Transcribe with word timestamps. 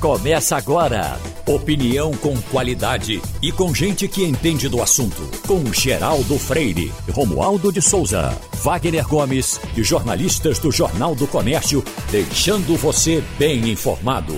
Começa 0.00 0.56
agora. 0.56 1.18
Opinião 1.44 2.12
com 2.12 2.40
qualidade 2.42 3.20
e 3.42 3.50
com 3.50 3.74
gente 3.74 4.06
que 4.06 4.22
entende 4.22 4.68
do 4.68 4.80
assunto. 4.80 5.28
Com 5.44 5.72
Geraldo 5.72 6.38
Freire, 6.38 6.92
Romualdo 7.10 7.72
de 7.72 7.82
Souza, 7.82 8.30
Wagner 8.62 9.08
Gomes 9.08 9.60
e 9.76 9.82
jornalistas 9.82 10.60
do 10.60 10.70
Jornal 10.70 11.16
do 11.16 11.26
Comércio, 11.26 11.82
deixando 12.12 12.76
você 12.76 13.20
bem 13.36 13.70
informado. 13.70 14.34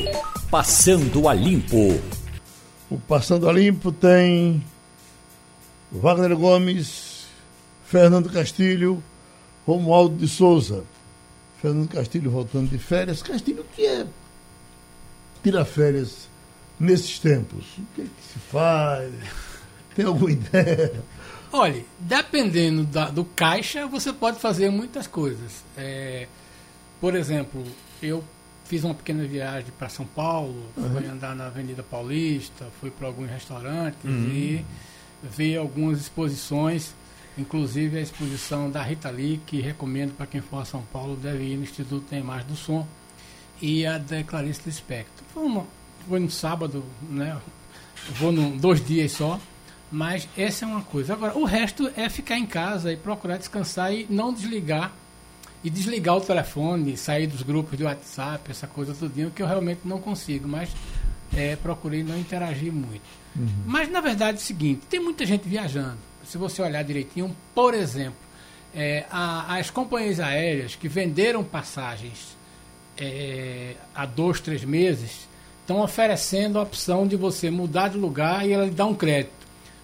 Passando 0.50 1.28
a 1.28 1.34
Limpo. 1.34 2.00
O 2.90 2.96
Passando 2.96 3.46
a 3.46 3.52
Limpo 3.52 3.92
tem 3.92 4.64
Wagner 5.92 6.38
Gomes, 6.38 7.26
Fernando 7.84 8.32
Castilho, 8.32 9.02
Romualdo 9.66 10.16
de 10.16 10.26
Souza. 10.26 10.84
Fernando 11.60 11.86
Castilho 11.86 12.30
voltando 12.30 12.70
de 12.70 12.78
férias. 12.78 13.22
Castilho, 13.22 13.62
que 13.76 13.84
é 13.84 14.06
tirar 15.42 15.64
férias 15.64 16.28
nesses 16.78 17.18
tempos? 17.18 17.64
O 17.78 17.82
que, 17.94 18.02
é 18.02 18.04
que 18.04 18.32
se 18.32 18.38
faz? 18.50 19.12
Tem 19.94 20.04
alguma 20.04 20.30
ideia? 20.30 21.02
Olha, 21.52 21.84
dependendo 21.98 22.84
da, 22.84 23.10
do 23.10 23.24
caixa, 23.24 23.86
você 23.86 24.12
pode 24.12 24.38
fazer 24.38 24.70
muitas 24.70 25.06
coisas. 25.06 25.64
É, 25.76 26.28
por 27.00 27.14
exemplo, 27.14 27.64
eu 28.00 28.22
fiz 28.64 28.84
uma 28.84 28.94
pequena 28.94 29.24
viagem 29.24 29.72
para 29.76 29.88
São 29.88 30.06
Paulo, 30.06 30.64
uhum. 30.76 30.90
fui 30.90 31.06
andar 31.06 31.34
na 31.34 31.46
Avenida 31.46 31.82
Paulista, 31.82 32.68
fui 32.80 32.90
para 32.90 33.08
alguns 33.08 33.28
restaurantes 33.28 34.04
uhum. 34.04 34.28
e 34.28 34.64
vi 35.24 35.56
algumas 35.56 36.00
exposições, 36.00 36.94
inclusive 37.36 37.98
a 37.98 38.00
exposição 38.00 38.70
da 38.70 38.80
Rita 38.80 39.10
Lee, 39.10 39.40
que 39.44 39.60
recomendo 39.60 40.12
para 40.16 40.26
quem 40.26 40.40
for 40.40 40.62
a 40.62 40.64
São 40.64 40.82
Paulo, 40.92 41.16
deve 41.16 41.42
ir 41.42 41.56
no 41.56 41.64
Instituto 41.64 42.06
Tem 42.08 42.22
Mais 42.22 42.44
do 42.44 42.54
Som 42.54 42.86
e 43.60 43.86
a 43.86 43.98
da 43.98 44.22
Clarice 44.24 44.62
Lispector. 44.66 45.24
Foi, 45.32 45.44
uma, 45.44 45.66
foi 46.08 46.20
no 46.20 46.30
sábado, 46.30 46.84
né? 47.08 47.36
Vou 48.12 48.32
num, 48.32 48.56
dois 48.56 48.84
dias 48.84 49.12
só, 49.12 49.38
mas 49.90 50.28
essa 50.36 50.64
é 50.64 50.68
uma 50.68 50.82
coisa. 50.82 51.12
Agora, 51.12 51.36
o 51.36 51.44
resto 51.44 51.90
é 51.96 52.08
ficar 52.08 52.38
em 52.38 52.46
casa 52.46 52.92
e 52.92 52.96
procurar 52.96 53.36
descansar 53.36 53.92
e 53.92 54.06
não 54.08 54.32
desligar 54.32 54.92
e 55.62 55.68
desligar 55.68 56.16
o 56.16 56.20
telefone, 56.20 56.96
sair 56.96 57.26
dos 57.26 57.42
grupos 57.42 57.76
de 57.76 57.84
WhatsApp, 57.84 58.50
essa 58.50 58.66
coisa 58.66 58.94
tudinho, 58.94 59.30
que 59.30 59.42
eu 59.42 59.46
realmente 59.46 59.80
não 59.84 60.00
consigo, 60.00 60.48
mas 60.48 60.70
é, 61.36 61.54
procurei 61.56 62.02
não 62.02 62.18
interagir 62.18 62.72
muito. 62.72 63.02
Uhum. 63.36 63.48
Mas 63.66 63.90
na 63.90 64.00
verdade 64.00 64.38
é 64.38 64.40
o 64.40 64.44
seguinte, 64.44 64.82
tem 64.88 65.00
muita 65.00 65.26
gente 65.26 65.46
viajando. 65.46 65.98
Se 66.24 66.38
você 66.38 66.62
olhar 66.62 66.82
direitinho, 66.82 67.36
por 67.54 67.74
exemplo, 67.74 68.18
é, 68.74 69.04
a, 69.10 69.56
as 69.56 69.68
companhias 69.68 70.18
aéreas 70.18 70.74
que 70.74 70.88
venderam 70.88 71.44
passagens 71.44 72.38
é, 73.00 73.74
há 73.94 74.04
dois, 74.04 74.40
três 74.40 74.64
meses, 74.64 75.28
estão 75.60 75.82
oferecendo 75.82 76.58
a 76.58 76.62
opção 76.62 77.06
de 77.06 77.16
você 77.16 77.50
mudar 77.50 77.88
de 77.88 77.96
lugar 77.96 78.46
e 78.46 78.52
ela 78.52 78.64
lhe 78.64 78.70
dá 78.70 78.84
um 78.84 78.94
crédito. 78.94 79.40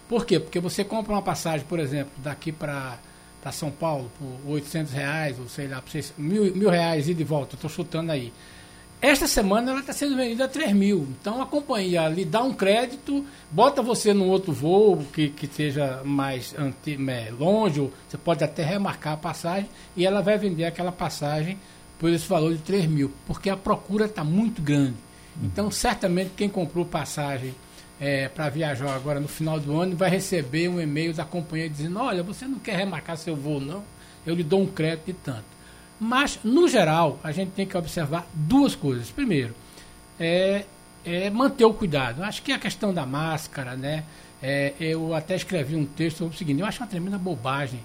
Por 0.07 0.25
quê? 0.25 0.39
Porque 0.39 0.59
você 0.59 0.83
compra 0.83 1.13
uma 1.13 1.21
passagem, 1.21 1.65
por 1.65 1.79
exemplo, 1.79 2.11
daqui 2.17 2.51
para 2.51 2.99
São 3.51 3.71
Paulo 3.71 4.11
por 4.19 4.51
800 4.53 4.93
reais, 4.93 5.39
ou 5.39 5.47
sei 5.47 5.67
lá, 5.67 5.83
mil, 6.17 6.55
mil 6.55 6.69
reais 6.69 7.09
e 7.09 7.13
de 7.13 7.23
volta, 7.23 7.55
estou 7.55 7.69
chutando 7.69 8.11
aí. 8.11 8.31
Esta 8.99 9.27
semana 9.27 9.71
ela 9.71 9.81
está 9.81 9.93
sendo 9.93 10.15
vendida 10.15 10.45
a 10.45 10.47
3 10.47 10.73
mil. 10.73 11.07
Então 11.21 11.39
a 11.41 11.45
companhia 11.45 12.07
lhe 12.09 12.25
dá 12.25 12.41
um 12.41 12.53
crédito, 12.53 13.23
bota 13.51 13.81
você 13.81 14.13
num 14.13 14.27
outro 14.27 14.51
voo 14.51 15.05
que, 15.13 15.29
que 15.29 15.45
seja 15.45 16.01
mais 16.03 16.55
ante, 16.57 16.97
longe, 17.37 17.79
ou 17.79 17.93
você 18.07 18.17
pode 18.17 18.43
até 18.43 18.63
remarcar 18.63 19.13
a 19.13 19.17
passagem, 19.17 19.69
e 19.95 20.05
ela 20.05 20.21
vai 20.21 20.37
vender 20.37 20.65
aquela 20.65 20.91
passagem 20.91 21.59
por 21.99 22.09
esse 22.09 22.27
valor 22.27 22.53
de 22.53 22.61
3 22.61 22.85
mil, 22.85 23.11
porque 23.25 23.49
a 23.49 23.57
procura 23.57 24.05
está 24.05 24.23
muito 24.23 24.61
grande. 24.61 24.95
Então, 25.41 25.69
certamente, 25.69 26.31
quem 26.35 26.49
comprou 26.49 26.85
passagem 26.85 27.53
é, 27.99 28.27
para 28.27 28.49
viajar 28.49 28.95
agora 28.95 29.19
no 29.19 29.27
final 29.27 29.59
do 29.59 29.79
ano 29.79 29.95
vai 29.95 30.09
receber 30.09 30.67
um 30.67 30.79
e-mail 30.79 31.13
da 31.13 31.25
companhia 31.25 31.69
dizendo: 31.69 31.99
Olha, 31.99 32.23
você 32.23 32.45
não 32.45 32.59
quer 32.59 32.75
remarcar 32.75 33.17
seu 33.17 33.35
voo, 33.35 33.59
não? 33.59 33.83
Eu 34.25 34.35
lhe 34.35 34.43
dou 34.43 34.61
um 34.61 34.67
crédito 34.67 35.05
de 35.05 35.13
tanto. 35.13 35.45
Mas, 35.99 36.39
no 36.43 36.67
geral, 36.67 37.19
a 37.23 37.31
gente 37.31 37.51
tem 37.51 37.65
que 37.65 37.77
observar 37.77 38.27
duas 38.33 38.75
coisas. 38.75 39.09
Primeiro, 39.09 39.55
é, 40.19 40.65
é 41.03 41.29
manter 41.29 41.65
o 41.65 41.73
cuidado. 41.73 42.23
Acho 42.23 42.41
que 42.41 42.51
a 42.51 42.59
questão 42.59 42.93
da 42.93 43.05
máscara, 43.05 43.75
né? 43.75 44.03
É, 44.41 44.73
eu 44.79 45.15
até 45.15 45.35
escrevi 45.35 45.75
um 45.75 45.85
texto 45.85 46.17
sobre 46.17 46.35
o 46.35 46.37
seguinte: 46.37 46.59
eu 46.61 46.65
acho 46.65 46.81
uma 46.81 46.87
tremenda 46.87 47.17
bobagem 47.17 47.79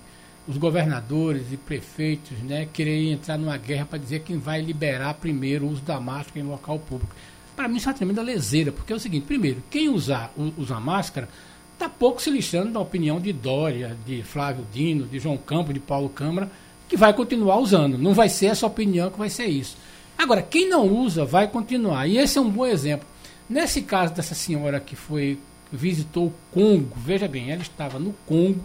os 0.47 0.57
governadores 0.57 1.53
e 1.53 1.57
prefeitos 1.57 2.39
né, 2.43 2.69
entrar 3.11 3.39
numa 3.39 3.57
guerra 3.57 3.87
para 3.87 3.99
dizer 3.99 4.21
quem 4.21 4.39
vai 4.39 4.61
liberar 4.61 5.15
primeiro 5.15 5.67
o 5.67 5.71
uso 5.71 5.83
da 5.83 6.01
máscara 6.01 6.41
em 6.41 6.43
local 6.43 6.79
público. 6.79 7.15
Para 7.55 7.69
mim 7.69 7.77
isso 7.77 7.89
é 7.89 7.93
uma 7.93 7.97
tremenda 7.97 8.23
leseira, 8.23 8.73
porque 8.73 8.93
é 8.93 8.97
o 8.97 9.01
seguinte, 9.01 9.27
primeiro, 9.27 9.63
quem 9.71 9.89
usar 9.89 10.33
usa 10.57 10.81
máscara 10.81 11.29
está 11.75 11.89
pouco 11.89 12.21
se 12.21 12.31
lixando 12.31 12.73
da 12.73 12.81
opinião 12.81 13.21
de 13.21 13.33
Dória, 13.33 13.97
de 14.07 14.23
Flávio 14.23 14.67
Dino, 14.73 15.07
de 15.07 15.19
João 15.19 15.37
Campos, 15.37 15.75
de 15.75 15.81
Paulo 15.81 16.09
Câmara, 16.09 16.51
que 16.89 16.97
vai 16.97 17.13
continuar 17.13 17.59
usando. 17.59 17.99
Não 17.99 18.15
vai 18.15 18.29
ser 18.29 18.47
essa 18.47 18.67
opinião 18.67 19.11
que 19.11 19.19
vai 19.19 19.31
ser 19.31 19.47
isso. 19.47 19.77
Agora, 20.17 20.43
quem 20.43 20.69
não 20.69 20.87
usa 20.87 21.25
vai 21.25 21.49
continuar. 21.49 22.07
E 22.07 22.19
esse 22.19 22.39
é 22.39 22.41
um 22.41 22.51
bom 22.51 22.67
exemplo. 22.67 23.07
Nesse 23.49 23.83
caso 23.83 24.15
dessa 24.15 24.35
senhora 24.35 24.79
que 24.81 24.95
foi 24.95 25.39
visitou 25.73 26.27
o 26.27 26.35
Congo, 26.53 26.97
veja 26.97 27.27
bem, 27.27 27.51
ela 27.51 27.63
estava 27.63 27.99
no 27.99 28.13
Congo, 28.27 28.63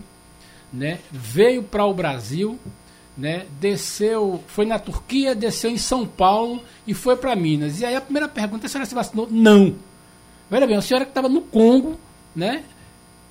né, 0.72 1.00
veio 1.12 1.64
para 1.64 1.86
o 1.86 1.94
Brasil, 1.94 2.60
né, 3.18 3.46
desceu, 3.60 4.44
foi 4.48 4.66
na 4.66 4.78
Turquia, 4.78 5.34
desceu 5.34 5.72
em 5.72 5.78
São 5.78 6.06
Paulo 6.06 6.62
e 6.86 6.94
foi 6.94 7.16
para 7.16 7.36
Minas. 7.36 7.80
E 7.80 7.86
aí 7.86 7.96
a 7.96 8.02
primeira 8.02 8.28
pergunta 8.28 8.66
é 8.66 8.68
a 8.68 8.70
senhora 8.70 8.86
se 8.88 8.96
vacinou? 8.96 9.28
Não. 9.30 9.76
Veja 10.50 10.68
bem, 10.68 10.78
a 10.78 10.82
senhora 10.82 11.06
que 11.06 11.12
estava 11.12 11.28
no 11.28 11.42
Congo, 11.42 12.00
né, 12.36 12.64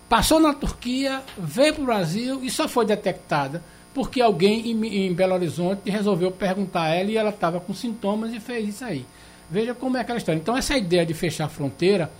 passou 0.08 0.40
na 0.40 0.52
Turquia, 0.52 1.22
veio 1.38 1.74
para 1.74 1.82
o 1.82 1.86
Brasil 1.86 2.40
e 2.42 2.50
só 2.50 2.68
foi 2.68 2.84
detectada 2.84 3.62
porque 3.96 4.20
alguém 4.20 4.70
em, 4.70 5.06
em 5.06 5.14
Belo 5.14 5.32
Horizonte 5.32 5.88
resolveu 5.88 6.30
perguntar 6.30 6.82
a 6.82 6.94
ela 6.94 7.10
e 7.10 7.16
ela 7.16 7.30
estava 7.30 7.58
com 7.58 7.72
sintomas 7.72 8.30
e 8.34 8.38
fez 8.38 8.68
isso 8.68 8.84
aí. 8.84 9.06
Veja 9.50 9.74
como 9.74 9.96
é 9.96 10.00
aquela 10.00 10.18
história. 10.18 10.38
Então, 10.38 10.54
essa 10.54 10.76
ideia 10.76 11.06
de 11.06 11.14
fechar 11.14 11.46
a 11.46 11.48
fronteira 11.48 12.10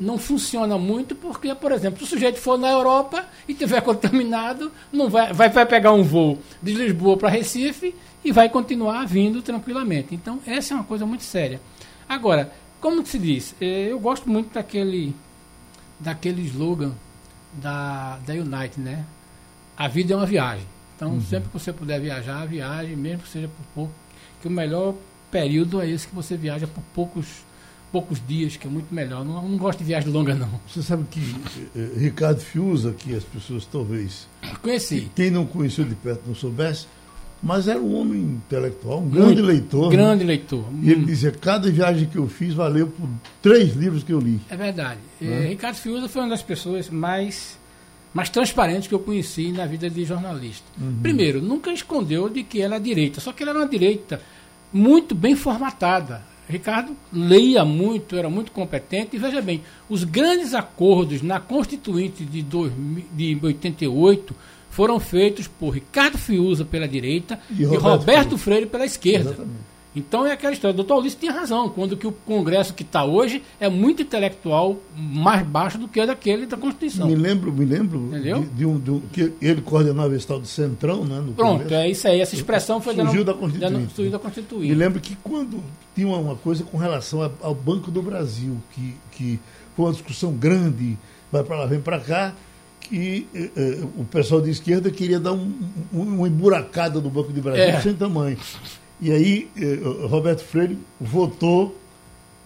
não 0.00 0.16
funciona 0.16 0.78
muito 0.78 1.14
porque, 1.14 1.54
por 1.54 1.70
exemplo, 1.72 1.98
se 1.98 2.04
o 2.04 2.06
sujeito 2.06 2.38
for 2.38 2.58
na 2.58 2.70
Europa 2.70 3.26
e 3.46 3.52
tiver 3.52 3.80
contaminado, 3.82 4.72
não 4.90 5.10
vai, 5.10 5.32
vai, 5.32 5.50
vai 5.50 5.66
pegar 5.66 5.92
um 5.92 6.02
voo 6.02 6.38
de 6.62 6.72
Lisboa 6.72 7.18
para 7.18 7.28
Recife 7.28 7.94
e 8.24 8.32
vai 8.32 8.48
continuar 8.48 9.06
vindo 9.06 9.42
tranquilamente. 9.42 10.14
Então, 10.14 10.40
essa 10.46 10.72
é 10.72 10.76
uma 10.76 10.84
coisa 10.84 11.04
muito 11.04 11.22
séria. 11.22 11.60
Agora, 12.08 12.50
como 12.80 13.04
se 13.04 13.18
diz, 13.18 13.54
eh, 13.60 13.88
eu 13.90 14.00
gosto 14.00 14.28
muito 14.28 14.54
daquele, 14.54 15.14
daquele 15.98 16.42
slogan 16.42 16.92
da, 17.52 18.18
da 18.26 18.32
United, 18.32 18.80
né? 18.80 19.04
A 19.76 19.86
vida 19.86 20.14
é 20.14 20.16
uma 20.16 20.26
viagem. 20.26 20.66
Então, 20.96 21.12
uhum. 21.12 21.20
sempre 21.20 21.48
que 21.48 21.58
você 21.58 21.72
puder 21.72 22.00
viajar, 22.00 22.46
viaje, 22.46 22.96
mesmo 22.96 23.22
que 23.22 23.28
seja 23.28 23.48
por 23.48 23.64
pouco, 23.74 23.92
que 24.40 24.48
o 24.48 24.50
melhor 24.50 24.94
período 25.30 25.80
é 25.80 25.88
esse 25.88 26.08
que 26.08 26.14
você 26.14 26.36
viaja 26.36 26.66
por 26.66 26.82
poucos 26.94 27.44
poucos 27.90 28.20
dias, 28.26 28.56
que 28.56 28.66
é 28.66 28.70
muito 28.70 28.94
melhor. 28.94 29.24
Não, 29.24 29.48
não 29.48 29.58
gosto 29.58 29.80
de 29.80 29.84
viagem 29.84 30.10
longa, 30.10 30.34
não. 30.34 30.60
Você 30.66 30.82
sabe 30.82 31.04
que 31.10 31.20
eh, 31.76 31.90
Ricardo 31.98 32.40
Fiuza, 32.40 32.92
que 32.92 33.14
as 33.14 33.24
pessoas 33.24 33.66
talvez. 33.66 34.28
Conheci. 34.62 35.10
Quem 35.14 35.30
não 35.30 35.46
conheceu 35.46 35.84
de 35.84 35.94
perto 35.94 36.22
não 36.26 36.34
soubesse, 36.34 36.86
mas 37.42 37.68
era 37.68 37.78
um 37.78 37.94
homem 37.94 38.20
intelectual, 38.20 39.00
um 39.00 39.08
grande 39.08 39.34
muito, 39.34 39.42
leitor. 39.42 39.90
Né? 39.90 39.96
Grande 39.96 40.24
né? 40.24 40.28
leitor. 40.28 40.64
E 40.82 40.90
ele 40.90 41.04
dizia: 41.04 41.30
cada 41.32 41.70
viagem 41.70 42.06
que 42.06 42.16
eu 42.16 42.28
fiz 42.28 42.54
valeu 42.54 42.86
por 42.86 43.08
três 43.42 43.74
livros 43.74 44.02
que 44.02 44.12
eu 44.12 44.20
li. 44.20 44.40
É 44.48 44.56
verdade. 44.56 45.00
Né? 45.20 45.48
Ricardo 45.48 45.76
Fiuza 45.76 46.08
foi 46.08 46.22
uma 46.22 46.30
das 46.30 46.42
pessoas 46.42 46.88
mais 46.88 47.58
mais 48.12 48.28
transparentes 48.28 48.88
que 48.88 48.94
eu 48.94 48.98
conheci 48.98 49.52
na 49.52 49.66
vida 49.66 49.88
de 49.88 50.04
jornalista. 50.04 50.66
Uhum. 50.80 50.98
Primeiro, 51.00 51.40
nunca 51.40 51.72
escondeu 51.72 52.28
de 52.28 52.42
que 52.42 52.60
era 52.60 52.78
direita, 52.78 53.20
só 53.20 53.32
que 53.32 53.42
ele 53.42 53.50
era 53.50 53.58
uma 53.60 53.68
direita 53.68 54.20
muito 54.72 55.14
bem 55.14 55.36
formatada. 55.36 56.22
Ricardo 56.50 56.96
leia 57.12 57.64
muito, 57.64 58.16
era 58.16 58.28
muito 58.28 58.52
competente. 58.52 59.16
E 59.16 59.18
veja 59.18 59.40
bem, 59.40 59.62
os 59.88 60.04
grandes 60.04 60.54
acordos 60.54 61.22
na 61.22 61.40
Constituinte 61.40 62.24
de, 62.24 62.42
2000, 62.42 63.04
de 63.12 63.38
88 63.42 64.34
foram 64.70 65.00
feitos 65.00 65.48
por 65.48 65.70
Ricardo 65.70 66.16
Fiuza 66.16 66.64
pela 66.64 66.86
direita 66.86 67.38
e, 67.50 67.62
e 67.62 67.64
Roberto, 67.64 67.82
Roberto 67.82 68.38
Freire. 68.38 68.66
pela 68.66 68.84
esquerda. 68.84 69.30
Exatamente. 69.30 69.69
Então 69.94 70.24
é 70.24 70.32
aquela 70.32 70.52
história. 70.52 70.72
O 70.72 70.76
doutor 70.76 70.98
Ulisses 70.98 71.18
tinha 71.18 71.32
razão, 71.32 71.68
quando 71.68 71.96
que 71.96 72.06
o 72.06 72.12
Congresso 72.12 72.72
que 72.72 72.82
está 72.82 73.04
hoje 73.04 73.42
é 73.58 73.68
muito 73.68 74.02
intelectual, 74.02 74.76
mais 74.96 75.44
baixo 75.44 75.78
do 75.78 75.88
que 75.88 76.04
daquele 76.04 76.46
da 76.46 76.56
Constituição. 76.56 77.08
Me 77.08 77.16
lembro, 77.16 77.52
me 77.52 77.64
lembro 77.64 78.10
de, 78.12 78.40
de, 78.56 78.66
um, 78.66 78.78
de, 78.78 78.90
um, 78.90 79.00
que 79.12 79.32
ele 79.42 79.60
coordenava 79.60 80.14
esse 80.14 80.26
tal 80.26 80.38
do 80.38 80.46
Centrão, 80.46 81.04
né? 81.04 81.22
Pronto, 81.34 81.62
Congresso. 81.62 81.74
é 81.74 81.90
isso 81.90 82.08
aí. 82.08 82.20
Essa 82.20 82.34
expressão 82.36 82.80
foi 82.80 82.94
surgiu 82.94 83.24
da, 83.24 83.34
Constituinte. 83.34 83.94
Surgiu 83.94 84.12
da 84.12 84.18
Constituinte. 84.18 84.68
Me 84.68 84.74
lembro 84.74 85.00
que 85.00 85.16
quando 85.16 85.62
tinha 85.94 86.06
uma 86.06 86.36
coisa 86.36 86.62
com 86.62 86.76
relação 86.76 87.28
ao 87.40 87.54
Banco 87.54 87.90
do 87.90 88.00
Brasil, 88.00 88.56
que, 88.72 88.94
que 89.12 89.40
foi 89.74 89.86
uma 89.86 89.92
discussão 89.92 90.32
grande, 90.32 90.96
vai 91.32 91.42
para 91.42 91.56
lá, 91.56 91.66
vem 91.66 91.80
para 91.80 91.98
cá, 91.98 92.34
que 92.80 93.26
eh, 93.34 93.50
eh, 93.56 93.78
o 93.96 94.04
pessoal 94.04 94.40
de 94.40 94.50
esquerda 94.50 94.90
queria 94.90 95.20
dar 95.20 95.32
um, 95.32 95.52
um, 95.92 96.02
uma 96.02 96.28
emburacada 96.28 97.00
do 97.00 97.08
Banco 97.08 97.32
do 97.32 97.40
Brasil 97.40 97.62
é. 97.62 97.80
sem 97.80 97.94
tamanho. 97.94 98.36
E 99.00 99.10
aí, 99.10 99.48
eh, 99.56 100.06
Roberto 100.06 100.44
Freire 100.44 100.78
votou 101.00 101.74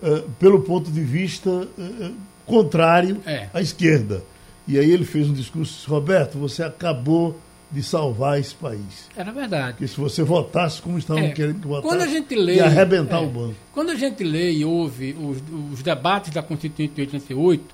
uh, 0.02 0.30
pelo 0.38 0.60
ponto 0.62 0.90
de 0.90 1.00
vista 1.00 1.50
uh, 1.50 2.14
contrário 2.46 3.20
é. 3.26 3.48
à 3.52 3.60
esquerda. 3.60 4.22
E 4.66 4.78
aí 4.78 4.90
ele 4.90 5.04
fez 5.04 5.28
um 5.28 5.32
discurso, 5.32 5.74
disse, 5.74 5.88
Roberto, 5.88 6.38
você 6.38 6.62
acabou 6.62 7.38
de 7.70 7.82
salvar 7.82 8.38
esse 8.38 8.54
país. 8.54 9.08
Era 9.16 9.32
verdade. 9.32 9.72
Porque 9.72 9.88
se 9.88 9.96
você 9.96 10.22
votasse 10.22 10.80
como 10.80 10.96
estavam 10.96 11.24
é. 11.24 11.32
querendo 11.32 11.60
que 11.60 11.66
votasse, 11.66 11.88
quando 11.88 12.02
a 12.02 12.06
gente 12.06 12.34
lê, 12.34 12.56
ia 12.56 12.66
arrebentar 12.66 13.20
é. 13.20 13.26
o 13.26 13.26
banco. 13.26 13.54
Quando 13.72 13.90
a 13.90 13.96
gente 13.96 14.22
lê 14.22 14.52
e 14.52 14.64
ouve 14.64 15.12
os, 15.18 15.42
os 15.72 15.82
debates 15.82 16.30
da 16.30 16.42
Constituinte 16.42 16.94
de 16.94 17.00
88, 17.00 17.64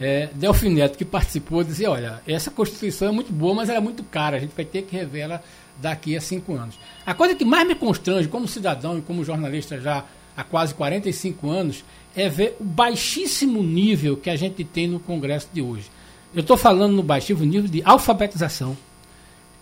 é, 0.00 0.30
Delfim 0.34 0.70
Neto, 0.70 0.96
que 0.96 1.04
participou, 1.04 1.62
dizia, 1.62 1.90
olha, 1.90 2.22
essa 2.26 2.50
Constituição 2.50 3.08
é 3.08 3.12
muito 3.12 3.32
boa, 3.32 3.54
mas 3.54 3.68
ela 3.68 3.78
é 3.78 3.80
muito 3.80 4.02
cara, 4.02 4.36
a 4.38 4.40
gente 4.40 4.54
vai 4.56 4.64
ter 4.64 4.82
que 4.82 4.96
rever 4.96 5.22
ela 5.22 5.42
daqui 5.82 6.16
a 6.16 6.20
cinco 6.20 6.54
anos. 6.54 6.78
A 7.04 7.12
coisa 7.12 7.34
que 7.34 7.44
mais 7.44 7.66
me 7.66 7.74
constrange 7.74 8.28
como 8.28 8.46
cidadão 8.46 8.98
e 8.98 9.02
como 9.02 9.24
jornalista 9.24 9.78
já 9.80 10.04
há 10.36 10.44
quase 10.44 10.72
45 10.74 11.50
anos 11.50 11.84
é 12.14 12.28
ver 12.28 12.56
o 12.60 12.64
baixíssimo 12.64 13.62
nível 13.62 14.16
que 14.16 14.30
a 14.30 14.36
gente 14.36 14.64
tem 14.64 14.86
no 14.86 15.00
Congresso 15.00 15.48
de 15.52 15.60
hoje. 15.60 15.90
Eu 16.32 16.40
estou 16.40 16.56
falando 16.56 16.94
no 16.94 17.02
baixíssimo 17.02 17.44
nível 17.44 17.68
de 17.68 17.82
alfabetização, 17.84 18.76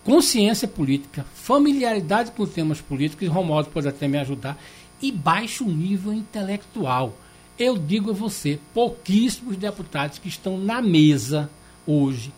consciência 0.04 0.68
política, 0.68 1.24
familiaridade 1.34 2.30
com 2.32 2.46
temas 2.46 2.80
políticos, 2.80 3.26
e 3.26 3.30
Romualdo 3.30 3.70
pode 3.70 3.88
até 3.88 4.06
me 4.06 4.18
ajudar, 4.18 4.60
e 5.00 5.10
baixo 5.10 5.64
nível 5.64 6.12
intelectual. 6.12 7.16
Eu 7.58 7.76
digo 7.76 8.10
a 8.10 8.14
você, 8.14 8.58
pouquíssimos 8.72 9.56
deputados 9.56 10.18
que 10.18 10.28
estão 10.28 10.58
na 10.58 10.80
mesa 10.80 11.50
hoje 11.86 12.32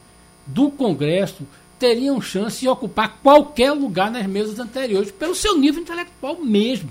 do 0.47 0.71
Congresso 0.71 1.47
teriam 1.83 2.21
chance 2.21 2.61
de 2.61 2.69
ocupar 2.69 3.19
qualquer 3.21 3.73
lugar 3.73 4.09
nas 4.09 4.25
mesas 4.29 4.61
anteriores, 4.61 5.11
pelo 5.11 5.35
seu 5.35 5.59
nível 5.59 5.83
intelectual 5.83 6.41
mesmo. 6.41 6.91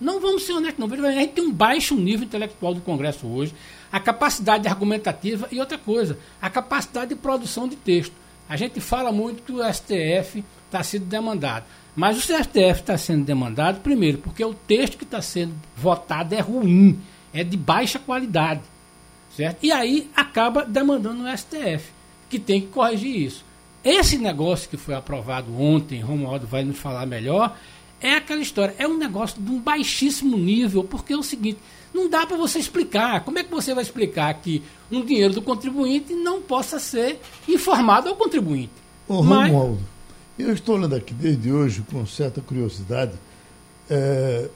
Não 0.00 0.20
vamos 0.20 0.44
ser 0.44 0.52
honestos, 0.52 0.78
não. 0.78 1.04
A 1.04 1.10
gente 1.10 1.32
tem 1.32 1.44
um 1.44 1.52
baixo 1.52 1.96
nível 1.96 2.26
intelectual 2.26 2.72
do 2.72 2.80
Congresso 2.80 3.26
hoje, 3.26 3.52
a 3.90 3.98
capacidade 3.98 4.68
argumentativa 4.68 5.48
e 5.50 5.58
outra 5.58 5.76
coisa, 5.76 6.16
a 6.40 6.48
capacidade 6.48 7.08
de 7.08 7.16
produção 7.16 7.66
de 7.66 7.74
texto. 7.74 8.12
A 8.48 8.56
gente 8.56 8.80
fala 8.80 9.10
muito 9.10 9.42
que 9.42 9.50
o 9.50 9.64
STF 9.64 10.44
está 10.66 10.80
sendo 10.84 11.06
demandado. 11.06 11.64
Mas 11.96 12.16
o 12.16 12.20
STF 12.20 12.80
está 12.80 12.96
sendo 12.96 13.24
demandado, 13.24 13.80
primeiro, 13.80 14.18
porque 14.18 14.44
o 14.44 14.54
texto 14.54 14.96
que 14.96 15.02
está 15.02 15.20
sendo 15.20 15.54
votado 15.76 16.36
é 16.36 16.40
ruim, 16.40 17.00
é 17.34 17.42
de 17.42 17.56
baixa 17.56 17.98
qualidade. 17.98 18.62
Certo? 19.36 19.58
E 19.64 19.72
aí 19.72 20.08
acaba 20.14 20.64
demandando 20.64 21.24
o 21.24 21.36
STF, 21.36 21.90
que 22.28 22.38
tem 22.38 22.60
que 22.60 22.68
corrigir 22.68 23.16
isso. 23.16 23.49
Esse 23.84 24.18
negócio 24.18 24.68
que 24.68 24.76
foi 24.76 24.94
aprovado 24.94 25.58
ontem, 25.58 26.00
Romualdo 26.00 26.46
vai 26.46 26.62
nos 26.62 26.78
falar 26.78 27.06
melhor, 27.06 27.56
é 28.00 28.14
aquela 28.14 28.40
história, 28.40 28.74
é 28.78 28.86
um 28.86 28.96
negócio 28.96 29.40
de 29.40 29.50
um 29.50 29.58
baixíssimo 29.58 30.36
nível, 30.36 30.84
porque 30.84 31.12
é 31.12 31.16
o 31.16 31.22
seguinte, 31.22 31.58
não 31.92 32.08
dá 32.08 32.26
para 32.26 32.36
você 32.36 32.58
explicar. 32.58 33.24
Como 33.24 33.38
é 33.38 33.44
que 33.44 33.50
você 33.50 33.74
vai 33.74 33.82
explicar 33.82 34.32
que 34.34 34.62
um 34.90 35.04
dinheiro 35.04 35.34
do 35.34 35.42
contribuinte 35.42 36.14
não 36.14 36.40
possa 36.40 36.78
ser 36.78 37.20
informado 37.48 38.08
ao 38.08 38.16
contribuinte? 38.16 38.72
Ô, 39.08 39.22
Mas... 39.22 39.50
Romualdo, 39.50 39.80
eu 40.38 40.52
estou 40.52 40.76
olhando 40.76 40.94
aqui 40.94 41.12
desde 41.12 41.52
hoje 41.52 41.84
com 41.90 42.06
certa 42.06 42.40
curiosidade. 42.40 43.12
É, 43.88 44.48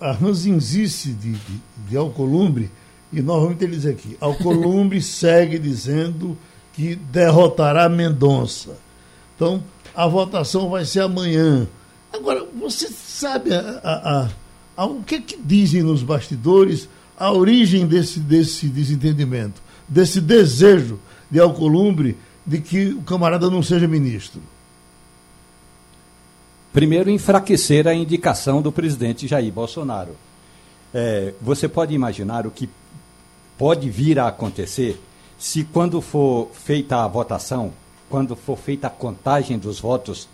a 0.00 0.12
ranzinzice 0.12 1.10
de, 1.12 1.32
de, 1.32 1.60
de 1.88 1.96
Alcolumbre, 1.96 2.70
e 3.12 3.22
novamente 3.22 3.64
ele 3.64 3.76
diz 3.76 3.86
aqui, 3.86 4.16
Alcolumbre 4.20 5.00
segue 5.02 5.58
dizendo 5.58 6.36
que 6.74 6.96
derrotará 6.96 7.88
Mendonça. 7.88 8.76
Então, 9.34 9.62
a 9.94 10.06
votação 10.06 10.68
vai 10.68 10.84
ser 10.84 11.00
amanhã. 11.00 11.66
Agora, 12.12 12.44
você 12.58 12.88
sabe 12.88 13.54
a, 13.54 13.80
a, 13.82 14.28
a, 14.76 14.86
o 14.86 15.02
que, 15.02 15.20
que 15.20 15.36
dizem 15.36 15.82
nos 15.82 16.02
bastidores 16.02 16.88
a 17.16 17.32
origem 17.32 17.86
desse, 17.86 18.18
desse 18.18 18.66
desentendimento, 18.66 19.62
desse 19.88 20.20
desejo 20.20 20.98
de 21.30 21.38
Alcolumbre 21.40 22.16
de 22.44 22.60
que 22.60 22.88
o 22.88 23.02
camarada 23.02 23.48
não 23.48 23.62
seja 23.62 23.86
ministro? 23.86 24.40
Primeiro, 26.72 27.08
enfraquecer 27.08 27.86
a 27.86 27.94
indicação 27.94 28.60
do 28.60 28.72
presidente 28.72 29.28
Jair 29.28 29.52
Bolsonaro. 29.52 30.16
É, 30.92 31.32
você 31.40 31.68
pode 31.68 31.94
imaginar 31.94 32.48
o 32.48 32.50
que 32.50 32.68
pode 33.56 33.88
vir 33.88 34.18
a 34.18 34.26
acontecer 34.26 35.00
se, 35.44 35.62
quando 35.62 36.00
for 36.00 36.48
feita 36.54 37.04
a 37.04 37.06
votação, 37.06 37.70
quando 38.08 38.34
for 38.34 38.56
feita 38.56 38.86
a 38.86 38.90
contagem 38.90 39.58
dos 39.58 39.78
votos, 39.78 40.26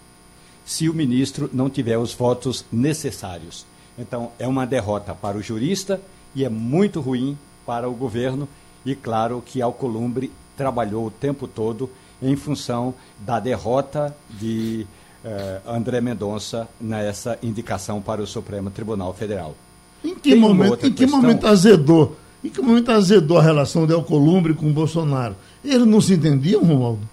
se 0.64 0.88
o 0.88 0.94
ministro 0.94 1.50
não 1.52 1.68
tiver 1.68 1.98
os 1.98 2.14
votos 2.14 2.64
necessários. 2.70 3.66
Então, 3.98 4.30
é 4.38 4.46
uma 4.46 4.64
derrota 4.64 5.12
para 5.12 5.36
o 5.36 5.42
jurista 5.42 6.00
e 6.32 6.44
é 6.44 6.48
muito 6.48 7.00
ruim 7.00 7.36
para 7.66 7.90
o 7.90 7.92
governo. 7.92 8.48
E 8.86 8.94
claro 8.94 9.42
que 9.44 9.60
Alcolumbre 9.60 10.30
trabalhou 10.56 11.06
o 11.06 11.10
tempo 11.10 11.48
todo 11.48 11.90
em 12.22 12.36
função 12.36 12.94
da 13.18 13.40
derrota 13.40 14.16
de 14.30 14.86
eh, 15.24 15.60
André 15.66 16.00
Mendonça 16.00 16.68
nessa 16.80 17.36
indicação 17.42 18.00
para 18.00 18.22
o 18.22 18.28
Supremo 18.28 18.70
Tribunal 18.70 19.12
Federal. 19.12 19.56
Em 20.04 20.14
que, 20.14 20.36
momento, 20.36 20.86
em 20.86 20.92
que 20.92 21.04
momento 21.04 21.48
azedou? 21.48 22.16
Em 22.42 22.48
que 22.48 22.60
momento 22.60 22.90
azedou 22.90 23.38
a 23.38 23.42
relação 23.42 23.86
de 23.86 23.92
Alcolumbre 23.92 24.54
com 24.54 24.72
Bolsonaro? 24.72 25.36
Eles 25.64 25.86
não 25.86 26.00
se 26.00 26.14
entendiam, 26.14 26.62
Romualdo? 26.64 27.06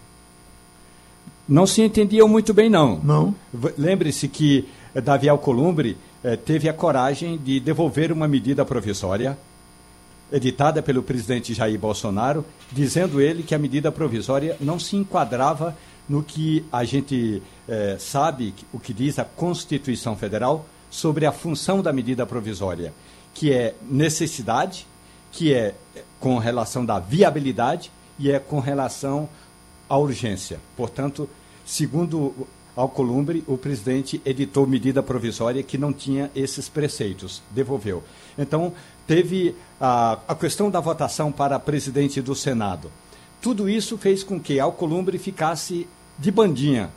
não 1.48 1.66
se 1.66 1.82
entendiam 1.82 2.28
muito 2.28 2.54
bem, 2.54 2.70
não. 2.70 3.00
Não. 3.00 3.36
Lembre-se 3.78 4.28
que 4.28 4.68
eh, 4.94 5.00
Davi 5.00 5.30
Alcolumbre 5.30 5.98
eh, 6.24 6.36
teve 6.36 6.68
a 6.68 6.74
coragem 6.74 7.38
de 7.38 7.60
devolver 7.60 8.12
uma 8.12 8.28
medida 8.28 8.66
provisória 8.66 9.38
editada 10.30 10.82
pelo 10.82 11.02
presidente 11.02 11.54
Jair 11.54 11.80
Bolsonaro, 11.80 12.44
dizendo 12.70 13.22
ele 13.22 13.44
que 13.44 13.56
a 13.56 13.58
medida 13.58 13.90
provisória 13.92 14.58
não 14.60 14.78
se 14.78 14.98
enquadrava 14.98 15.78
no 16.10 16.22
que 16.22 16.66
a 16.70 16.84
gente 16.84 17.42
eh, 17.68 17.96
sabe, 17.98 18.54
o 18.74 18.80
que 18.80 18.94
diz 18.94 19.18
a 19.18 19.24
Constituição 19.24 20.18
Federal 20.18 20.66
sobre 20.90 21.26
a 21.26 21.32
função 21.32 21.82
da 21.82 21.94
medida 21.94 22.26
provisória, 22.26 22.94
que 23.34 23.54
é 23.54 23.74
necessidade, 23.90 24.86
que 25.32 25.54
é 25.54 25.76
com 26.20 26.38
relação 26.38 26.86
da 26.86 27.00
viabilidade 27.00 27.92
e 28.20 28.32
é 28.32 28.40
com 28.40 28.60
relação 28.60 29.30
à 29.90 29.98
urgência. 29.98 30.60
Portanto, 30.76 31.30
segundo 31.66 32.48
Alcolumbre, 32.76 33.44
o 33.48 33.58
presidente 33.58 34.22
editou 34.24 34.68
medida 34.68 35.02
provisória 35.02 35.64
que 35.64 35.80
não 35.80 35.92
tinha 35.92 36.30
esses 36.36 36.70
preceitos, 36.70 37.42
devolveu. 37.50 38.04
Então, 38.38 38.72
teve 39.08 39.56
a, 39.82 40.20
a 40.28 40.36
questão 40.36 40.70
da 40.70 40.80
votação 40.80 41.32
para 41.32 41.60
presidente 41.60 42.22
do 42.22 42.36
Senado. 42.36 42.92
Tudo 43.42 43.68
isso 43.68 43.98
fez 43.98 44.24
com 44.24 44.40
que 44.40 44.60
Alcolumbre 44.60 45.18
ficasse 45.18 45.88
de 46.20 46.30
bandinha 46.30 46.92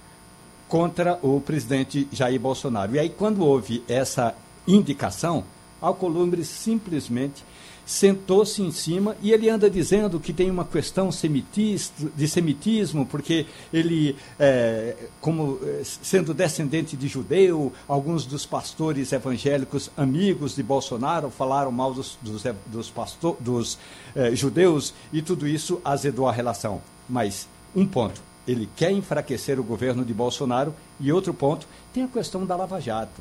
contra 0.69 1.19
o 1.23 1.40
presidente 1.40 2.07
Jair 2.12 2.38
Bolsonaro. 2.38 2.95
E 2.95 2.99
aí, 2.99 3.09
quando 3.09 3.45
houve 3.45 3.83
essa 3.88 4.35
indicação, 4.69 5.45
Alcolumbre 5.81 6.45
simplesmente 6.45 7.43
sentou-se 7.90 8.62
em 8.62 8.70
cima 8.70 9.16
e 9.20 9.32
ele 9.32 9.50
anda 9.50 9.68
dizendo 9.68 10.20
que 10.20 10.32
tem 10.32 10.49
uma 10.49 10.64
questão 10.64 11.09
de 11.11 12.28
semitismo, 12.28 13.04
porque 13.04 13.47
ele, 13.73 14.14
é, 14.38 14.94
como 15.20 15.59
é, 15.64 15.82
sendo 15.82 16.32
descendente 16.32 16.97
de 16.97 17.09
judeu, 17.09 17.73
alguns 17.88 18.25
dos 18.25 18.47
pastores 18.47 19.12
evangélicos 19.12 19.90
amigos 19.97 20.54
de 20.54 20.62
Bolsonaro 20.62 21.30
falaram 21.30 21.73
mal 21.73 21.92
dos, 21.92 22.16
dos, 22.23 22.44
dos, 22.66 22.88
pastor, 22.88 23.37
dos 23.40 23.76
é, 24.14 24.37
judeus 24.37 24.94
e 25.12 25.20
tudo 25.20 25.49
isso 25.49 25.80
azedou 25.85 26.28
a 26.28 26.32
relação. 26.32 26.80
Mas, 27.09 27.49
um 27.75 27.85
ponto, 27.85 28.23
ele 28.47 28.68
quer 28.76 28.92
enfraquecer 28.92 29.59
o 29.59 29.64
governo 29.64 30.04
de 30.04 30.14
Bolsonaro 30.14 30.73
e 31.00 31.11
outro 31.11 31.35
ponto, 31.35 31.66
tem 31.92 32.04
a 32.04 32.09
questão 32.09 32.47
da 32.47 32.54
Lava 32.54 32.80
Jato. 32.80 33.20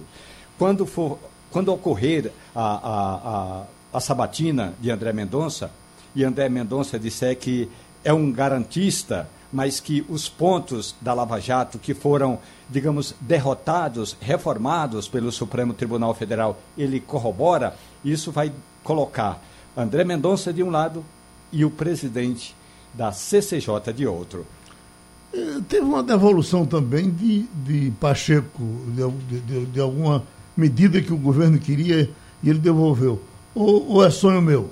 Quando 0.60 0.86
for 0.86 1.18
quando 1.52 1.74
ocorrer 1.74 2.32
a, 2.54 2.62
a, 2.62 3.16
a 3.16 3.66
a 3.94 4.00
sabatina 4.00 4.74
de 4.80 4.92
André 4.92 5.12
Mendonça, 5.14 5.72
e 6.16 6.24
André 6.24 6.50
Mendonça 6.50 7.00
disser 7.00 7.38
que 7.38 7.70
é 8.04 8.14
um 8.14 8.32
garantista, 8.32 9.30
mas 9.52 9.80
que 9.80 10.06
os 10.08 10.30
pontos 10.30 10.96
da 11.02 11.14
Lava 11.14 11.40
Jato 11.40 11.80
que 11.80 11.94
foram, 11.94 12.40
digamos, 12.70 13.16
derrotados, 13.20 14.16
reformados 14.22 15.08
pelo 15.08 15.32
Supremo 15.32 15.74
Tribunal 15.74 16.14
Federal, 16.14 16.60
ele 16.78 17.00
corrobora, 17.00 17.76
isso 18.04 18.32
vai 18.32 18.52
colocar 18.84 19.42
André 19.76 20.04
Mendonça 20.04 20.54
de 20.54 20.64
um 20.64 20.70
lado 20.70 21.04
e 21.52 21.66
o 21.66 21.70
presidente 21.70 22.56
da 22.94 23.12
CCJ 23.12 23.94
de 23.96 24.06
outro. 24.06 24.46
É, 25.34 25.60
teve 25.68 25.86
uma 25.86 26.04
devolução 26.04 26.66
também 26.66 27.10
de, 27.10 27.44
de 27.64 27.92
Pacheco, 28.00 28.64
de, 28.88 29.40
de, 29.42 29.66
de 29.68 29.80
alguma 29.80 30.24
medida 30.56 31.02
que 31.02 31.14
o 31.14 31.18
governo 31.18 31.60
queria 31.60 32.10
e 32.42 32.50
ele 32.50 32.60
devolveu 32.60 33.22
ou, 33.56 33.88
ou 33.90 34.06
é 34.06 34.10
sonho 34.10 34.42
meu? 34.42 34.72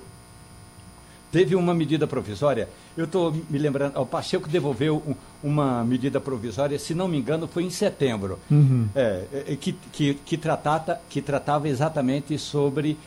Teve 1.32 1.56
uma 1.56 1.74
medida 1.74 2.08
provisória, 2.08 2.70
eu 2.96 3.06
estou 3.06 3.32
me 3.50 3.58
lembrando, 3.60 4.00
o 4.00 4.06
Pacheco 4.06 4.48
devolveu 4.48 5.04
um, 5.06 5.14
uma 5.44 5.84
medida 5.84 6.20
provisória, 6.22 6.80
se 6.80 6.96
não 6.96 7.08
me 7.08 7.18
engano, 7.18 7.48
foi 7.48 7.64
em 7.64 7.70
setembro, 7.70 8.40
uhum. 8.50 8.88
é, 8.96 9.24
é, 9.50 9.56
que, 9.56 9.74
que, 9.92 10.14
que, 10.14 10.38
tratata, 10.38 11.00
que 11.10 11.22
tratava 11.22 11.68
exatamente 11.68 12.38
sobre 12.38 12.98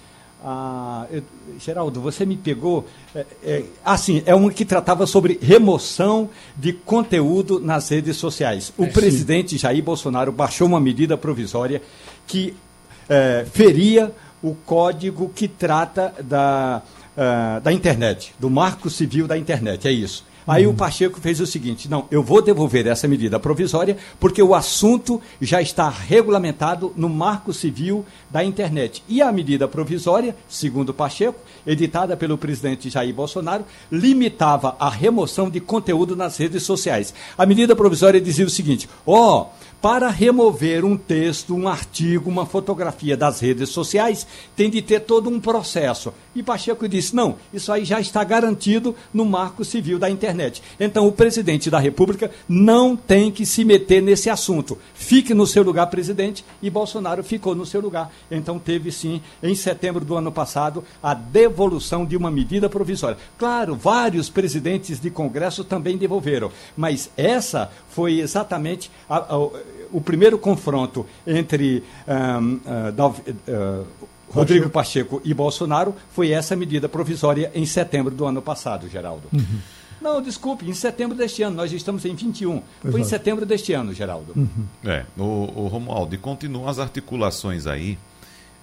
Ah, 0.43 1.07
eu, 1.11 1.23
Geraldo, 1.59 2.00
você 2.00 2.25
me 2.25 2.37
pegou. 2.37 2.87
É, 3.15 3.27
é, 3.43 3.65
assim, 3.85 4.23
é 4.25 4.35
um 4.35 4.49
que 4.49 4.65
tratava 4.65 5.07
sobre 5.07 5.39
remoção 5.41 6.31
de 6.57 6.73
conteúdo 6.73 7.61
nas 7.61 7.91
redes 7.91 8.17
sociais. 8.17 8.73
O 8.79 8.85
é, 8.85 8.87
presidente 8.87 9.50
sim. 9.50 9.59
Jair 9.59 9.83
Bolsonaro 9.83 10.33
baixou 10.33 10.67
uma 10.67 10.81
medida 10.81 11.17
provisória 11.17 11.83
que 12.27 12.55
é, 13.09 13.45
feria 13.53 14.12
o 14.42 14.54
código 14.54 15.28
que 15.28 15.49
trata 15.49 16.14
da, 16.23 16.82
uh, 17.16 17.61
da 17.61 17.73
internet, 17.73 18.35
do 18.38 18.50
marco 18.50 18.88
civil 18.88 19.26
da 19.26 19.37
internet. 19.37 19.87
É 19.87 19.92
isso. 19.92 20.25
Aí 20.47 20.66
o 20.66 20.75
Pacheco 20.75 21.20
fez 21.20 21.38
o 21.40 21.47
seguinte: 21.47 21.88
não, 21.88 22.06
eu 22.11 22.23
vou 22.23 22.42
devolver 22.42 22.87
essa 22.87 23.06
medida 23.06 23.38
provisória 23.38 23.97
porque 24.18 24.42
o 24.42 24.54
assunto 24.54 25.20
já 25.40 25.61
está 25.61 25.88
regulamentado 25.88 26.92
no 26.97 27.09
Marco 27.09 27.52
Civil 27.52 28.04
da 28.28 28.42
Internet. 28.42 29.02
E 29.09 29.23
a 29.23 29.30
medida 29.30 29.68
provisória, 29.68 30.35
segundo 30.49 30.88
o 30.88 30.94
Pacheco, 30.94 31.38
editada 31.66 32.16
pelo 32.16 32.38
presidente 32.38 32.90
Jair 32.90 33.14
Bolsonaro, 33.14 33.64
limitava 33.92 34.76
a 34.80 34.88
remoção 34.88 35.50
de 35.50 35.61
conteúdo 35.61 36.16
nas 36.16 36.37
redes 36.37 36.62
sociais. 36.62 37.14
A 37.37 37.47
medida 37.47 37.76
provisória 37.76 38.20
dizia 38.20 38.47
o 38.47 38.50
seguinte: 38.50 38.88
ó. 39.06 39.42
Oh, 39.42 39.70
para 39.81 40.11
remover 40.11 40.85
um 40.85 40.97
texto, 40.97 41.55
um 41.55 41.67
artigo, 41.67 42.29
uma 42.29 42.45
fotografia 42.45 43.17
das 43.17 43.41
redes 43.41 43.71
sociais, 43.71 44.27
tem 44.55 44.69
de 44.69 44.83
ter 44.83 45.01
todo 45.01 45.31
um 45.31 45.41
processo. 45.41 46.13
E 46.35 46.43
Pacheco 46.43 46.89
disse: 46.89 47.17
não, 47.17 47.37
isso 47.53 47.73
aí 47.73 47.85
já 47.85 48.01
está 48.01 48.23
garantido 48.23 48.95
no 49.13 49.25
marco 49.25 49.65
civil 49.65 49.99
da 49.99 50.11
internet. 50.11 50.63
Então 50.79 51.07
o 51.07 51.13
presidente 51.13 51.71
da 51.71 51.79
República 51.79 52.31
não 52.49 52.95
tem 52.95 53.31
que 53.31 53.47
se 53.47 53.65
meter 53.65 54.03
nesse 54.03 54.29
assunto. 54.29 54.79
Fique 54.95 55.35
no 55.35 55.47
seu 55.47 55.63
lugar, 55.63 55.87
presidente, 55.87 56.45
e 56.63 56.71
Bolsonaro 56.71 57.25
ficou 57.25 57.55
no 57.55 57.67
seu 57.67 57.81
lugar. 57.81 58.13
Então 58.31 58.59
teve 58.59 58.93
sim, 58.93 59.21
em 59.43 59.55
setembro 59.55 60.05
do 60.05 60.17
ano 60.17 60.31
passado, 60.31 60.85
a 61.03 61.15
devolução 61.15 62.05
de 62.05 62.17
uma 62.17 62.31
medida 62.31 62.69
provisória. 62.69 63.19
Claro, 63.39 63.75
vários 63.75 64.29
presidentes 64.29 65.01
de 65.01 65.11
Congresso 65.11 65.65
também 65.65 65.97
devolveram, 65.97 66.53
mas 66.77 67.11
essa 67.17 67.71
foi 67.89 68.21
exatamente 68.21 68.91
a, 69.09 69.17
a, 69.17 69.51
o 69.92 70.00
primeiro 70.00 70.38
confronto 70.38 71.06
entre 71.26 71.82
um, 72.06 72.54
uh, 72.54 73.82
uh, 73.82 73.87
Rodrigo 74.30 74.70
Pacheco 74.70 75.20
e 75.25 75.35
Bolsonaro 75.35 75.94
foi 76.12 76.30
essa 76.30 76.54
medida 76.54 76.88
provisória 76.88 77.50
em 77.54 77.66
setembro 77.66 78.14
do 78.14 78.25
ano 78.25 78.40
passado, 78.40 78.88
Geraldo. 78.88 79.28
Uhum. 79.32 79.59
Não, 80.00 80.23
desculpe, 80.23 80.68
em 80.68 80.73
setembro 80.73 81.16
deste 81.16 81.42
ano, 81.42 81.56
nós 81.56 81.70
estamos 81.73 82.04
em 82.04 82.14
21. 82.14 82.52
Exato. 82.52 82.64
Foi 82.90 83.00
em 83.00 83.04
setembro 83.04 83.44
deste 83.44 83.73
ano, 83.75 83.92
Geraldo. 83.92 84.32
Uhum. 84.35 84.66
É, 84.85 85.04
o, 85.18 85.23
o 85.23 85.66
Romualdo, 85.66 86.14
e 86.14 86.18
continuam 86.18 86.68
as 86.68 86.78
articulações 86.78 87.66
aí 87.66 87.99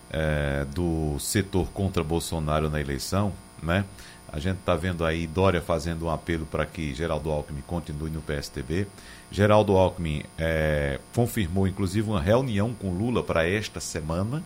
é, 0.09 0.65
do 0.73 1.19
setor 1.19 1.67
contra 1.73 2.03
Bolsonaro 2.03 2.69
na 2.69 2.81
eleição, 2.81 3.31
né? 3.61 3.85
A 4.29 4.39
gente 4.39 4.57
está 4.57 4.75
vendo 4.75 5.05
aí 5.05 5.25
Dória 5.25 5.61
fazendo 5.61 6.05
um 6.05 6.09
apelo 6.09 6.45
para 6.45 6.65
que 6.65 6.93
Geraldo 6.93 7.31
Alckmin 7.31 7.63
continue 7.65 8.09
no 8.09 8.21
PSTB. 8.21 8.85
Geraldo 9.31 9.75
Alckmin 9.75 10.23
é, 10.37 10.99
confirmou, 11.13 11.67
inclusive, 11.67 12.09
uma 12.09 12.21
reunião 12.21 12.73
com 12.73 12.91
Lula 12.91 13.21
para 13.21 13.47
esta 13.47 13.79
semana, 13.79 14.43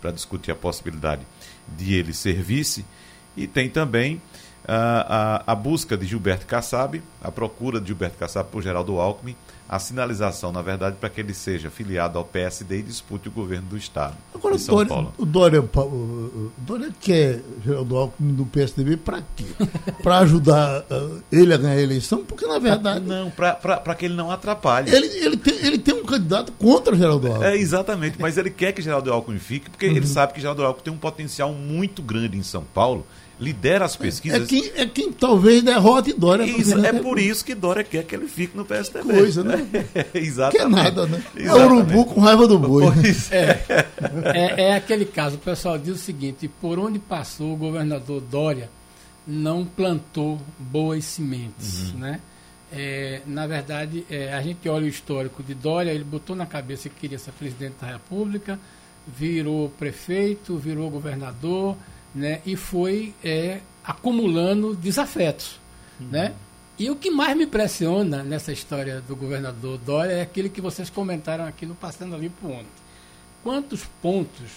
para 0.00 0.10
discutir 0.10 0.50
a 0.50 0.56
possibilidade 0.56 1.22
de 1.68 1.94
ele 1.94 2.12
ser 2.12 2.42
vice. 2.42 2.84
E 3.36 3.46
tem 3.46 3.68
também 3.68 4.20
a, 4.66 5.42
a, 5.46 5.52
a 5.52 5.54
busca 5.54 5.96
de 5.96 6.06
Gilberto 6.06 6.46
Kassab, 6.46 7.02
a 7.22 7.30
procura 7.30 7.80
de 7.80 7.88
Gilberto 7.88 8.16
Kassab 8.18 8.48
por 8.50 8.62
Geraldo 8.62 8.98
Alckmin, 8.98 9.36
a 9.68 9.78
sinalização, 9.78 10.52
na 10.52 10.60
verdade, 10.60 10.96
para 11.00 11.08
que 11.08 11.20
ele 11.20 11.32
seja 11.32 11.70
filiado 11.70 12.18
ao 12.18 12.24
PSD 12.24 12.78
e 12.78 12.82
dispute 12.82 13.28
o 13.28 13.32
governo 13.32 13.66
do 13.68 13.76
Estado. 13.76 14.14
Agora, 14.34 14.58
São 14.58 14.74
Dória, 14.74 14.88
Paulo. 14.88 15.14
o 15.16 15.24
Dória, 15.24 15.60
o 15.60 16.52
Dória 16.58 16.90
quer 17.00 17.40
Geraldo 17.64 17.96
Alckmin 17.96 18.34
do 18.34 18.44
PSDB 18.44 18.98
para 18.98 19.22
quê? 19.34 19.44
Para 20.02 20.18
ajudar 20.18 20.82
uh, 20.82 21.22
ele 21.32 21.54
a 21.54 21.56
ganhar 21.56 21.74
a 21.74 21.80
eleição? 21.80 22.24
Porque, 22.24 22.46
na 22.46 22.58
verdade. 22.58 23.06
Não, 23.06 23.30
para 23.30 23.94
que 23.94 24.04
ele 24.04 24.14
não 24.14 24.30
atrapalhe. 24.30 24.94
Ele, 24.94 25.06
ele, 25.06 25.36
tem, 25.38 25.54
ele 25.66 25.78
tem 25.78 25.94
um 25.94 26.04
candidato 26.04 26.52
contra 26.52 26.94
Geraldo 26.94 27.26
Alckmin. 27.26 27.46
É, 27.46 27.56
exatamente, 27.56 28.20
mas 28.20 28.36
ele 28.36 28.50
quer 28.50 28.72
que 28.72 28.82
Geraldo 28.82 29.10
Alckmin 29.12 29.38
fique, 29.38 29.70
porque 29.70 29.88
uhum. 29.88 29.96
ele 29.96 30.06
sabe 30.06 30.34
que 30.34 30.40
Geraldo 30.40 30.62
Alckmin 30.62 30.84
tem 30.84 30.92
um 30.92 30.98
potencial 30.98 31.52
muito 31.52 32.02
grande 32.02 32.36
em 32.36 32.42
São 32.42 32.62
Paulo 32.62 33.06
lidera 33.44 33.84
as 33.84 33.94
pesquisas. 33.94 34.42
É 34.42 34.46
quem, 34.46 34.72
é 34.74 34.86
quem 34.86 35.12
talvez 35.12 35.62
derrote 35.62 36.12
Dória. 36.14 36.44
Isso, 36.44 36.78
é 36.84 36.92
por 36.92 37.18
isso 37.18 37.44
que 37.44 37.54
Dória 37.54 37.84
quer 37.84 38.04
que 38.04 38.14
ele 38.14 38.26
fique 38.26 38.56
no 38.56 38.64
PSDB. 38.64 39.06
Que 39.06 39.18
coisa, 39.18 39.44
né? 39.44 39.66
É, 39.94 40.18
exatamente. 40.18 40.56
Que 40.56 40.62
é 40.62 40.68
nada, 40.68 41.06
né? 41.06 41.22
Exatamente. 41.36 41.62
É 41.62 41.66
urubu 41.66 42.04
com 42.06 42.20
raiva 42.20 42.48
do 42.48 42.58
boi. 42.58 42.84
É. 43.30 43.64
é, 44.34 44.62
é 44.70 44.74
aquele 44.74 45.04
caso, 45.04 45.36
o 45.36 45.38
pessoal 45.38 45.78
diz 45.78 45.94
o 45.94 45.98
seguinte, 45.98 46.48
por 46.48 46.78
onde 46.78 46.98
passou 46.98 47.52
o 47.52 47.56
governador 47.56 48.20
Dória 48.20 48.70
não 49.26 49.64
plantou 49.64 50.40
boas 50.58 51.04
sementes, 51.04 51.92
uhum. 51.92 52.00
né? 52.00 52.20
É, 52.72 53.22
na 53.26 53.46
verdade, 53.46 54.04
é, 54.10 54.32
a 54.34 54.42
gente 54.42 54.68
olha 54.68 54.84
o 54.84 54.88
histórico 54.88 55.42
de 55.42 55.54
Dória, 55.54 55.92
ele 55.92 56.02
botou 56.02 56.34
na 56.34 56.44
cabeça 56.44 56.88
que 56.88 56.96
queria 56.96 57.18
ser 57.18 57.30
presidente 57.32 57.76
da 57.80 57.86
República, 57.86 58.58
virou 59.06 59.68
prefeito, 59.70 60.56
virou 60.56 60.90
governador, 60.90 61.76
né, 62.14 62.40
e 62.46 62.56
foi 62.56 63.14
é, 63.22 63.60
acumulando 63.84 64.74
desafetos. 64.74 65.58
Uhum. 66.00 66.08
Né? 66.08 66.34
E 66.78 66.90
o 66.90 66.96
que 66.96 67.10
mais 67.10 67.36
me 67.36 67.44
impressiona 67.44 68.22
nessa 68.22 68.52
história 68.52 69.00
do 69.00 69.14
governador 69.14 69.78
Dória 69.78 70.12
é 70.12 70.22
aquele 70.22 70.48
que 70.48 70.60
vocês 70.60 70.90
comentaram 70.90 71.44
aqui 71.46 71.64
no 71.64 71.74
Passando 71.74 72.14
ali 72.14 72.28
por 72.28 72.50
ontem. 72.50 72.66
Quantos 73.42 73.84
pontos 74.02 74.50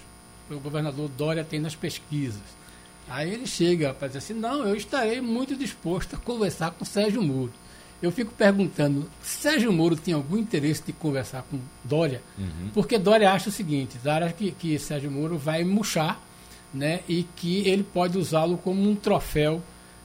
o 0.50 0.60
governador 0.60 1.10
Dória 1.10 1.44
tem 1.44 1.60
nas 1.60 1.76
pesquisas? 1.76 2.42
Aí 3.10 3.32
ele 3.32 3.46
chega 3.46 3.94
para 3.94 4.08
dizer 4.08 4.20
assim, 4.20 4.34
não, 4.34 4.68
eu 4.68 4.76
estarei 4.76 5.22
muito 5.22 5.56
disposto 5.56 6.16
a 6.16 6.20
conversar 6.20 6.72
com 6.72 6.84
Sérgio 6.84 7.22
Moro. 7.22 7.54
Eu 8.02 8.12
fico 8.12 8.32
perguntando, 8.34 9.10
Sérgio 9.22 9.72
Moro 9.72 9.96
tem 9.96 10.14
algum 10.14 10.38
interesse 10.38 10.84
de 10.86 10.94
conversar 10.94 11.44
com 11.44 11.60
Dória? 11.84 12.22
Uhum. 12.38 12.70
Porque 12.74 12.98
Dória 12.98 13.32
acha 13.32 13.50
o 13.50 13.52
seguinte, 13.52 13.98
Dória 14.04 14.28
acha 14.28 14.36
que, 14.36 14.52
que 14.52 14.78
Sérgio 14.80 15.10
Moro 15.10 15.38
vai 15.38 15.64
murchar 15.64 16.20
né, 16.74 17.02
e 17.08 17.24
que 17.36 17.68
ele 17.68 17.84
pode 17.84 18.18
usá-lo 18.18 18.58
como 18.58 18.82
um 18.82 18.96
troféu, 18.96 19.62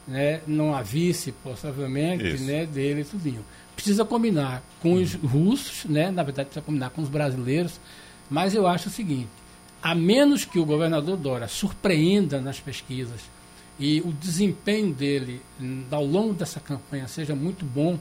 né, 0.06 0.40
numa 0.46 0.82
vice, 0.82 1.32
possivelmente, 1.32 2.38
né, 2.42 2.66
dele 2.66 3.04
tudinho. 3.04 3.44
Precisa 3.74 4.04
combinar 4.04 4.62
com 4.80 4.94
os 4.94 5.14
russos, 5.14 5.84
né, 5.84 6.10
na 6.10 6.22
verdade 6.22 6.46
precisa 6.46 6.64
combinar 6.64 6.90
com 6.90 7.02
os 7.02 7.08
brasileiros, 7.08 7.80
mas 8.30 8.54
eu 8.54 8.66
acho 8.66 8.88
o 8.88 8.92
seguinte, 8.92 9.28
a 9.82 9.94
menos 9.94 10.44
que 10.44 10.58
o 10.58 10.64
governador 10.64 11.16
Dória 11.16 11.48
surpreenda 11.48 12.40
nas 12.40 12.60
pesquisas 12.60 13.20
e 13.78 14.00
o 14.00 14.12
desempenho 14.12 14.92
dele 14.92 15.42
ao 15.90 16.04
longo 16.04 16.34
dessa 16.34 16.60
campanha 16.60 17.08
seja 17.08 17.34
muito 17.34 17.64
bom, 17.64 17.98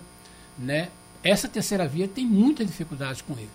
né, 0.58 0.90
essa 1.24 1.48
terceira 1.48 1.88
via 1.88 2.08
tem 2.08 2.26
muita 2.26 2.66
dificuldade 2.66 3.24
com 3.24 3.34
ele. 3.34 3.50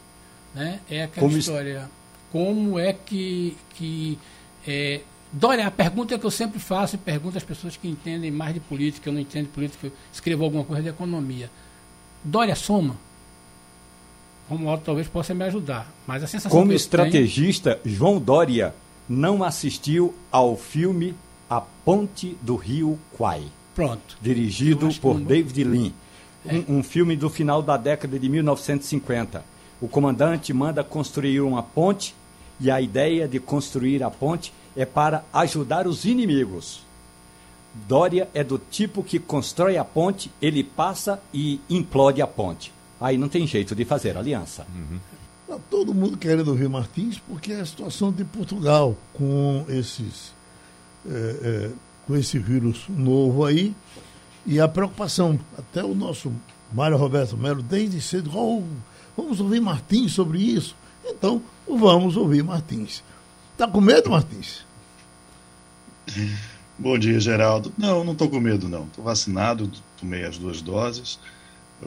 Né? 0.54 0.80
É 0.88 1.02
aquela 1.02 1.26
como 1.26 1.38
história, 1.38 1.80
isso? 1.80 1.90
como 2.32 2.78
é 2.78 2.92
que, 2.92 3.56
que 3.74 4.18
é, 4.66 5.00
Dória, 5.32 5.66
a 5.66 5.70
pergunta 5.70 6.18
que 6.18 6.24
eu 6.24 6.30
sempre 6.30 6.58
faço 6.58 6.94
e 6.94 6.98
pergunto 6.98 7.36
às 7.36 7.44
pessoas 7.44 7.76
que 7.76 7.88
entendem 7.88 8.30
mais 8.30 8.54
de 8.54 8.60
política, 8.60 9.08
eu 9.08 9.12
não 9.12 9.20
entendo 9.20 9.44
de 9.46 9.52
política, 9.52 9.86
eu 9.88 9.92
escrevo 10.12 10.44
alguma 10.44 10.64
coisa 10.64 10.82
de 10.82 10.88
economia. 10.88 11.50
Dória 12.24 12.54
soma? 12.54 12.96
Romualdo 14.48 14.82
talvez 14.84 15.08
possa 15.08 15.34
me 15.34 15.44
ajudar, 15.44 15.92
mas 16.06 16.22
a 16.22 16.26
sensação 16.26 16.58
Como 16.58 16.72
estrategista, 16.72 17.74
tenho... 17.74 17.96
João 17.96 18.20
Dória 18.20 18.74
não 19.08 19.42
assistiu 19.42 20.14
ao 20.30 20.56
filme 20.56 21.14
A 21.50 21.60
Ponte 21.60 22.36
do 22.40 22.56
Rio 22.56 22.98
Kwai. 23.16 23.44
Pronto. 23.74 24.16
Dirigido 24.22 24.88
por 25.00 25.20
David 25.20 25.64
Lean. 25.64 25.92
É. 26.46 26.54
Um, 26.54 26.78
um 26.78 26.82
filme 26.82 27.16
do 27.16 27.28
final 27.28 27.60
da 27.60 27.76
década 27.76 28.18
de 28.18 28.28
1950. 28.28 29.44
O 29.80 29.88
comandante 29.88 30.52
manda 30.52 30.82
construir 30.82 31.40
uma 31.40 31.62
ponte 31.62 32.14
e 32.60 32.70
a 32.70 32.80
ideia 32.80 33.28
de 33.28 33.38
construir 33.38 34.02
a 34.02 34.10
ponte 34.10 34.52
é 34.76 34.84
para 34.84 35.24
ajudar 35.32 35.86
os 35.86 36.04
inimigos. 36.04 36.84
Dória 37.88 38.28
é 38.32 38.42
do 38.42 38.58
tipo 38.58 39.02
que 39.02 39.18
constrói 39.18 39.76
a 39.76 39.84
ponte, 39.84 40.30
ele 40.40 40.64
passa 40.64 41.20
e 41.32 41.60
implode 41.68 42.22
a 42.22 42.26
ponte. 42.26 42.72
Aí 43.00 43.18
não 43.18 43.28
tem 43.28 43.46
jeito 43.46 43.74
de 43.74 43.84
fazer 43.84 44.16
aliança. 44.16 44.66
Uhum. 44.74 44.98
Tá 45.46 45.58
todo 45.70 45.94
mundo 45.94 46.16
querendo 46.16 46.48
ouvir 46.48 46.68
Martins, 46.68 47.18
porque 47.18 47.52
é 47.52 47.60
a 47.60 47.66
situação 47.66 48.10
de 48.10 48.24
Portugal 48.24 48.96
com 49.12 49.64
esses 49.68 50.34
é, 51.08 51.10
é, 51.10 51.70
com 52.06 52.16
esse 52.16 52.38
vírus 52.38 52.84
novo 52.88 53.44
aí 53.44 53.74
e 54.44 54.60
a 54.60 54.68
preocupação. 54.68 55.38
Até 55.58 55.84
o 55.84 55.94
nosso 55.94 56.32
Mário 56.72 56.96
Roberto 56.96 57.36
Melo, 57.36 57.62
desde 57.62 58.00
cedo, 58.00 58.30
oh, 58.34 58.62
vamos 59.16 59.40
ouvir 59.40 59.60
Martins 59.60 60.12
sobre 60.12 60.38
isso. 60.38 60.74
Então, 61.04 61.42
vamos 61.68 62.16
ouvir 62.16 62.42
Martins. 62.42 63.02
Está 63.52 63.66
com 63.66 63.80
medo, 63.80 64.10
Martins? 64.10 64.64
Bom 66.78 66.98
dia, 66.98 67.18
Geraldo. 67.18 67.72
Não, 67.76 68.04
não 68.04 68.12
estou 68.12 68.28
com 68.28 68.38
medo, 68.38 68.68
não. 68.68 68.84
Estou 68.84 69.04
vacinado, 69.04 69.70
tomei 69.98 70.24
as 70.24 70.36
duas 70.36 70.60
doses, 70.60 71.18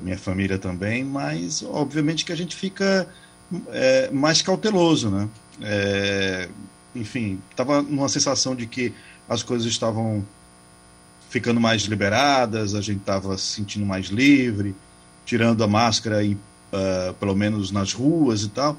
minha 0.01 0.17
família 0.17 0.57
também, 0.57 1.03
mas 1.03 1.63
obviamente 1.63 2.25
que 2.25 2.31
a 2.31 2.35
gente 2.35 2.55
fica 2.55 3.07
é, 3.69 4.09
mais 4.11 4.41
cauteloso, 4.41 5.09
né? 5.09 5.29
É, 5.61 6.49
enfim, 6.95 7.39
estava 7.51 7.81
numa 7.81 8.09
sensação 8.09 8.55
de 8.55 8.65
que 8.65 8.93
as 9.27 9.43
coisas 9.43 9.67
estavam 9.67 10.25
ficando 11.29 11.59
mais 11.59 11.83
liberadas, 11.83 12.73
a 12.73 12.81
gente 12.81 12.99
estava 12.99 13.37
se 13.37 13.45
sentindo 13.45 13.85
mais 13.85 14.07
livre, 14.07 14.75
tirando 15.25 15.63
a 15.63 15.67
máscara, 15.67 16.23
e, 16.23 16.33
uh, 16.33 17.13
pelo 17.19 17.35
menos 17.35 17.69
nas 17.69 17.93
ruas 17.93 18.41
e 18.41 18.49
tal. 18.49 18.75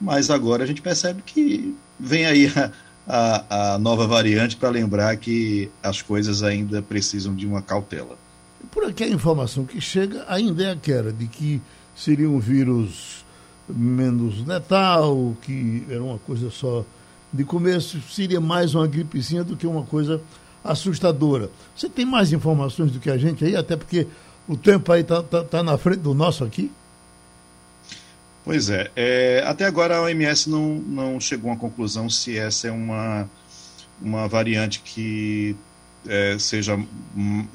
Mas 0.00 0.30
agora 0.30 0.64
a 0.64 0.66
gente 0.66 0.82
percebe 0.82 1.22
que 1.22 1.74
vem 1.98 2.26
aí 2.26 2.52
a, 2.56 2.70
a, 3.06 3.74
a 3.74 3.78
nova 3.78 4.06
variante 4.06 4.56
para 4.56 4.68
lembrar 4.70 5.16
que 5.16 5.70
as 5.82 6.02
coisas 6.02 6.42
ainda 6.42 6.82
precisam 6.82 7.34
de 7.34 7.46
uma 7.46 7.62
cautela. 7.62 8.16
Por 8.70 8.84
aqui 8.84 9.04
a 9.04 9.08
informação 9.08 9.64
que 9.64 9.80
chega 9.80 10.24
ainda 10.28 10.64
é 10.64 10.70
aquela 10.72 11.12
de 11.12 11.26
que 11.26 11.60
seria 11.94 12.28
um 12.28 12.38
vírus 12.38 13.24
menos 13.68 14.46
letal, 14.46 15.36
que 15.42 15.84
era 15.88 16.02
uma 16.02 16.18
coisa 16.18 16.50
só 16.50 16.84
de 17.32 17.44
começo, 17.44 18.00
seria 18.10 18.40
mais 18.40 18.74
uma 18.74 18.86
gripezinha 18.86 19.42
do 19.42 19.56
que 19.56 19.66
uma 19.66 19.82
coisa 19.82 20.20
assustadora. 20.62 21.50
Você 21.76 21.88
tem 21.88 22.04
mais 22.04 22.32
informações 22.32 22.90
do 22.90 23.00
que 23.00 23.10
a 23.10 23.18
gente 23.18 23.44
aí, 23.44 23.56
até 23.56 23.76
porque 23.76 24.06
o 24.48 24.56
tempo 24.56 24.90
aí 24.92 25.00
está 25.00 25.22
tá, 25.22 25.42
tá 25.42 25.62
na 25.62 25.76
frente 25.76 26.00
do 26.00 26.14
nosso 26.14 26.44
aqui? 26.44 26.70
Pois 28.44 28.68
é, 28.68 28.90
é, 28.94 29.42
até 29.46 29.64
agora 29.64 29.96
a 29.96 30.02
OMS 30.02 30.50
não, 30.50 30.74
não 30.74 31.18
chegou 31.18 31.50
a 31.50 31.54
uma 31.54 31.58
conclusão 31.58 32.10
se 32.10 32.36
essa 32.36 32.68
é 32.68 32.70
uma, 32.70 33.26
uma 34.02 34.28
variante 34.28 34.80
que 34.80 35.56
é, 36.06 36.36
seja 36.38 36.78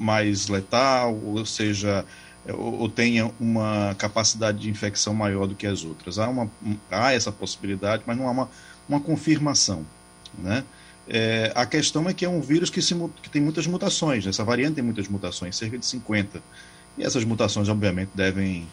mais 0.00 0.48
letal, 0.48 1.14
ou 1.14 1.46
seja, 1.46 2.04
ou, 2.48 2.80
ou, 2.80 2.88
tenha 2.88 3.30
uma 3.38 3.94
capacidade 3.96 4.58
de 4.58 4.68
infecção 4.68 5.14
maior 5.14 5.46
do 5.46 5.54
que 5.54 5.64
as 5.64 5.84
outras. 5.84 6.18
Há, 6.18 6.28
uma, 6.28 6.50
há 6.90 7.12
essa 7.12 7.30
possibilidade, 7.30 8.02
mas 8.04 8.18
não 8.18 8.26
há 8.26 8.32
uma, 8.32 8.50
uma 8.88 9.00
confirmação. 9.00 9.86
Né? 10.36 10.64
É, 11.08 11.52
a 11.54 11.66
questão 11.66 12.08
é 12.08 12.12
que 12.12 12.24
é 12.24 12.28
um 12.28 12.40
vírus 12.40 12.68
que, 12.68 12.82
se, 12.82 12.96
que 13.22 13.30
tem 13.30 13.40
muitas 13.40 13.66
mutações, 13.68 14.26
essa 14.26 14.42
variante 14.42 14.74
tem 14.74 14.84
muitas 14.84 15.06
mutações, 15.06 15.56
cerca 15.56 15.78
de 15.78 15.86
50. 15.86 16.42
E 16.98 17.04
essas 17.04 17.24
mutações, 17.24 17.68
obviamente, 17.68 18.10
devem 18.12 18.66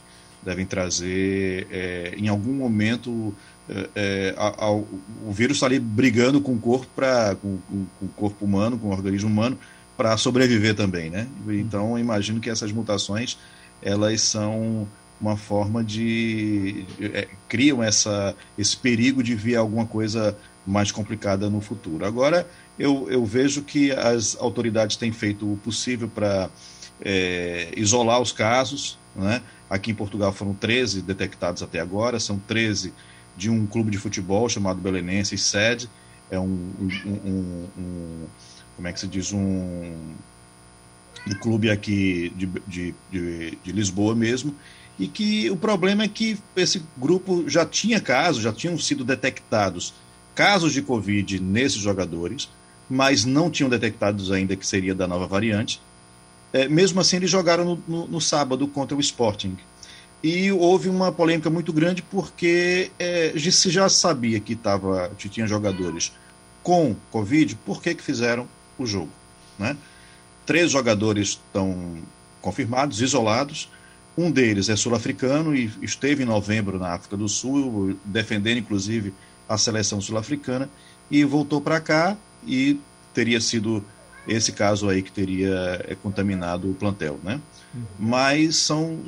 devem 0.43 0.65
trazer, 0.65 1.67
é, 1.71 2.15
em 2.17 2.27
algum 2.27 2.53
momento, 2.53 3.33
é, 3.69 3.89
é 3.95 4.35
a, 4.37 4.65
a, 4.65 4.71
o 4.71 5.31
vírus 5.31 5.57
está 5.57 5.65
ali 5.65 5.79
brigando 5.79 6.39
com 6.41 6.53
o 6.53 6.59
corpo, 6.59 6.87
pra, 6.95 7.35
com, 7.35 7.57
com, 7.69 7.85
com, 7.99 8.05
o 8.05 8.09
corpo 8.09 8.45
humano, 8.45 8.77
com 8.77 8.87
o 8.87 8.91
organismo 8.91 9.29
humano, 9.29 9.57
para 9.95 10.15
sobreviver 10.15 10.75
também, 10.75 11.09
né? 11.09 11.27
Então, 11.49 11.97
imagino 11.97 12.39
que 12.39 12.49
essas 12.49 12.71
mutações, 12.71 13.37
elas 13.81 14.21
são 14.21 14.87
uma 15.19 15.35
forma 15.35 15.83
de... 15.83 16.85
É, 17.01 17.27
criam 17.49 17.83
essa, 17.83 18.35
esse 18.57 18.77
perigo 18.77 19.23
de 19.23 19.33
vir 19.33 19.55
alguma 19.55 19.85
coisa 19.85 20.37
mais 20.65 20.91
complicada 20.91 21.49
no 21.49 21.61
futuro. 21.61 22.05
Agora, 22.05 22.47
eu, 22.77 23.07
eu 23.09 23.25
vejo 23.25 23.63
que 23.63 23.91
as 23.91 24.37
autoridades 24.39 24.97
têm 24.97 25.11
feito 25.11 25.51
o 25.51 25.57
possível 25.57 26.07
para 26.07 26.49
é, 27.01 27.71
isolar 27.75 28.21
os 28.21 28.31
casos, 28.31 28.99
né? 29.15 29.41
Aqui 29.69 29.91
em 29.91 29.95
Portugal 29.95 30.31
foram 30.31 30.53
13 30.53 31.01
detectados 31.01 31.61
até 31.61 31.79
agora, 31.79 32.19
são 32.19 32.39
13 32.39 32.93
de 33.35 33.49
um 33.49 33.65
clube 33.67 33.91
de 33.91 33.97
futebol 33.97 34.47
chamado 34.47 34.79
Belenenses 34.79 35.43
Sede, 35.43 35.89
é 36.31 36.39
um, 36.39 36.71
um, 36.79 36.89
um, 37.05 37.67
um, 37.77 38.25
como 38.75 38.87
é 38.87 38.93
que 38.93 38.99
se 38.99 39.07
diz, 39.07 39.31
um, 39.31 39.93
clube 41.41 41.69
aqui 41.69 42.31
de, 42.35 42.45
de, 42.67 42.95
de, 43.11 43.57
de, 43.63 43.71
Lisboa 43.71 44.15
mesmo, 44.15 44.55
e 44.97 45.07
que 45.07 45.49
o 45.49 45.57
problema 45.57 46.03
é 46.03 46.07
que 46.07 46.37
esse 46.55 46.81
grupo 46.97 47.47
já 47.47 47.65
tinha 47.65 47.99
casos, 47.99 48.41
já 48.41 48.51
tinham 48.51 48.77
sido 48.77 49.03
detectados 49.03 49.93
casos 50.33 50.73
de 50.73 50.81
Covid 50.81 51.39
nesses 51.39 51.79
jogadores, 51.79 52.49
mas 52.89 53.25
não 53.25 53.49
tinham 53.49 53.69
detectados 53.69 54.31
ainda 54.31 54.55
que 54.55 54.65
seria 54.65 54.95
da 54.95 55.07
nova 55.07 55.27
variante, 55.27 55.81
é, 56.53 56.67
mesmo 56.67 56.99
assim, 56.99 57.17
eles 57.17 57.29
jogaram 57.29 57.65
no, 57.65 57.83
no, 57.87 58.07
no, 58.07 58.21
sábado 58.21 58.67
contra 58.67 58.95
o 58.95 58.99
Sporting. 58.99 59.57
E 60.23 60.51
houve 60.51 60.89
uma 60.89 61.11
polêmica 61.11 61.49
muito 61.49 61.71
grande 61.71 62.01
porque 62.01 62.91
é, 62.97 63.33
se 63.51 63.69
já 63.69 63.87
sabia 63.87 64.39
que, 64.39 64.55
tava, 64.55 65.11
que 65.17 65.29
tinha 65.29 65.45
jogadores 65.45 66.11
com 66.63 66.95
Covid, 67.11 67.55
por 67.65 67.81
que, 67.81 67.93
que 67.93 68.03
fizeram 68.03 68.47
o 68.77 68.85
jogo? 68.85 69.11
Né? 69.59 69.77
Três 70.45 70.71
jogadores 70.71 71.29
estão 71.29 71.97
confirmados, 72.41 73.01
isolados. 73.01 73.69
Um 74.17 74.31
deles 74.31 74.67
é 74.69 74.75
sul-africano 74.75 75.55
e 75.55 75.71
esteve 75.81 76.23
em 76.23 76.25
novembro 76.25 76.79
na 76.79 76.93
África 76.93 77.15
do 77.15 77.29
Sul, 77.29 77.95
defendendo 78.03 78.57
inclusive 78.57 79.13
a 79.47 79.57
seleção 79.57 80.01
sul-africana, 80.01 80.69
e 81.09 81.23
voltou 81.23 81.61
para 81.61 81.79
cá 81.79 82.17
e 82.45 82.79
teria 83.13 83.39
sido 83.39 83.83
esse 84.27 84.51
caso 84.51 84.89
aí 84.89 85.01
que 85.01 85.11
teria 85.11 85.81
é, 85.87 85.95
contaminado 85.95 86.69
o 86.69 86.73
plantel, 86.73 87.19
né? 87.23 87.39
Uhum. 87.73 87.83
Mas 87.97 88.57
são, 88.57 88.99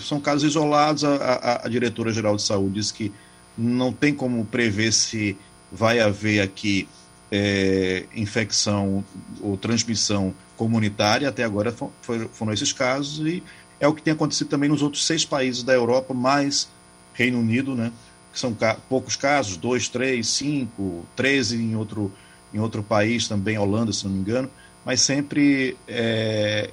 são 0.00 0.20
casos 0.20 0.44
isolados. 0.44 1.04
A, 1.04 1.14
a, 1.16 1.66
a 1.66 1.68
diretora-geral 1.68 2.36
de 2.36 2.42
saúde 2.42 2.74
diz 2.74 2.92
que 2.92 3.12
não 3.56 3.92
tem 3.92 4.14
como 4.14 4.44
prever 4.44 4.92
se 4.92 5.36
vai 5.72 5.98
haver 5.98 6.40
aqui 6.40 6.88
é, 7.30 8.04
infecção 8.14 9.04
ou 9.40 9.56
transmissão 9.56 10.32
comunitária. 10.56 11.28
Até 11.28 11.42
agora 11.42 11.74
foram, 12.02 12.28
foram 12.32 12.52
esses 12.52 12.72
casos 12.72 13.26
e 13.26 13.42
é 13.80 13.88
o 13.88 13.92
que 13.92 14.02
tem 14.02 14.12
acontecido 14.12 14.48
também 14.48 14.68
nos 14.68 14.82
outros 14.82 15.04
seis 15.04 15.24
países 15.24 15.62
da 15.62 15.72
Europa, 15.72 16.14
mais 16.14 16.68
Reino 17.14 17.40
Unido, 17.40 17.74
né? 17.74 17.92
Que 18.32 18.38
são 18.38 18.54
ca 18.54 18.76
poucos 18.88 19.16
casos, 19.16 19.56
dois, 19.56 19.88
três, 19.88 20.28
cinco, 20.28 21.04
treze 21.16 21.56
em 21.56 21.74
outro, 21.74 22.12
em 22.54 22.58
outro 22.60 22.82
país 22.82 23.26
também, 23.26 23.58
Holanda, 23.58 23.92
se 23.92 24.04
não 24.04 24.12
me 24.12 24.20
engano 24.20 24.48
mas 24.88 25.02
sempre 25.02 25.76
é, 25.86 26.70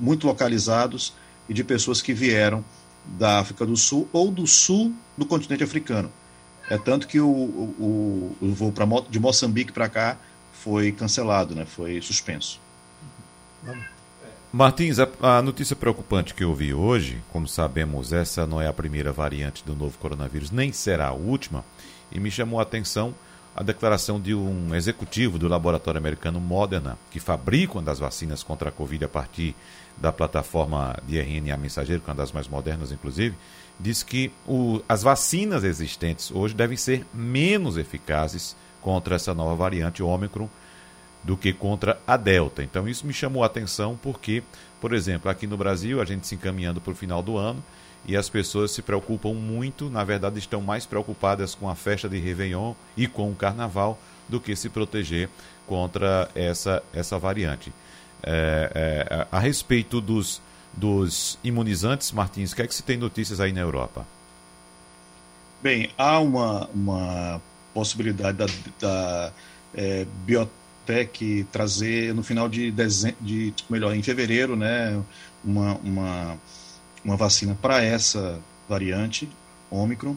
muito 0.00 0.26
localizados 0.26 1.12
e 1.48 1.54
de 1.54 1.62
pessoas 1.62 2.02
que 2.02 2.12
vieram 2.12 2.64
da 3.04 3.38
África 3.38 3.64
do 3.64 3.76
Sul 3.76 4.08
ou 4.12 4.32
do 4.32 4.48
sul 4.48 4.92
do 5.16 5.24
continente 5.24 5.62
africano. 5.62 6.10
É 6.68 6.76
tanto 6.76 7.06
que 7.06 7.20
o, 7.20 7.28
o, 7.28 8.36
o 8.40 8.52
voo 8.52 8.72
pra, 8.72 8.84
de 9.08 9.20
Moçambique 9.20 9.70
para 9.70 9.88
cá 9.88 10.16
foi 10.54 10.90
cancelado, 10.90 11.54
né? 11.54 11.64
foi 11.64 12.02
suspenso. 12.02 12.58
Martins, 14.52 14.98
a, 14.98 15.08
a, 15.22 15.40
notícia 15.40 15.76
preocupante 15.76 16.34
que 16.34 16.42
eu 16.42 16.52
vi 16.52 16.74
hoje, 16.74 17.22
como 17.32 17.46
sabemos, 17.46 18.12
essa 18.12 18.44
não 18.44 18.60
é 18.60 18.66
a 18.66 18.72
primeira 18.72 19.12
variante 19.12 19.62
do 19.64 19.76
novo 19.76 19.96
coronavírus, 19.98 20.50
nem 20.50 20.72
será 20.72 21.06
a 21.06 21.12
última, 21.12 21.64
e 22.10 22.18
me 22.18 22.28
chamou 22.28 22.58
a 22.58 22.64
atenção 22.64 23.14
a 23.56 23.62
declaração 23.62 24.20
de 24.20 24.34
um 24.34 24.74
executivo 24.74 25.38
do 25.38 25.48
laboratório 25.48 25.98
americano 25.98 26.38
Moderna, 26.38 26.98
que 27.10 27.18
fabrica 27.18 27.72
uma 27.72 27.82
das 27.82 27.98
vacinas 27.98 28.42
contra 28.42 28.68
a 28.68 28.72
Covid 28.72 29.06
a 29.06 29.08
partir 29.08 29.54
da 29.96 30.12
plataforma 30.12 30.94
de 31.08 31.18
RNA 31.18 31.56
mensageiro, 31.56 32.02
que 32.02 32.10
é 32.10 32.12
uma 32.12 32.18
das 32.18 32.32
mais 32.32 32.46
modernas, 32.46 32.92
inclusive, 32.92 33.34
diz 33.80 34.02
que 34.02 34.30
o, 34.46 34.82
as 34.86 35.02
vacinas 35.02 35.64
existentes 35.64 36.30
hoje 36.30 36.54
devem 36.54 36.76
ser 36.76 37.06
menos 37.14 37.78
eficazes 37.78 38.54
contra 38.82 39.16
essa 39.16 39.32
nova 39.32 39.54
variante 39.54 40.02
Ômicron 40.02 40.50
do 41.24 41.34
que 41.34 41.50
contra 41.50 41.98
a 42.06 42.18
Delta. 42.18 42.62
Então 42.62 42.86
isso 42.86 43.06
me 43.06 43.12
chamou 43.14 43.42
a 43.42 43.46
atenção 43.46 43.98
porque, 44.02 44.42
por 44.82 44.92
exemplo, 44.92 45.30
aqui 45.30 45.46
no 45.46 45.56
Brasil, 45.56 46.00
a 46.00 46.04
gente 46.04 46.26
se 46.26 46.34
encaminhando 46.34 46.78
para 46.78 46.92
o 46.92 46.96
final 46.96 47.22
do 47.22 47.38
ano, 47.38 47.64
e 48.04 48.16
as 48.16 48.28
pessoas 48.28 48.70
se 48.70 48.82
preocupam 48.82 49.32
muito, 49.32 49.90
na 49.90 50.04
verdade, 50.04 50.38
estão 50.38 50.60
mais 50.60 50.86
preocupadas 50.86 51.54
com 51.54 51.68
a 51.68 51.74
festa 51.74 52.08
de 52.08 52.18
Réveillon 52.18 52.74
e 52.96 53.06
com 53.06 53.30
o 53.30 53.34
carnaval 53.34 53.98
do 54.28 54.40
que 54.40 54.54
se 54.54 54.68
proteger 54.68 55.28
contra 55.66 56.28
essa, 56.34 56.82
essa 56.92 57.18
variante. 57.18 57.72
É, 58.22 59.06
é, 59.08 59.26
a 59.30 59.38
respeito 59.38 60.00
dos, 60.00 60.40
dos 60.72 61.38
imunizantes, 61.42 62.12
Martins, 62.12 62.52
o 62.52 62.56
que 62.56 62.62
é 62.62 62.66
que 62.66 62.74
se 62.74 62.82
tem 62.82 62.96
notícias 62.96 63.40
aí 63.40 63.52
na 63.52 63.60
Europa? 63.60 64.06
Bem, 65.62 65.90
há 65.98 66.20
uma, 66.20 66.68
uma 66.72 67.40
possibilidade 67.74 68.38
da, 68.38 68.46
da 68.80 69.32
é, 69.74 70.06
Biotech 70.24 71.46
trazer 71.50 72.14
no 72.14 72.22
final 72.22 72.48
de 72.48 72.70
dezembro, 72.70 73.16
de, 73.20 73.52
melhor, 73.68 73.94
em 73.94 74.02
fevereiro, 74.02 74.54
né, 74.54 75.02
uma, 75.44 75.74
uma 75.76 76.38
uma 77.06 77.16
vacina 77.16 77.56
para 77.62 77.82
essa 77.82 78.40
variante, 78.68 79.28
Omicron. 79.70 80.16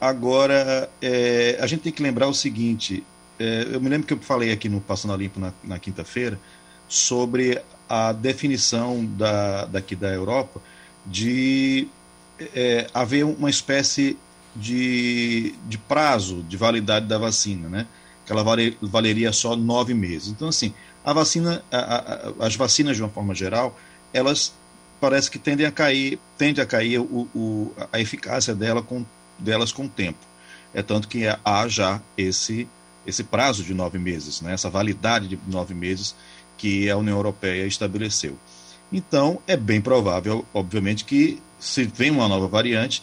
Agora, 0.00 0.90
é, 1.00 1.56
a 1.60 1.66
gente 1.66 1.82
tem 1.82 1.92
que 1.92 2.02
lembrar 2.02 2.26
o 2.26 2.34
seguinte: 2.34 3.04
é, 3.38 3.68
eu 3.72 3.80
me 3.80 3.88
lembro 3.88 4.06
que 4.06 4.12
eu 4.12 4.18
falei 4.18 4.50
aqui 4.50 4.68
no 4.68 4.80
Passando 4.80 5.14
a 5.14 5.16
Limpo 5.16 5.38
na, 5.38 5.52
na 5.62 5.78
quinta-feira 5.78 6.38
sobre 6.88 7.62
a 7.88 8.12
definição 8.12 9.04
da, 9.04 9.64
daqui 9.66 9.94
da 9.94 10.08
Europa 10.08 10.60
de 11.06 11.86
é, 12.54 12.88
haver 12.92 13.24
uma 13.24 13.48
espécie 13.48 14.18
de, 14.56 15.54
de 15.68 15.78
prazo 15.78 16.42
de 16.42 16.56
validade 16.56 17.06
da 17.06 17.16
vacina, 17.16 17.68
né? 17.68 17.86
Que 18.26 18.32
ela 18.32 18.42
vale, 18.42 18.76
valeria 18.82 19.32
só 19.32 19.54
nove 19.54 19.94
meses. 19.94 20.28
Então, 20.28 20.48
assim, 20.48 20.74
a 21.04 21.12
vacina, 21.12 21.62
a, 21.70 21.78
a, 21.78 22.46
as 22.46 22.56
vacinas 22.56 22.96
de 22.96 23.02
uma 23.02 23.08
forma 23.08 23.34
geral, 23.34 23.78
elas 24.12 24.52
parece 25.00 25.30
que 25.30 25.38
tendem 25.38 25.66
a 25.66 25.72
cair, 25.72 26.18
tende 26.38 26.60
a 26.60 26.66
cair 26.66 26.98
o, 26.98 27.28
o, 27.34 27.72
a 27.92 28.00
eficácia 28.00 28.54
dela 28.54 28.82
com, 28.82 29.04
delas 29.38 29.72
com 29.72 29.84
o 29.84 29.88
tempo. 29.88 30.18
É 30.72 30.82
tanto 30.82 31.08
que 31.08 31.24
há 31.44 31.68
já 31.68 32.00
esse 32.16 32.68
esse 33.06 33.22
prazo 33.22 33.62
de 33.62 33.74
nove 33.74 33.98
meses, 33.98 34.40
né, 34.40 34.54
essa 34.54 34.70
validade 34.70 35.28
de 35.28 35.38
nove 35.46 35.74
meses 35.74 36.14
que 36.56 36.88
a 36.88 36.96
União 36.96 37.16
Europeia 37.16 37.66
estabeleceu. 37.66 38.38
Então, 38.92 39.40
é 39.46 39.56
bem 39.56 39.80
provável, 39.80 40.44
obviamente, 40.54 41.04
que 41.04 41.40
se 41.58 41.84
vem 41.84 42.10
uma 42.10 42.28
nova 42.28 42.46
variante, 42.46 43.02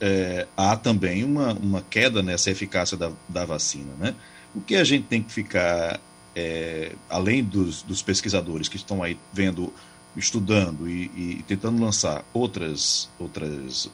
é, 0.00 0.46
há 0.56 0.76
também 0.76 1.24
uma, 1.24 1.52
uma 1.54 1.82
queda 1.82 2.22
nessa 2.22 2.50
eficácia 2.50 2.96
da, 2.96 3.10
da 3.28 3.44
vacina. 3.44 3.92
Né? 3.98 4.14
O 4.54 4.60
que 4.60 4.76
a 4.76 4.84
gente 4.84 5.06
tem 5.06 5.22
que 5.22 5.32
ficar, 5.32 6.00
é, 6.34 6.92
além 7.08 7.42
dos, 7.42 7.82
dos 7.82 8.02
pesquisadores 8.02 8.68
que 8.68 8.76
estão 8.76 9.02
aí 9.02 9.18
vendo, 9.32 9.72
estudando 10.16 10.88
e, 10.88 11.10
e 11.16 11.44
tentando 11.46 11.82
lançar 11.82 12.24
outras, 12.32 13.08
outras 13.18 13.90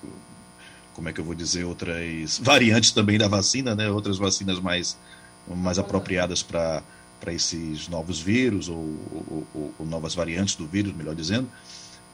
como 0.95 1.09
é 1.09 1.13
que 1.13 1.21
eu 1.21 1.25
vou 1.25 1.35
dizer, 1.35 1.65
outras 1.65 2.39
variantes 2.39 2.91
também 2.91 3.17
da 3.19 3.29
vacina, 3.29 3.75
né? 3.75 3.91
outras 3.91 4.19
vacinas 4.19 4.61
mais, 4.61 4.99
mais 5.49 5.79
apropriadas 5.79 6.43
para 6.43 6.83
esses 7.29 7.89
novos 7.89 8.21
vírus 8.21 8.69
ou, 8.69 8.77
ou, 8.77 9.47
ou, 9.55 9.75
ou, 9.79 9.87
novas 9.87 10.15
variantes 10.15 10.57
do 10.57 10.67
vírus, 10.67 10.95
melhor 10.95 11.15
dizendo, 11.15 11.51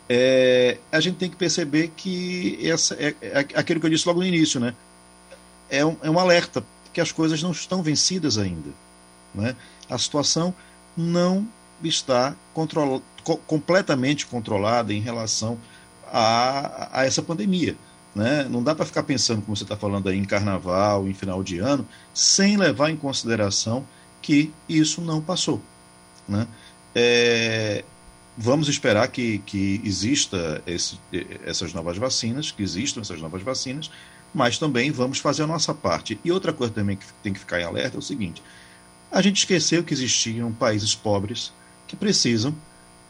é, 0.09 0.79
a 0.93 1.01
gente 1.01 1.17
tem 1.17 1.29
que 1.29 1.37
perceber 1.37 1.93
que 1.97 2.59
essa 2.63 2.95
é, 2.95 3.15
é, 3.21 3.39
aquilo 3.55 3.81
que 3.81 3.87
eu 3.87 3.91
disse 3.91 4.07
logo 4.07 4.21
no 4.21 4.27
início, 4.27 4.61
né? 4.61 4.73
É 5.69 5.85
um, 5.85 5.97
é 6.01 6.09
um 6.09 6.19
alerta 6.19 6.65
que 6.93 7.01
as 7.01 7.11
coisas 7.11 7.43
não 7.43 7.51
estão 7.51 7.83
vencidas 7.83 8.39
ainda. 8.39 8.71
Né? 9.35 9.57
A 9.91 9.99
situação 9.99 10.55
não 10.97 11.47
está 11.83 12.37
control, 12.55 13.03
co 13.27 13.37
completamente 13.39 14.25
controlada 14.25 14.95
em 14.95 15.01
relação 15.01 15.59
a, 16.13 17.01
a 17.01 17.05
essa 17.07 17.21
pandemia. 17.21 17.75
Né? 18.15 18.47
Não 18.49 18.63
dá 18.63 18.73
para 18.73 18.87
ficar 18.87 19.03
pensando, 19.03 19.43
como 19.43 19.57
você 19.57 19.65
está 19.65 19.77
falando 19.77 20.09
aí, 20.09 20.17
em 20.17 20.25
carnaval, 20.25 21.09
em 21.09 21.13
final 21.13 21.43
de 21.43 21.59
ano, 21.59 21.87
sem 22.15 22.57
levar 22.57 22.89
em 22.89 22.97
consideração 22.97 23.85
que 24.23 24.53
isso 24.69 25.01
não 25.01 25.21
passou. 25.21 25.61
Né? 26.29 26.47
É, 26.95 27.85
vamos 28.39 28.69
esperar 28.69 29.09
que, 29.09 29.39
que 29.39 29.81
exista 29.85 30.63
esse, 30.65 30.97
essas 31.45 31.73
novas 31.75 31.99
vacinas, 31.99 32.53
que 32.53 32.63
existam 32.63 33.01
essas 33.01 33.21
novas 33.21 33.43
vacinas, 33.43 33.91
mas 34.33 34.57
também 34.57 34.93
vamos 34.93 35.19
fazer 35.19 35.43
a 35.43 35.47
nossa 35.49 35.75
parte. 35.75 36.17
E 36.25 36.31
outra 36.31 36.53
coisa 36.53 36.73
também 36.73 36.97
que 36.97 37.07
tem 37.25 37.33
que 37.33 37.41
ficar 37.41 37.61
em 37.61 37.65
alerta 37.65 37.97
é 37.97 37.99
o 37.99 38.03
seguinte: 38.03 38.41
a 39.11 39.21
gente 39.21 39.39
esqueceu 39.39 39.83
que 39.83 39.93
existiam 39.93 40.53
países 40.53 40.95
pobres 40.95 41.53
que 41.89 41.97
precisam 41.97 42.55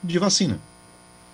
de 0.03 0.19
vacina. 0.19 0.59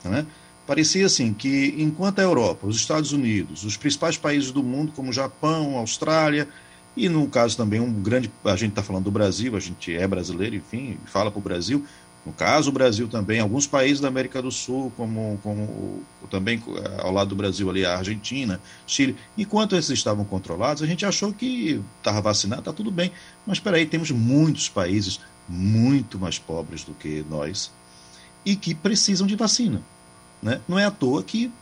Né? 0.04 0.26
parecia 0.66 1.06
assim 1.06 1.32
que 1.32 1.74
enquanto 1.78 2.20
a 2.20 2.22
Europa, 2.22 2.66
os 2.66 2.76
Estados 2.76 3.12
Unidos, 3.12 3.64
os 3.64 3.76
principais 3.76 4.16
países 4.16 4.50
do 4.50 4.62
mundo 4.62 4.92
como 4.94 5.12
Japão, 5.12 5.76
Austrália 5.76 6.48
e 6.96 7.08
no 7.08 7.26
caso 7.28 7.56
também 7.56 7.80
um 7.80 7.92
grande, 7.92 8.30
a 8.44 8.56
gente 8.56 8.70
está 8.70 8.82
falando 8.82 9.04
do 9.04 9.10
Brasil, 9.10 9.56
a 9.56 9.60
gente 9.60 9.94
é 9.94 10.06
brasileiro, 10.06 10.56
enfim, 10.56 10.98
fala 11.06 11.30
para 11.30 11.38
o 11.38 11.42
Brasil. 11.42 11.84
No 12.24 12.32
caso, 12.32 12.70
o 12.70 12.72
Brasil 12.72 13.08
também, 13.08 13.40
alguns 13.40 13.66
países 13.66 13.98
da 13.98 14.06
América 14.06 14.40
do 14.40 14.50
Sul, 14.52 14.92
como, 14.96 15.40
como 15.42 16.02
também 16.30 16.62
ao 16.98 17.10
lado 17.10 17.30
do 17.30 17.34
Brasil 17.34 17.68
ali, 17.68 17.84
a 17.84 17.98
Argentina, 17.98 18.60
Chile, 18.86 19.16
enquanto 19.36 19.74
esses 19.74 19.90
estavam 19.90 20.24
controlados, 20.24 20.84
a 20.84 20.86
gente 20.86 21.04
achou 21.04 21.32
que 21.32 21.82
estava 21.98 22.20
vacinado, 22.20 22.60
está 22.60 22.72
tudo 22.72 22.92
bem. 22.92 23.10
Mas 23.44 23.58
espera 23.58 23.76
aí, 23.76 23.86
temos 23.86 24.12
muitos 24.12 24.68
países 24.68 25.18
muito 25.48 26.16
mais 26.16 26.38
pobres 26.38 26.84
do 26.84 26.94
que 26.94 27.24
nós 27.28 27.72
e 28.44 28.56
que 28.56 28.74
precisam 28.74 29.26
de 29.26 29.36
vacina. 29.36 29.82
Né? 30.42 30.60
Não 30.68 30.78
é 30.78 30.84
à 30.84 30.90
toa 30.90 31.22
que 31.22 31.52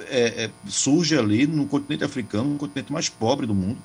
é, 0.00 0.44
é, 0.44 0.50
surge 0.66 1.16
ali 1.16 1.46
no 1.46 1.66
continente 1.66 2.04
africano, 2.04 2.54
um 2.54 2.56
continente 2.56 2.92
mais 2.92 3.08
pobre 3.08 3.46
do 3.46 3.54
mundo, 3.54 3.78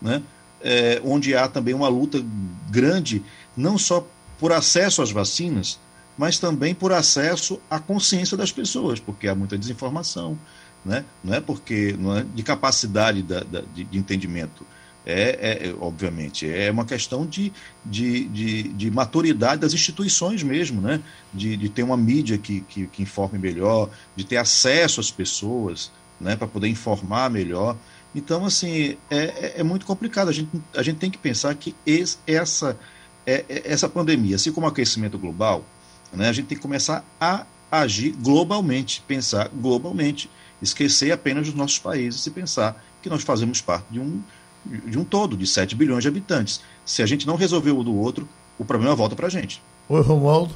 né? 0.00 0.22
É, 0.66 1.00
onde 1.04 1.34
há 1.34 1.46
também 1.46 1.74
uma 1.74 1.88
luta 1.88 2.24
grande, 2.70 3.22
não 3.54 3.76
só 3.76 4.06
por 4.38 4.50
acesso 4.50 5.02
às 5.02 5.10
vacinas, 5.10 5.78
mas 6.16 6.38
também 6.38 6.74
por 6.74 6.90
acesso 6.92 7.60
à 7.68 7.78
consciência 7.78 8.36
das 8.36 8.50
pessoas, 8.50 8.98
porque 8.98 9.28
há 9.28 9.34
muita 9.34 9.58
desinformação, 9.58 10.38
né? 10.82 11.04
não 11.22 11.34
é 11.34 11.40
porque 11.40 11.94
não 11.98 12.16
é 12.16 12.24
de 12.34 12.42
capacidade 12.42 13.22
da, 13.22 13.40
da, 13.40 13.60
de, 13.74 13.84
de 13.84 13.98
entendimento 13.98 14.64
é, 15.06 15.68
é, 15.68 15.74
obviamente, 15.80 16.48
é 16.50 16.70
uma 16.70 16.84
questão 16.84 17.26
de, 17.26 17.52
de, 17.84 18.24
de, 18.28 18.62
de, 18.64 18.90
maturidade 18.90 19.60
das 19.60 19.74
instituições 19.74 20.42
mesmo, 20.42 20.80
né? 20.80 21.00
de, 21.32 21.56
de 21.56 21.68
ter 21.68 21.82
uma 21.82 21.96
mídia 21.96 22.38
que, 22.38 22.60
que, 22.62 22.86
que 22.86 23.02
informe 23.02 23.38
melhor, 23.38 23.90
de 24.16 24.24
ter 24.24 24.38
acesso 24.38 25.00
às 25.00 25.10
pessoas 25.10 25.92
né? 26.18 26.36
para 26.36 26.46
poder 26.46 26.68
informar 26.68 27.28
melhor. 27.28 27.76
Então, 28.14 28.46
assim, 28.46 28.96
é, 29.10 29.18
é, 29.18 29.54
é, 29.58 29.62
muito 29.62 29.84
complicado. 29.84 30.28
A 30.28 30.32
gente, 30.32 30.50
a 30.74 30.82
gente 30.82 30.96
tem 30.96 31.10
que 31.10 31.18
pensar 31.18 31.54
que 31.54 31.74
esse, 31.84 32.16
essa, 32.26 32.78
é, 33.26 33.44
é, 33.48 33.62
essa 33.66 33.88
pandemia, 33.88 34.36
assim 34.36 34.52
como 34.52 34.66
o 34.66 34.70
aquecimento 34.70 35.18
global, 35.18 35.64
né? 36.12 36.28
a 36.28 36.32
gente 36.32 36.46
tem 36.46 36.56
que 36.56 36.62
começar 36.62 37.04
a 37.20 37.44
agir 37.70 38.12
globalmente, 38.12 39.02
pensar 39.06 39.48
globalmente, 39.48 40.30
esquecer 40.62 41.12
apenas 41.12 41.46
dos 41.46 41.54
nossos 41.54 41.78
países 41.78 42.24
e 42.26 42.30
pensar 42.30 42.82
que 43.02 43.10
nós 43.10 43.22
fazemos 43.22 43.60
parte 43.60 43.84
de 43.90 44.00
um 44.00 44.22
de 44.64 44.98
um 44.98 45.04
todo, 45.04 45.36
de 45.36 45.46
7 45.46 45.74
bilhões 45.74 46.02
de 46.02 46.08
habitantes. 46.08 46.60
Se 46.84 47.02
a 47.02 47.06
gente 47.06 47.26
não 47.26 47.36
resolver 47.36 47.70
o 47.70 47.82
do 47.82 47.94
outro, 47.96 48.28
o 48.58 48.64
problema 48.64 48.94
volta 48.94 49.14
para 49.14 49.26
a 49.26 49.30
gente. 49.30 49.62
Oi, 49.88 50.00
Romualdo. 50.00 50.54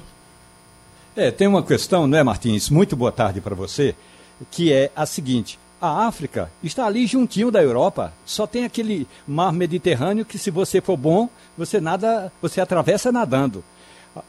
É, 1.14 1.30
tem 1.30 1.48
uma 1.48 1.62
questão, 1.62 2.06
não 2.06 2.16
é, 2.16 2.22
Martins? 2.22 2.70
Muito 2.70 2.94
boa 2.94 3.10
tarde 3.10 3.40
para 3.40 3.54
você, 3.54 3.94
que 4.50 4.72
é 4.72 4.90
a 4.94 5.04
seguinte. 5.04 5.58
A 5.80 6.06
África 6.06 6.50
está 6.62 6.86
ali 6.86 7.06
juntinho 7.06 7.50
da 7.50 7.62
Europa. 7.62 8.12
Só 8.24 8.46
tem 8.46 8.64
aquele 8.64 9.06
mar 9.26 9.52
Mediterrâneo 9.52 10.24
que, 10.24 10.38
se 10.38 10.50
você 10.50 10.80
for 10.80 10.96
bom, 10.96 11.28
você 11.56 11.80
nada, 11.80 12.32
você 12.40 12.60
atravessa 12.60 13.12
nadando. 13.12 13.62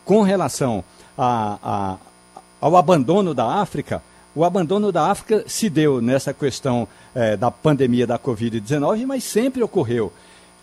Com 0.04 0.22
relação 0.22 0.84
a, 1.18 1.58
a, 1.64 1.98
ao 2.62 2.76
abandono 2.76 3.34
da 3.34 3.46
África, 3.46 4.04
o 4.36 4.46
abandono 4.46 4.92
da 4.92 5.10
África 5.10 5.44
se 5.48 5.70
deu 5.70 6.02
nessa 6.02 6.34
questão 6.34 6.88
é, 7.14 7.36
da 7.36 7.50
pandemia 7.50 8.06
da 8.06 8.18
Covid-19, 8.18 9.06
mas 9.06 9.24
sempre 9.24 9.64
ocorreu. 9.64 10.14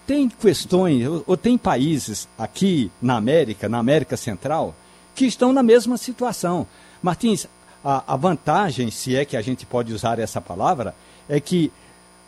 Tem 0.07 0.29
questões, 0.29 1.05
ou 1.27 1.37
tem 1.37 1.59
países 1.59 2.29
aqui 2.39 2.91
na 3.03 3.17
América, 3.17 3.69
na 3.69 3.79
América 3.79 4.17
Central, 4.17 4.75
que 5.15 5.27
estão 5.27 5.53
na 5.53 5.63
mesma 5.63 5.97
situação. 5.97 6.67
Martins, 7.03 7.49
a, 7.85 8.15
a 8.15 8.17
vantagem, 8.17 8.91
se 8.91 9.17
é 9.17 9.25
que 9.25 9.37
a 9.37 9.43
gente 9.43 9.67
pode 9.67 9.93
usar 9.93 10.19
essa 10.19 10.41
palavra, 10.41 10.95
é 11.29 11.41
que 11.41 11.73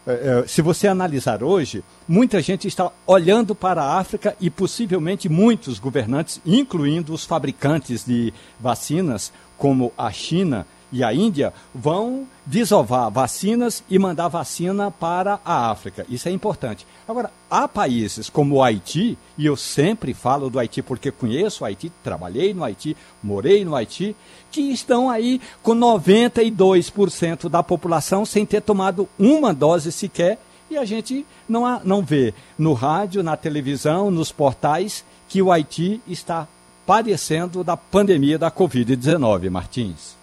é, 0.08 0.40
é, 0.42 0.48
se 0.48 0.62
você 0.62 0.88
analisar 0.88 1.44
hoje, 1.44 1.84
muita 2.08 2.40
gente 2.40 2.66
está 2.66 2.90
olhando 3.06 3.54
para 3.54 3.82
a 3.82 3.98
África 3.98 4.34
e 4.40 4.48
possivelmente 4.48 5.28
muitos 5.28 5.78
governantes, 5.78 6.40
incluindo 6.46 7.12
os 7.12 7.26
fabricantes 7.26 8.06
de 8.06 8.32
vacinas, 8.58 9.30
como 9.58 9.92
a 9.98 10.10
China, 10.10 10.66
e 10.90 11.04
a 11.04 11.12
Índia 11.12 11.52
vão 11.74 12.26
desovar 12.46 13.10
vacinas 13.10 13.82
e 13.88 13.98
mandar 13.98 14.28
vacina 14.28 14.90
para 14.90 15.38
a 15.44 15.70
África. 15.70 16.06
Isso 16.08 16.28
é 16.28 16.32
importante. 16.32 16.86
Agora, 17.06 17.30
há 17.50 17.68
países 17.68 18.30
como 18.30 18.56
o 18.56 18.62
Haiti, 18.62 19.18
e 19.36 19.46
eu 19.46 19.56
sempre 19.56 20.14
falo 20.14 20.48
do 20.48 20.58
Haiti 20.58 20.82
porque 20.82 21.10
conheço 21.10 21.62
o 21.62 21.66
Haiti, 21.66 21.92
trabalhei 22.02 22.54
no 22.54 22.64
Haiti, 22.64 22.96
morei 23.22 23.64
no 23.64 23.76
Haiti, 23.76 24.16
que 24.50 24.60
estão 24.60 25.10
aí 25.10 25.40
com 25.62 25.74
92% 25.74 27.48
da 27.48 27.62
população 27.62 28.24
sem 28.24 28.46
ter 28.46 28.62
tomado 28.62 29.08
uma 29.18 29.52
dose 29.52 29.92
sequer. 29.92 30.38
E 30.70 30.76
a 30.76 30.84
gente 30.84 31.24
não, 31.48 31.64
há, 31.64 31.80
não 31.82 32.02
vê 32.02 32.34
no 32.58 32.74
rádio, 32.74 33.22
na 33.22 33.36
televisão, 33.36 34.10
nos 34.10 34.30
portais, 34.30 35.04
que 35.28 35.40
o 35.40 35.50
Haiti 35.50 36.00
está 36.06 36.46
padecendo 36.86 37.62
da 37.62 37.76
pandemia 37.76 38.38
da 38.38 38.50
Covid-19, 38.50 39.50
Martins. 39.50 40.17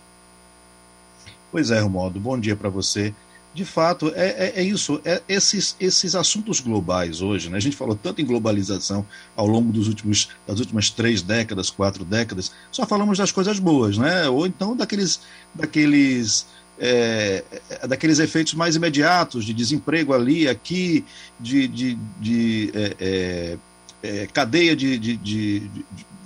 Pois 1.56 1.72
é, 1.72 1.80
Romualdo, 1.80 2.20
bom 2.20 2.38
dia 2.38 2.54
para 2.54 2.68
você. 2.68 3.14
De 3.54 3.64
fato, 3.64 4.12
é, 4.14 4.28
é, 4.28 4.54
é 4.58 4.62
isso. 4.62 5.00
É, 5.06 5.22
esses, 5.26 5.74
esses 5.80 6.14
assuntos 6.14 6.60
globais 6.60 7.22
hoje, 7.22 7.50
né? 7.50 7.56
a 7.56 7.62
gente 7.62 7.78
falou 7.78 7.96
tanto 7.96 8.22
em 8.22 8.26
globalização 8.26 9.06
ao 9.38 9.48
longo 9.48 9.72
dos 9.72 9.88
últimos, 9.88 10.28
das 10.46 10.60
últimas 10.60 10.90
três 10.90 11.22
décadas, 11.22 11.70
quatro 11.70 12.04
décadas, 12.04 12.52
só 12.70 12.86
falamos 12.86 13.18
das 13.18 13.32
coisas 13.32 13.58
boas, 13.58 13.98
né? 13.98 14.28
ou 14.28 14.46
então 14.46 14.76
daqueles, 14.76 15.22
daqueles, 15.54 16.46
é, 16.78 17.42
daqueles 17.88 18.20
efeitos 18.20 18.54
mais 18.54 18.76
imediatos 18.76 19.46
de 19.46 19.54
desemprego 19.54 20.14
ali, 20.14 20.50
aqui, 20.50 21.06
de, 21.40 21.70
de, 21.70 21.98
de 22.20 22.72
é, 22.74 22.96
é, 23.00 23.58
é 24.04 24.28
cadeia 24.28 24.76
de, 24.76 24.98
de, 24.98 25.16
de, 25.16 25.60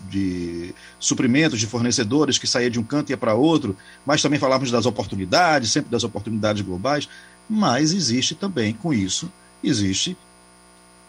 de 0.09 0.73
suprimentos, 0.99 1.59
de 1.59 1.67
fornecedores 1.67 2.37
que 2.37 2.47
saía 2.47 2.69
de 2.69 2.79
um 2.79 2.83
canto 2.83 3.09
e 3.09 3.13
ia 3.13 3.17
para 3.17 3.33
outro, 3.33 3.75
mas 4.05 4.21
também 4.21 4.39
falávamos 4.39 4.71
das 4.71 4.85
oportunidades, 4.85 5.71
sempre 5.71 5.91
das 5.91 6.03
oportunidades 6.03 6.61
globais, 6.61 7.07
mas 7.49 7.93
existe 7.93 8.35
também 8.35 8.73
com 8.73 8.93
isso, 8.93 9.31
existe 9.63 10.17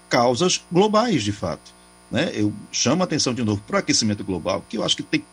causas 0.08 0.62
globais 0.70 1.22
de 1.22 1.32
fato. 1.32 1.72
Né? 2.10 2.30
Eu 2.34 2.52
chamo 2.72 3.02
a 3.02 3.04
atenção 3.04 3.32
de 3.32 3.42
novo 3.42 3.62
para 3.66 3.76
o 3.76 3.78
aquecimento 3.78 4.24
global, 4.24 4.64
que 4.68 4.76
eu 4.76 4.84
acho 4.84 4.96
que 4.96 5.02
tem 5.02 5.24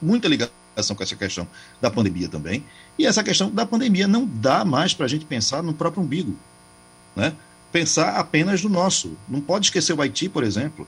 muita 0.00 0.28
ligação 0.28 0.94
com 0.94 1.02
essa 1.02 1.16
questão 1.16 1.46
da 1.80 1.90
pandemia 1.90 2.28
também, 2.28 2.64
e 2.98 3.06
essa 3.06 3.22
questão 3.22 3.50
da 3.50 3.66
pandemia 3.66 4.06
não 4.06 4.24
dá 4.26 4.64
mais 4.64 4.94
para 4.94 5.06
a 5.06 5.08
gente 5.08 5.24
pensar 5.24 5.62
no 5.62 5.74
próprio 5.74 6.02
umbigo. 6.02 6.36
Né? 7.16 7.34
pensar 7.72 8.16
apenas 8.16 8.62
no 8.62 8.68
nosso. 8.68 9.16
Não 9.28 9.40
pode 9.40 9.66
esquecer 9.66 9.92
o 9.92 10.00
Haiti, 10.00 10.28
por 10.28 10.44
exemplo. 10.44 10.86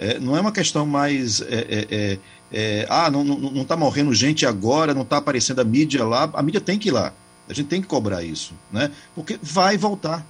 É, 0.00 0.18
não 0.18 0.34
é 0.34 0.40
uma 0.40 0.50
questão 0.50 0.86
mais. 0.86 1.42
É, 1.42 1.66
é, 1.68 1.86
é, 1.90 2.18
é 2.50 2.86
ah, 2.88 3.10
não 3.10 3.22
está 3.60 3.74
tá 3.74 3.76
morrendo 3.76 4.14
gente 4.14 4.46
agora, 4.46 4.94
não 4.94 5.02
está 5.02 5.18
aparecendo 5.18 5.60
a 5.60 5.64
mídia 5.64 6.02
lá. 6.04 6.30
A 6.32 6.42
mídia 6.42 6.60
tem 6.60 6.78
que 6.78 6.88
ir 6.88 6.92
lá. 6.92 7.12
A 7.46 7.52
gente 7.52 7.66
tem 7.66 7.82
que 7.82 7.86
cobrar 7.86 8.24
isso, 8.24 8.54
né? 8.72 8.90
Porque 9.14 9.38
vai 9.42 9.76
voltar. 9.76 10.26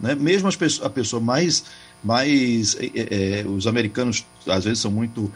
Né? 0.00 0.14
Mesmo 0.14 0.48
as 0.48 0.56
pessoas, 0.56 0.86
a 0.86 0.88
pessoa 0.90 1.20
mais. 1.20 1.64
mais 2.02 2.78
é, 2.80 3.44
os 3.46 3.66
americanos, 3.66 4.24
às 4.46 4.64
vezes, 4.64 4.78
são 4.78 4.90
muito 4.90 5.30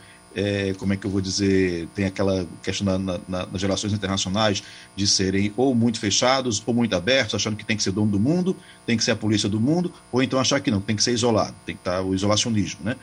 como 0.79 0.93
é 0.93 0.97
que 0.97 1.07
eu 1.07 1.11
vou 1.13 1.21
dizer, 1.21 1.87
tem 1.95 2.07
aquela 2.07 2.45
questão 2.61 2.99
na, 2.99 3.21
na, 3.29 3.47
nas 3.47 3.63
relações 3.63 3.93
internacionais 3.93 4.65
de 4.97 5.07
serem 5.07 5.53
ou 5.57 5.77
muito 5.77 6.01
fechados 6.01 6.61
ou 6.67 6.75
muito 6.75 6.97
abertos, 6.97 7.37
achando 7.37 7.57
que 7.57 7.65
tem 7.65 7.77
que 7.77 7.85
ser 7.85 7.93
dono 7.93 8.11
do 8.11 8.19
mundo, 8.19 8.57
tem 8.85 8.97
que 8.97 9.05
ser 9.05 9.13
a 9.13 9.17
polícia 9.17 9.49
do 9.49 9.61
mundo, 9.61 9.93
ou 10.11 10.21
então 10.21 10.41
achar 10.41 10.59
que 10.59 10.73
não, 10.73 10.81
tem 10.81 10.97
que 10.97 11.05
ser 11.05 11.13
isolado, 11.13 11.55
tem 11.65 11.77
que 11.77 11.81
estar 11.83 12.03
o 12.03 12.13
isolacionismo, 12.13 12.81
né? 12.83 12.97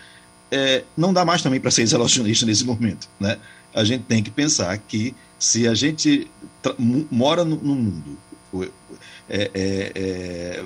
É, 0.52 0.84
não 0.98 1.14
dá 1.14 1.24
mais 1.24 1.42
também 1.42 1.60
para 1.60 1.72
ser 1.72 1.84
isolacionista 1.84 2.46
nesse 2.46 2.66
momento, 2.66 3.08
né? 3.20 3.38
A 3.74 3.86
gente 3.86 4.04
tem 4.04 4.22
que 4.22 4.30
pensar 4.30 4.78
que 4.78 5.16
se 5.40 5.68
a 5.68 5.74
gente 5.74 6.30
mora 7.10 7.46
no, 7.46 7.56
no 7.56 7.76
mundo, 7.76 8.18
é, 9.30 9.50
é, 9.54 9.92
é, 9.96 10.64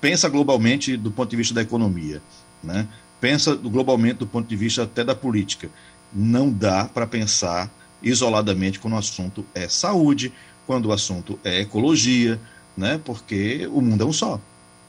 pensa 0.00 0.28
globalmente 0.28 0.96
do 0.96 1.10
ponto 1.10 1.30
de 1.30 1.36
vista 1.36 1.54
da 1.54 1.62
economia, 1.62 2.22
né? 2.64 2.88
pensa 3.20 3.54
globalmente 3.54 4.16
do 4.16 4.26
ponto 4.26 4.48
de 4.48 4.56
vista 4.56 4.82
até 4.82 5.04
da 5.04 5.14
política. 5.14 5.70
Não 6.12 6.50
dá 6.50 6.86
para 6.86 7.06
pensar 7.06 7.70
isoladamente 8.02 8.80
quando 8.80 8.94
o 8.94 8.98
assunto 8.98 9.44
é 9.54 9.68
saúde, 9.68 10.32
quando 10.66 10.86
o 10.86 10.92
assunto 10.92 11.38
é 11.44 11.60
ecologia, 11.60 12.40
né? 12.76 13.00
porque 13.04 13.68
o 13.70 13.80
mundo 13.80 14.02
é 14.02 14.06
um 14.06 14.12
só. 14.12 14.40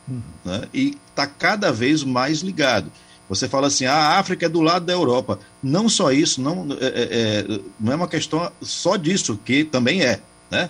Uhum. 0.07 0.21
Né? 0.43 0.67
E 0.73 0.97
está 1.09 1.27
cada 1.27 1.71
vez 1.71 2.03
mais 2.03 2.39
ligado. 2.39 2.91
Você 3.29 3.47
fala 3.47 3.67
assim, 3.67 3.85
ah, 3.85 3.93
a 3.93 4.19
África 4.19 4.45
é 4.45 4.49
do 4.49 4.61
lado 4.61 4.85
da 4.85 4.93
Europa. 4.93 5.39
Não 5.61 5.87
só 5.87 6.11
isso, 6.11 6.41
não 6.41 6.67
é, 6.79 6.85
é, 6.85 7.45
é 7.49 7.59
não 7.79 7.93
é 7.93 7.95
uma 7.95 8.07
questão 8.07 8.51
só 8.61 8.95
disso, 8.95 9.39
que 9.43 9.63
também 9.63 10.01
é. 10.03 10.19
Né? 10.51 10.69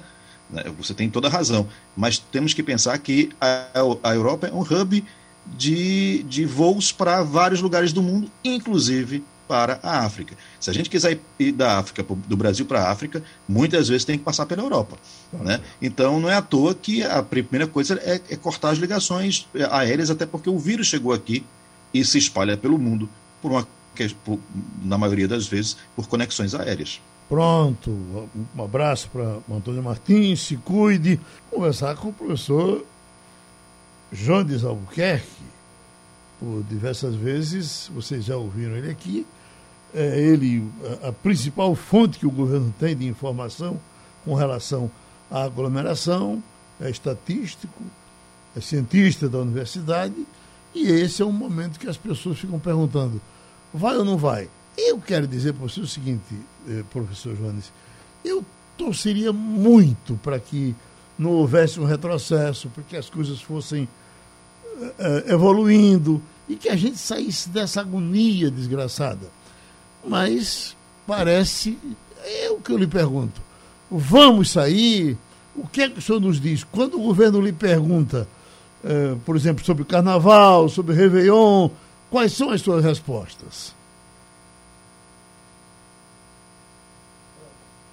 Você 0.78 0.94
tem 0.94 1.10
toda 1.10 1.28
a 1.28 1.32
razão. 1.32 1.68
Mas 1.96 2.20
temos 2.20 2.54
que 2.54 2.62
pensar 2.62 2.98
que 3.00 3.32
a, 3.42 3.68
a 4.04 4.14
Europa 4.14 4.48
é 4.48 4.54
um 4.54 4.62
hub 4.62 5.04
de, 5.46 6.24
de 6.24 6.46
voos 6.46 6.92
para 6.92 7.24
vários 7.24 7.62
lugares 7.62 7.92
do 7.92 8.02
mundo, 8.02 8.30
inclusive 8.44 9.24
para 9.48 9.80
a 9.84 10.00
África. 10.00 10.36
Se 10.60 10.70
a 10.70 10.74
gente 10.74 10.90
quiser 10.90 11.20
ir 11.38 11.52
da 11.52 11.78
África, 11.78 12.04
do 12.04 12.38
Brasil 12.38 12.66
para 12.66 12.82
a 12.82 12.92
África, 12.92 13.22
muitas 13.48 13.90
vezes 13.90 14.06
tem 14.06 14.18
que 14.18 14.24
passar 14.24 14.46
pela 14.46 14.62
Europa. 14.62 14.98
Né? 15.34 15.60
Então 15.82 16.20
não 16.20 16.30
é 16.30 16.36
à 16.36 16.42
toa 16.42 16.74
que 16.74 17.04
a 17.04 17.22
primeira 17.22 17.68
coisa 17.68 18.00
é, 18.04 18.22
é, 18.30 18.36
cortar 18.36 18.70
as 18.70 18.78
ligações 18.78 19.48
aéreas, 19.70 20.10
até 20.10 20.26
porque 20.26 20.50
o 20.50 20.58
vírus 20.58 20.88
chegou 20.88 21.12
aqui 21.12 21.44
e 21.94 22.04
se 22.04 22.18
espalha 22.18 22.58
pelo 22.58 22.78
mundo, 22.78 23.10
por 23.42 23.52
uma, 23.52 23.68
por, 24.26 24.40
na 24.84 24.98
maioria 24.98 25.28
das 25.28 25.48
vezes, 25.48 25.78
por 25.96 26.08
conexões 26.08 26.56
aéreas. 26.56 27.00
Pronto, 27.30 27.90
um 28.56 28.64
abraço 28.64 29.10
para 29.10 29.40
Antônio 29.52 29.82
Martins, 29.82 30.42
se 30.42 30.58
cuide. 30.58 31.20
Conversar 31.50 31.96
com 31.96 32.10
o 32.10 32.14
professor 32.14 32.86
Jones 34.12 34.64
Albuquerque, 34.64 35.44
por 36.40 36.64
diversas 36.64 37.16
vezes, 37.16 37.90
vocês 37.94 38.26
já 38.26 38.36
ouviram 38.36 38.76
ele 38.76 38.92
aqui, 38.92 39.26
é 39.96 40.20
ele 40.20 40.68
a, 41.04 41.10
a 41.10 41.12
principal 41.12 41.74
fonte 41.76 42.20
que 42.20 42.28
o 42.28 42.32
governo 42.32 42.74
tem 42.80 42.96
de 42.96 43.08
informação 43.08 43.80
com 44.26 44.36
relação 44.36 44.92
à 45.32 45.44
aglomeração, 45.44 46.44
é 46.80 46.90
estatístico, 46.90 47.82
é 48.56 48.62
cientista 48.62 49.28
da 49.30 49.40
universidade, 49.40 50.16
e 50.74 50.88
esse 50.88 51.22
é 51.22 51.26
um 51.26 51.32
momento 51.32 51.80
que 51.80 51.88
as 51.88 51.98
pessoas 51.98 52.40
ficam 52.40 52.60
perguntando: 52.60 53.22
vai 53.74 53.96
ou 53.96 54.06
não 54.06 54.18
vai? 54.18 54.50
Eu 54.78 55.00
quero 55.00 55.28
dizer 55.28 55.54
para 55.54 55.68
você 55.68 55.80
o 55.80 55.88
seguinte, 55.88 56.24
eh, 56.68 56.84
professor 56.92 57.36
Jones, 57.36 57.72
eu 58.26 58.44
torceria 58.78 59.32
muito 59.32 60.20
para 60.24 60.40
que 60.40 60.76
não 61.18 61.32
houvesse 61.32 61.80
um 61.80 61.86
retrocesso, 61.86 62.70
para 62.70 62.84
que 62.84 62.98
as 62.98 63.10
coisas 63.10 63.40
fossem 63.42 63.84
uh, 63.84 65.32
evoluindo 65.32 66.22
e 66.50 66.56
que 66.56 66.70
a 66.70 66.76
gente 66.76 66.98
saísse 66.98 67.50
dessa 67.50 67.82
agonia 67.82 68.50
desgraçada. 68.50 69.28
Mas 70.06 70.76
parece, 71.06 71.78
é 72.24 72.50
o 72.50 72.58
que 72.58 72.72
eu 72.72 72.78
lhe 72.78 72.88
pergunto, 72.88 73.42
vamos 73.90 74.50
sair? 74.50 75.18
O 75.56 75.68
que 75.68 75.84
é 75.84 75.90
que 75.90 76.00
o 76.00 76.02
senhor 76.02 76.20
nos 76.20 76.42
diz? 76.42 76.64
Quando 76.64 76.96
o 76.96 77.04
governo 77.04 77.40
lhe 77.40 77.54
pergunta, 77.54 78.28
uh, 78.84 79.20
por 79.26 79.36
exemplo, 79.36 79.64
sobre 79.64 79.84
o 79.84 79.86
carnaval, 79.86 80.70
sobre 80.70 80.94
o 80.94 80.96
Réveillon, 80.96 81.70
quais 82.10 82.34
são 82.34 82.50
as 82.50 82.62
suas 82.62 82.84
respostas? 82.84 83.74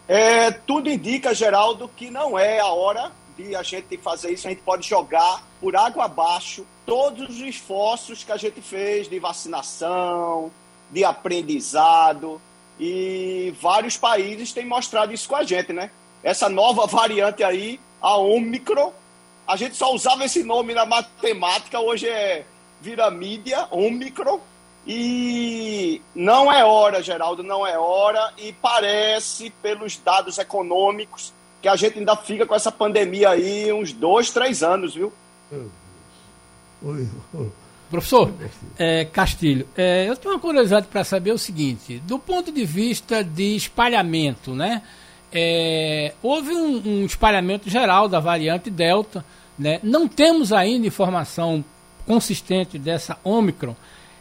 É, 0.07 0.51
tudo 0.51 0.91
indica, 0.91 1.33
Geraldo, 1.33 1.89
que 1.97 2.11
não 2.11 2.37
é 2.37 2.59
a 2.59 2.67
hora 2.67 3.13
de 3.37 3.55
a 3.55 3.63
gente 3.63 3.97
fazer 3.97 4.33
isso, 4.33 4.47
a 4.47 4.51
gente 4.51 4.63
pode 4.63 4.89
jogar 4.89 5.43
por 5.61 5.77
água 5.77 6.07
abaixo 6.07 6.67
todos 6.85 7.31
os 7.31 7.41
esforços 7.41 8.25
que 8.25 8.33
a 8.33 8.37
gente 8.37 8.61
fez 8.61 9.09
de 9.09 9.21
vacinação, 9.21 10.51
de 10.91 11.05
aprendizado, 11.05 12.41
e 12.79 13.55
vários 13.61 13.97
países 13.97 14.53
têm 14.53 14.67
mostrado 14.67 15.13
isso 15.13 15.29
com 15.29 15.37
a 15.37 15.45
gente, 15.45 15.73
né? 15.73 15.91
Essa 16.23 16.49
nova 16.49 16.87
variante 16.91 17.45
aí, 17.45 17.79
a 18.01 18.17
Omicron, 18.17 18.93
a 19.51 19.57
gente 19.57 19.75
só 19.75 19.93
usava 19.93 20.25
esse 20.25 20.45
nome 20.45 20.73
na 20.73 20.87
matemática, 20.87 21.81
hoje 21.81 22.07
é 22.07 22.45
vira 22.81 23.11
mídia, 23.11 23.67
Omicron, 23.73 24.41
e 24.87 26.01
não 26.15 26.53
é 26.53 26.65
hora, 26.65 27.03
Geraldo, 27.03 27.43
não 27.43 27.67
é 27.67 27.77
hora, 27.77 28.33
e 28.39 28.53
parece, 28.53 29.51
pelos 29.61 29.97
dados 29.97 30.39
econômicos, 30.39 31.33
que 31.61 31.69
a 31.69 31.75
gente 31.75 31.99
ainda 31.99 32.17
fica 32.17 32.47
com 32.47 32.55
essa 32.55 32.71
pandemia 32.71 33.31
aí 33.31 33.73
uns 33.73 33.93
dois, 33.93 34.31
três 34.31 34.63
anos, 34.63 34.95
viu? 34.95 35.13
Professor 37.91 38.33
é, 38.79 39.05
Castilho, 39.05 39.67
é, 39.77 40.09
eu 40.09 40.17
tenho 40.17 40.35
uma 40.35 40.41
curiosidade 40.41 40.87
para 40.87 41.03
saber 41.03 41.33
o 41.33 41.39
seguinte: 41.39 41.99
do 42.07 42.21
ponto 42.21 42.53
de 42.53 42.65
vista 42.65 43.25
de 43.25 43.57
espalhamento, 43.57 44.55
né? 44.55 44.81
É, 45.33 46.13
houve 46.23 46.53
um, 46.53 46.83
um, 46.85 47.05
espalhamento 47.05 47.71
geral 47.71 48.09
da 48.09 48.19
variante 48.19 48.69
Delta, 48.69 49.25
né? 49.61 49.79
Não 49.83 50.09
temos 50.09 50.53
ainda 50.53 50.87
informação 50.87 51.65
consistente 52.07 52.79
dessa 52.79 53.19
Omicron, 53.23 53.77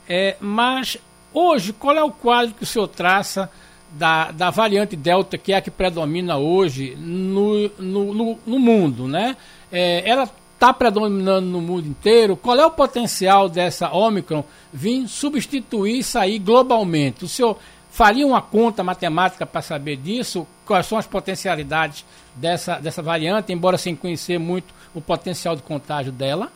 é, 0.07 0.35
mas 0.39 0.97
hoje, 1.33 1.73
qual 1.73 1.95
é 1.95 2.03
o 2.03 2.11
quadro 2.11 2.53
que 2.53 2.63
o 2.63 2.67
senhor 2.67 2.87
traça? 2.87 3.49
da, 3.91 4.31
da 4.31 4.49
variante 4.49 4.95
Delta, 4.95 5.37
que 5.37 5.51
é 5.53 5.57
a 5.57 5.61
que 5.61 5.71
predomina 5.71 6.37
hoje 6.37 6.95
no, 6.97 7.69
no, 7.79 8.13
no, 8.13 8.39
no 8.45 8.59
mundo, 8.59 9.07
né? 9.07 9.35
É, 9.71 10.07
ela 10.07 10.29
está 10.53 10.73
predominando 10.73 11.47
no 11.47 11.61
mundo 11.61 11.87
inteiro. 11.87 12.35
Qual 12.35 12.57
é 12.57 12.65
o 12.65 12.71
potencial 12.71 13.47
dessa 13.47 13.91
Omicron 13.91 14.43
vir 14.73 15.07
substituir 15.07 15.99
e 15.99 16.03
sair 16.03 16.37
globalmente? 16.37 17.23
O 17.23 17.27
senhor 17.27 17.57
faria 17.99 18.25
uma 18.25 18.41
conta 18.41 18.81
matemática 18.81 19.45
para 19.45 19.61
saber 19.61 19.97
disso? 19.97 20.47
Quais 20.65 20.85
são 20.85 20.97
as 20.97 21.05
potencialidades 21.05 22.05
dessa, 22.33 22.79
dessa 22.79 23.01
variante, 23.01 23.51
embora 23.51 23.77
sem 23.77 23.93
conhecer 23.93 24.39
muito 24.39 24.73
o 24.95 25.01
potencial 25.01 25.53
de 25.53 25.61
contágio 25.61 26.09
dela? 26.09 26.49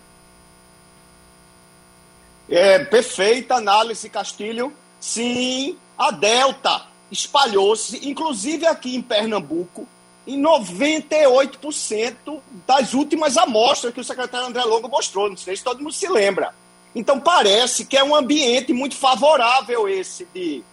É, 2.47 2.79
perfeita 2.85 3.55
análise, 3.55 4.09
Castilho. 4.09 4.71
Sim, 5.01 5.75
a 5.97 6.11
Delta 6.11 6.83
espalhou-se, 7.11 8.07
inclusive 8.07 8.65
aqui 8.65 8.95
em 8.95 9.01
Pernambuco, 9.01 9.85
em 10.25 10.41
98% 10.41 12.39
das 12.65 12.93
últimas 12.93 13.35
amostras 13.35 13.93
que 13.93 13.99
o 13.99 14.03
secretário 14.05 14.47
André 14.47 14.63
Longo 14.63 14.87
mostrou. 14.87 15.27
Não 15.27 15.35
sei 15.35 15.57
se 15.57 15.63
todo 15.65 15.83
mundo 15.83 15.91
se 15.91 16.07
lembra. 16.07 16.55
Então 16.95 17.19
parece 17.19 17.83
que 17.83 17.97
é 17.97 18.03
um 18.03 18.15
ambiente 18.15 18.71
muito 18.71 18.95
favorável 18.95 19.89
esse 19.89 20.25
de 20.33 20.63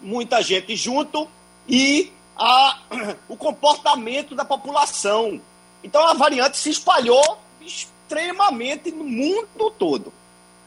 muita 0.00 0.42
gente 0.42 0.74
junto 0.76 1.28
e 1.68 2.12
a, 2.36 2.78
o 3.28 3.36
comportamento 3.36 4.34
da 4.34 4.44
população. 4.44 5.40
Então 5.82 6.06
a 6.06 6.14
variante 6.14 6.56
se 6.56 6.70
espalhou 6.70 7.38
extremamente 7.60 8.90
no 8.90 9.04
mundo 9.04 9.70
todo. 9.78 10.12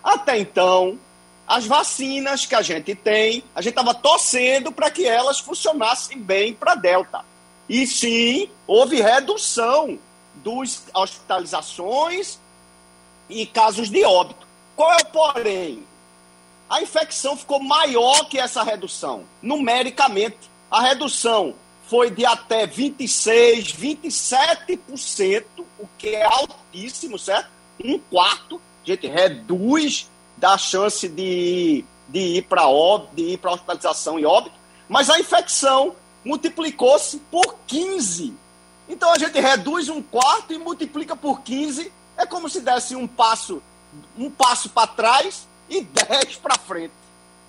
Até 0.03 0.37
então, 0.37 0.99
as 1.47 1.65
vacinas 1.65 2.45
que 2.45 2.55
a 2.55 2.61
gente 2.61 2.95
tem, 2.95 3.43
a 3.55 3.61
gente 3.61 3.71
estava 3.71 3.93
torcendo 3.93 4.71
para 4.71 4.89
que 4.89 5.05
elas 5.05 5.39
funcionassem 5.39 6.19
bem 6.19 6.53
para 6.53 6.75
Delta. 6.75 7.23
E 7.67 7.87
sim, 7.87 8.49
houve 8.67 9.01
redução 9.01 9.97
das 10.35 10.83
hospitalizações 10.93 12.39
e 13.29 13.45
casos 13.45 13.89
de 13.89 14.03
óbito. 14.03 14.45
Qual 14.75 14.91
é 14.91 14.97
o 14.97 15.05
porém? 15.05 15.83
A 16.73 16.81
infecção 16.81 17.37
ficou 17.37 17.59
maior 17.59 18.27
que 18.27 18.39
essa 18.39 18.63
redução, 18.63 19.25
numericamente. 19.43 20.49
A 20.71 20.81
redução 20.81 21.53
foi 21.87 22.09
de 22.09 22.25
até 22.25 22.65
26, 22.65 23.73
27%, 23.73 25.43
o 25.77 25.87
que 25.99 26.09
é 26.15 26.23
altíssimo, 26.25 27.19
certo? 27.19 27.47
Um 27.85 27.99
quarto 27.99 28.59
gente 28.83 29.05
reduz 29.05 30.09
da 30.35 30.57
chance 30.57 31.07
de, 31.07 31.85
de 32.09 32.19
ir 32.19 32.41
para 32.41 32.63
de 33.13 33.21
ir 33.21 33.37
para 33.37 33.51
hospitalização 33.51 34.17
e 34.17 34.25
óbito, 34.25 34.55
mas 34.89 35.11
a 35.11 35.19
infecção 35.19 35.95
multiplicou-se 36.25 37.19
por 37.29 37.55
15. 37.67 38.33
Então 38.89 39.13
a 39.13 39.19
gente 39.19 39.39
reduz 39.39 39.89
um 39.89 40.01
quarto 40.01 40.53
e 40.53 40.57
multiplica 40.57 41.15
por 41.15 41.41
15, 41.41 41.93
é 42.17 42.25
como 42.25 42.49
se 42.49 42.61
desse 42.61 42.95
um 42.95 43.05
passo 43.05 43.61
um 44.17 44.27
passo 44.27 44.69
para 44.69 44.87
trás 44.87 45.47
e 45.73 45.81
10 45.81 46.35
para 46.37 46.57
frente. 46.57 46.93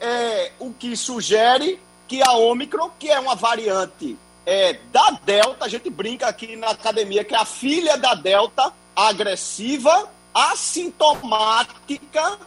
É, 0.00 0.52
o 0.58 0.72
que 0.72 0.96
sugere 0.96 1.78
que 2.08 2.22
a 2.22 2.32
Omicron, 2.32 2.90
que 2.98 3.10
é 3.10 3.18
uma 3.18 3.34
variante 3.34 4.16
é, 4.46 4.74
da 4.92 5.10
Delta, 5.24 5.64
a 5.64 5.68
gente 5.68 5.88
brinca 5.90 6.26
aqui 6.26 6.56
na 6.56 6.70
academia 6.70 7.24
que 7.24 7.34
é 7.34 7.38
a 7.38 7.44
filha 7.44 7.96
da 7.96 8.14
Delta, 8.14 8.72
agressiva, 8.94 10.08
assintomática 10.32 12.38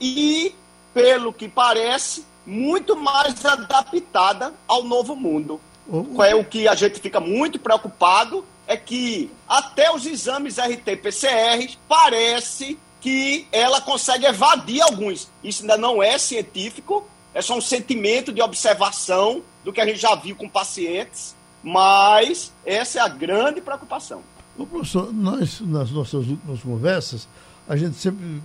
e, 0.00 0.54
pelo 0.92 1.32
que 1.32 1.48
parece, 1.48 2.24
muito 2.46 2.96
mais 2.96 3.44
adaptada 3.44 4.54
ao 4.66 4.84
novo 4.84 5.16
mundo. 5.16 5.60
Uhum. 5.86 6.22
É 6.22 6.34
o 6.34 6.44
que 6.44 6.68
a 6.68 6.74
gente 6.74 7.00
fica 7.00 7.18
muito 7.18 7.58
preocupado 7.58 8.44
é 8.66 8.76
que 8.76 9.30
até 9.48 9.90
os 9.90 10.04
exames 10.04 10.58
RT-PCR 10.58 11.78
parece 11.88 12.78
que 13.00 13.46
ela 13.52 13.80
consegue 13.80 14.26
evadir 14.26 14.80
alguns. 14.82 15.28
Isso 15.42 15.62
ainda 15.62 15.76
não 15.76 16.02
é 16.02 16.18
científico, 16.18 17.08
é 17.34 17.40
só 17.40 17.56
um 17.56 17.60
sentimento 17.60 18.32
de 18.32 18.42
observação 18.42 19.42
do 19.64 19.72
que 19.72 19.80
a 19.80 19.86
gente 19.86 19.98
já 19.98 20.14
viu 20.14 20.34
com 20.34 20.48
pacientes, 20.48 21.36
mas 21.62 22.52
essa 22.64 22.98
é 22.98 23.02
a 23.02 23.08
grande 23.08 23.60
preocupação. 23.60 24.22
Professor, 24.70 25.12
nós, 25.12 25.60
nas 25.60 25.90
nossas 25.90 26.26
últimas 26.26 26.60
conversas, 26.60 27.28
a 27.68 27.76
gente 27.76 27.96
sempre 27.96 28.42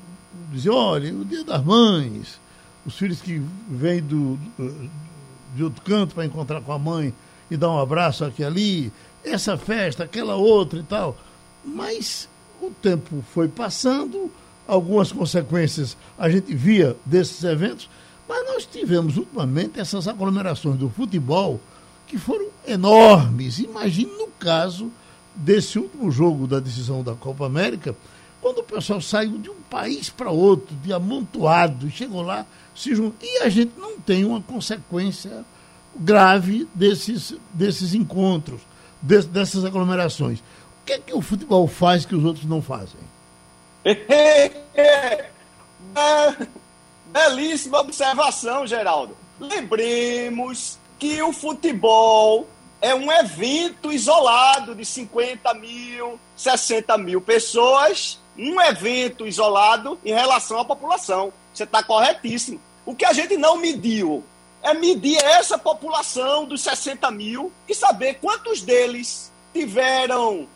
dizia, 0.51 0.71
olha, 0.71 1.13
o 1.13 1.25
dia 1.25 1.43
das 1.43 1.63
mães, 1.63 2.39
os 2.85 2.95
filhos 2.95 3.21
que 3.21 3.41
vêm 3.67 4.01
do 4.01 4.37
de 5.55 5.63
outro 5.63 5.81
canto 5.83 6.15
para 6.15 6.25
encontrar 6.25 6.61
com 6.61 6.71
a 6.71 6.79
mãe 6.79 7.13
e 7.49 7.55
dar 7.55 7.69
um 7.69 7.79
abraço 7.79 8.25
aqui 8.25 8.43
ali, 8.43 8.91
essa 9.23 9.57
festa, 9.57 10.03
aquela 10.03 10.35
outra 10.35 10.79
e 10.79 10.83
tal. 10.83 11.17
Mas 11.63 12.27
o 12.61 12.71
tempo 12.71 13.23
foi 13.33 13.47
passando, 13.47 14.31
algumas 14.67 15.11
consequências 15.11 15.97
a 16.17 16.29
gente 16.29 16.53
via 16.53 16.95
desses 17.05 17.43
eventos, 17.43 17.89
mas 18.27 18.45
nós 18.47 18.65
tivemos 18.65 19.17
ultimamente 19.17 19.79
essas 19.79 20.07
aglomerações 20.07 20.77
do 20.77 20.89
futebol 20.89 21.59
que 22.07 22.17
foram 22.17 22.47
enormes. 22.67 23.59
Imagine 23.59 24.11
no 24.11 24.27
caso 24.27 24.91
desse 25.35 25.79
último 25.79 26.11
jogo 26.11 26.47
da 26.47 26.59
decisão 26.59 27.03
da 27.03 27.13
Copa 27.13 27.45
América, 27.45 27.95
quando 28.41 28.59
o 28.59 28.63
pessoal 28.63 29.01
saiu 29.01 29.37
de 29.37 29.49
um 29.49 29.61
país 29.69 30.09
para 30.09 30.29
outro, 30.29 30.75
de 30.83 30.91
amontoado, 30.91 31.89
chegou 31.89 32.21
lá, 32.21 32.45
se 32.75 32.93
juntou. 32.93 33.15
E 33.21 33.39
a 33.39 33.49
gente 33.49 33.71
não 33.77 33.99
tem 33.99 34.25
uma 34.25 34.41
consequência 34.41 35.45
grave 35.95 36.67
desses, 36.73 37.35
desses 37.53 37.93
encontros, 37.93 38.61
dessas 39.01 39.63
aglomerações. 39.63 40.39
O 40.39 40.85
que 40.85 40.93
é 40.93 40.99
que 40.99 41.13
o 41.13 41.21
futebol 41.21 41.67
faz 41.67 42.05
que 42.05 42.15
os 42.15 42.23
outros 42.23 42.45
não 42.45 42.61
fazem? 42.61 42.99
Belíssima 47.07 47.79
observação, 47.79 48.65
Geraldo. 48.65 49.15
Lembremos 49.39 50.79
que 50.97 51.21
o 51.21 51.33
futebol 51.33 52.47
é 52.81 52.95
um 52.95 53.11
evento 53.11 53.91
isolado 53.91 54.73
de 54.75 54.85
50 54.85 55.53
mil, 55.55 56.19
60 56.35 56.97
mil 56.97 57.21
pessoas, 57.21 58.19
um 58.37 58.59
evento 58.61 59.27
isolado 59.27 59.99
em 60.03 60.13
relação 60.13 60.59
à 60.59 60.65
população. 60.65 61.31
Você 61.53 61.63
está 61.63 61.83
corretíssimo. 61.83 62.59
O 62.85 62.95
que 62.95 63.05
a 63.05 63.13
gente 63.13 63.37
não 63.37 63.57
mediu 63.57 64.23
é 64.61 64.73
medir 64.73 65.17
essa 65.23 65.57
população 65.57 66.45
dos 66.45 66.61
60 66.61 67.09
mil 67.11 67.51
e 67.67 67.75
saber 67.75 68.15
quantos 68.15 68.61
deles 68.61 69.31
tiveram, 69.53 70.47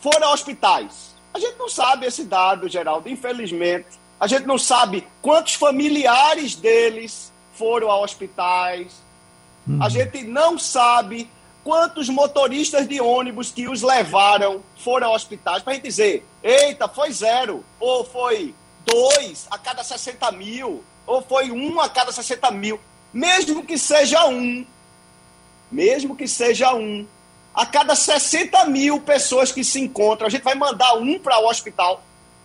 foram 0.00 0.28
a 0.28 0.32
hospitais, 0.32 1.09
a 1.32 1.38
gente 1.38 1.56
não 1.58 1.68
sabe 1.68 2.06
esse 2.06 2.24
dado, 2.24 2.68
Geraldo, 2.68 3.08
infelizmente. 3.08 3.86
A 4.18 4.26
gente 4.26 4.46
não 4.46 4.58
sabe 4.58 5.06
quantos 5.22 5.54
familiares 5.54 6.54
deles 6.54 7.32
foram 7.54 7.90
a 7.90 7.98
hospitais. 7.98 9.02
A 9.78 9.84
uhum. 9.84 9.90
gente 9.90 10.22
não 10.24 10.58
sabe 10.58 11.30
quantos 11.62 12.08
motoristas 12.08 12.88
de 12.88 13.00
ônibus 13.00 13.50
que 13.50 13.68
os 13.68 13.82
levaram 13.82 14.62
foram 14.76 15.08
a 15.08 15.14
hospitais. 15.14 15.62
Para 15.62 15.72
a 15.72 15.76
gente 15.76 15.84
dizer, 15.84 16.26
eita, 16.42 16.88
foi 16.88 17.12
zero, 17.12 17.64
ou 17.78 18.04
foi 18.04 18.54
dois 18.84 19.46
a 19.50 19.58
cada 19.58 19.84
60 19.84 20.32
mil, 20.32 20.82
ou 21.06 21.22
foi 21.22 21.50
um 21.50 21.80
a 21.80 21.88
cada 21.88 22.12
60 22.12 22.50
mil. 22.50 22.80
Mesmo 23.12 23.64
que 23.64 23.76
seja 23.78 24.26
um, 24.26 24.64
mesmo 25.70 26.16
que 26.16 26.26
seja 26.26 26.74
um, 26.74 27.06
a 27.54 27.66
cada 27.66 27.94
60 27.94 28.64
mil 28.66 29.00
pessoas 29.00 29.52
que 29.52 29.64
se 29.64 29.80
encontram, 29.80 30.26
a 30.26 30.30
gente 30.30 30.42
vai 30.42 30.54
mandar 30.54 30.94
um 30.94 31.18
para 31.18 31.38
o 31.40 31.48
hospital. 31.48 32.04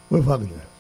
Oi, 0.10 0.22
Wagner. 0.22 0.76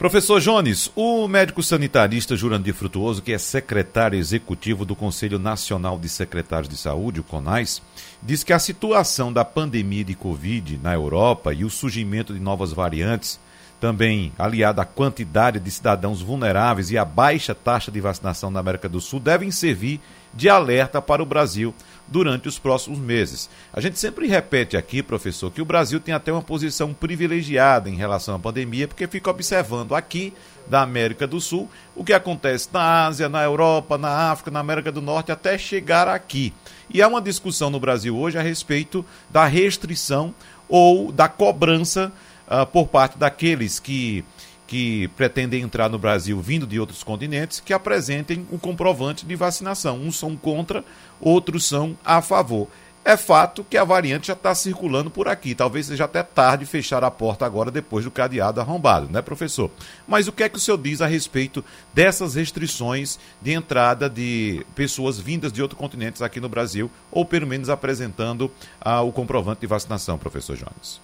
Professor 0.00 0.40
Jones, 0.40 0.90
o 0.96 1.28
médico 1.28 1.62
sanitarista 1.62 2.34
Jurandir 2.34 2.72
Frutuoso, 2.72 3.20
que 3.20 3.34
é 3.34 3.38
secretário 3.38 4.18
executivo 4.18 4.86
do 4.86 4.96
Conselho 4.96 5.38
Nacional 5.38 5.98
de 5.98 6.08
Secretários 6.08 6.70
de 6.70 6.76
Saúde, 6.78 7.20
o 7.20 7.22
CONAS, 7.22 7.82
diz 8.22 8.42
que 8.42 8.54
a 8.54 8.58
situação 8.58 9.30
da 9.30 9.44
pandemia 9.44 10.02
de 10.02 10.14
Covid 10.14 10.80
na 10.82 10.94
Europa 10.94 11.52
e 11.52 11.66
o 11.66 11.70
surgimento 11.70 12.32
de 12.32 12.40
novas 12.40 12.72
variantes, 12.72 13.38
também 13.78 14.32
aliada 14.38 14.80
à 14.80 14.86
quantidade 14.86 15.60
de 15.60 15.70
cidadãos 15.70 16.22
vulneráveis 16.22 16.90
e 16.90 16.96
à 16.96 17.04
baixa 17.04 17.54
taxa 17.54 17.90
de 17.90 18.00
vacinação 18.00 18.50
na 18.50 18.60
América 18.60 18.88
do 18.88 19.02
Sul, 19.02 19.20
devem 19.20 19.50
servir 19.50 20.00
de 20.32 20.48
alerta 20.48 21.00
para 21.00 21.22
o 21.22 21.26
Brasil 21.26 21.74
durante 22.06 22.48
os 22.48 22.58
próximos 22.58 22.98
meses. 22.98 23.48
A 23.72 23.80
gente 23.80 23.98
sempre 23.98 24.26
repete 24.26 24.76
aqui, 24.76 25.02
professor, 25.02 25.50
que 25.50 25.62
o 25.62 25.64
Brasil 25.64 26.00
tem 26.00 26.12
até 26.12 26.32
uma 26.32 26.42
posição 26.42 26.92
privilegiada 26.92 27.88
em 27.88 27.94
relação 27.94 28.34
à 28.34 28.38
pandemia, 28.38 28.88
porque 28.88 29.06
fica 29.06 29.30
observando 29.30 29.94
aqui 29.94 30.32
da 30.66 30.82
América 30.82 31.26
do 31.26 31.40
Sul 31.40 31.70
o 31.94 32.04
que 32.04 32.12
acontece 32.12 32.68
na 32.72 33.06
Ásia, 33.06 33.28
na 33.28 33.42
Europa, 33.42 33.96
na 33.96 34.30
África, 34.30 34.50
na 34.50 34.60
América 34.60 34.90
do 34.90 35.00
Norte, 35.00 35.32
até 35.32 35.56
chegar 35.56 36.08
aqui. 36.08 36.52
E 36.92 37.00
há 37.00 37.06
uma 37.06 37.22
discussão 37.22 37.70
no 37.70 37.78
Brasil 37.78 38.16
hoje 38.16 38.36
a 38.36 38.42
respeito 38.42 39.04
da 39.30 39.44
restrição 39.44 40.34
ou 40.68 41.12
da 41.12 41.28
cobrança 41.28 42.12
uh, 42.48 42.66
por 42.66 42.88
parte 42.88 43.16
daqueles 43.16 43.78
que 43.78 44.24
que 44.70 45.08
pretendem 45.16 45.62
entrar 45.62 45.88
no 45.88 45.98
Brasil 45.98 46.40
vindo 46.40 46.64
de 46.64 46.78
outros 46.78 47.02
continentes 47.02 47.58
que 47.58 47.72
apresentem 47.72 48.46
um 48.52 48.56
comprovante 48.56 49.26
de 49.26 49.34
vacinação. 49.34 49.98
Uns 49.98 50.16
são 50.16 50.36
contra, 50.36 50.84
outros 51.20 51.66
são 51.66 51.98
a 52.04 52.22
favor. 52.22 52.68
É 53.04 53.16
fato 53.16 53.66
que 53.68 53.76
a 53.76 53.82
variante 53.82 54.28
já 54.28 54.34
está 54.34 54.54
circulando 54.54 55.10
por 55.10 55.26
aqui. 55.26 55.56
Talvez 55.56 55.86
seja 55.86 56.04
até 56.04 56.22
tarde 56.22 56.66
fechar 56.66 57.02
a 57.02 57.10
porta 57.10 57.44
agora 57.44 57.68
depois 57.68 58.04
do 58.04 58.12
cadeado 58.12 58.60
arrombado, 58.60 59.08
né, 59.10 59.20
professor? 59.20 59.72
Mas 60.06 60.28
o 60.28 60.32
que 60.32 60.44
é 60.44 60.48
que 60.48 60.56
o 60.56 60.60
senhor 60.60 60.78
diz 60.78 61.02
a 61.02 61.06
respeito 61.08 61.64
dessas 61.92 62.36
restrições 62.36 63.18
de 63.42 63.52
entrada 63.52 64.08
de 64.08 64.64
pessoas 64.76 65.18
vindas 65.18 65.52
de 65.52 65.60
outros 65.60 65.80
continentes 65.80 66.22
aqui 66.22 66.38
no 66.38 66.48
Brasil, 66.48 66.88
ou 67.10 67.24
pelo 67.24 67.44
menos 67.44 67.68
apresentando 67.68 68.48
ah, 68.80 69.02
o 69.02 69.10
comprovante 69.10 69.62
de 69.62 69.66
vacinação, 69.66 70.16
professor 70.16 70.56
Jones? 70.56 71.00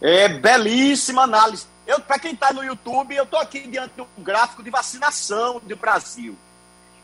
É 0.00 0.26
belíssima 0.26 1.24
análise. 1.24 1.66
Eu, 1.90 1.98
para 1.98 2.20
quem 2.20 2.34
está 2.34 2.52
no 2.52 2.62
YouTube, 2.62 3.16
eu 3.16 3.24
estou 3.24 3.40
aqui 3.40 3.66
diante 3.66 3.94
de 3.96 4.02
um 4.02 4.06
gráfico 4.22 4.62
de 4.62 4.70
vacinação 4.70 5.58
do 5.58 5.74
Brasil. 5.74 6.38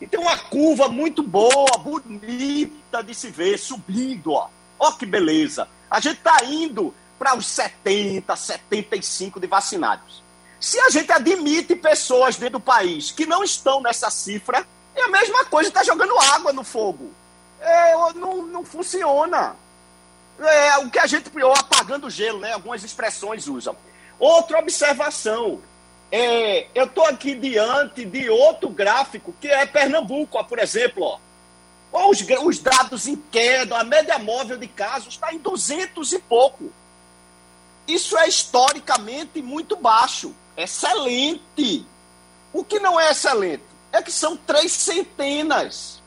E 0.01 0.07
tem 0.07 0.21
uma 0.21 0.39
curva 0.39 0.89
muito 0.89 1.25
boa, 1.25 1.77
bonita 1.77 3.03
de 3.03 3.13
se 3.13 3.29
ver, 3.29 3.59
subindo, 3.59 4.33
ó. 4.33 4.49
Ó 4.79 4.93
que 4.93 5.05
beleza. 5.05 5.67
A 5.91 5.99
gente 5.99 6.19
está 6.19 6.37
indo 6.45 6.95
para 7.19 7.37
os 7.37 7.49
70, 7.49 8.37
75 8.37 9.41
de 9.41 9.49
vacinados. 9.49 10.23
Se 10.61 10.79
a 10.79 10.89
gente 10.89 11.11
admite 11.11 11.75
pessoas 11.75 12.37
dentro 12.37 12.61
do 12.61 12.65
país 12.65 13.11
que 13.11 13.27
não 13.27 13.43
estão 13.43 13.81
nessa 13.81 14.09
cifra, 14.09 14.65
é 14.95 15.03
a 15.03 15.09
mesma 15.09 15.47
coisa 15.47 15.69
está 15.69 15.83
jogando 15.83 16.17
água 16.17 16.53
no 16.53 16.63
fogo. 16.63 17.11
É, 17.59 17.93
não, 18.15 18.47
não 18.47 18.65
funciona. 18.65 19.57
É 20.39 20.79
o 20.79 20.89
que 20.89 21.01
a 21.01 21.07
gente, 21.09 21.29
ou 21.43 21.53
apagando 21.53 22.09
gelo, 22.09 22.39
né? 22.39 22.53
Algumas 22.53 22.85
expressões 22.85 23.49
usam. 23.49 23.77
Outra 24.19 24.59
observação. 24.59 25.61
É, 26.11 26.69
eu 26.75 26.85
estou 26.85 27.05
aqui 27.05 27.35
diante 27.35 28.05
de 28.05 28.31
outro 28.31 28.69
gráfico, 28.69 29.35
que 29.41 29.49
é 29.49 29.67
Pernambuco, 29.67 30.39
ó, 30.39 30.45
por 30.45 30.59
exemplo. 30.59 31.05
Ó. 31.93 32.09
Os, 32.11 32.25
os 32.45 32.59
dados 32.59 33.07
em 33.07 33.17
queda, 33.17 33.79
a 33.79 33.85
média 33.85 34.19
móvel 34.19 34.57
de 34.57 34.69
casos 34.69 35.15
está 35.15 35.33
em 35.33 35.39
200 35.39 36.13
e 36.13 36.19
pouco. 36.19 36.73
Isso 37.87 38.17
é 38.19 38.29
historicamente 38.29 39.41
muito 39.41 39.77
baixo. 39.77 40.35
Excelente. 40.57 41.87
O 42.53 42.65
que 42.65 42.79
não 42.79 42.99
é 42.99 43.11
excelente 43.11 43.63
é 43.93 44.03
que 44.03 44.13
são 44.13 44.37
três 44.37 44.73
centenas. 44.73 46.03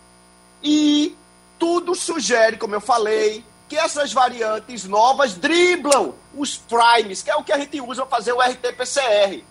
E 0.61 1.15
tudo 1.57 1.95
sugere, 1.95 2.57
como 2.57 2.75
eu 2.75 2.81
falei, 2.81 3.43
que 3.69 3.77
essas 3.77 4.11
variantes 4.11 4.83
novas 4.83 5.35
driblam 5.35 6.15
os 6.35 6.57
primes, 6.57 7.21
que 7.21 7.29
é 7.29 7.35
o 7.35 7.43
que 7.43 7.53
a 7.53 7.59
gente 7.59 7.79
usa 7.79 8.03
para 8.03 8.17
fazer 8.17 8.33
o 8.33 8.41
RT-PCR. 8.41 9.43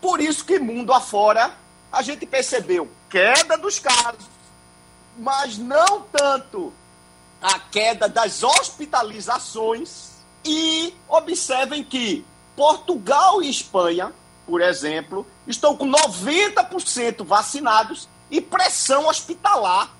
Por 0.00 0.20
isso 0.20 0.44
que 0.44 0.58
mundo 0.58 0.92
afora 0.92 1.54
a 1.92 2.02
gente 2.02 2.24
percebeu 2.26 2.90
queda 3.10 3.56
dos 3.56 3.78
casos, 3.78 4.26
mas 5.16 5.58
não 5.58 6.02
tanto 6.02 6.72
a 7.40 7.58
queda 7.58 8.08
das 8.08 8.42
hospitalizações. 8.42 10.16
E 10.44 10.94
observem 11.08 11.82
que 11.82 12.24
Portugal 12.54 13.42
e 13.42 13.50
Espanha, 13.50 14.12
por 14.46 14.60
exemplo, 14.60 15.26
estão 15.46 15.76
com 15.76 15.90
90% 15.90 17.24
vacinados 17.24 18.08
e 18.30 18.40
pressão 18.40 19.08
hospitalar. 19.08 19.90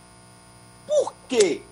Por 0.86 1.12
quê? 1.28 1.62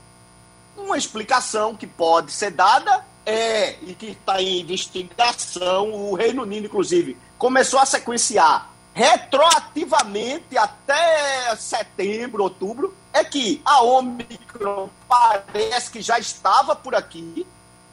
Uma 0.77 0.99
explicação 0.99 1.75
que 1.75 1.87
pode 1.87 2.33
ser 2.33 2.51
dada 2.51 3.05
é, 3.25 3.77
e 3.83 3.95
que 3.95 4.07
está 4.07 4.43
em 4.43 4.61
investigação, 4.61 5.93
o 5.93 6.15
Reino 6.15 6.43
Unido, 6.43 6.67
inclusive, 6.67 7.17
começou 7.39 7.79
a 7.79 7.87
sequenciar 7.87 8.71
retroativamente 8.95 10.57
até 10.57 11.55
setembro, 11.57 12.45
outubro, 12.45 12.95
é 13.13 13.25
que 13.25 13.61
a 13.65 13.83
Omicron 13.83 14.89
parece 15.09 15.91
que 15.91 16.01
já 16.01 16.19
estava 16.19 16.77
por 16.77 16.95
aqui. 16.95 17.45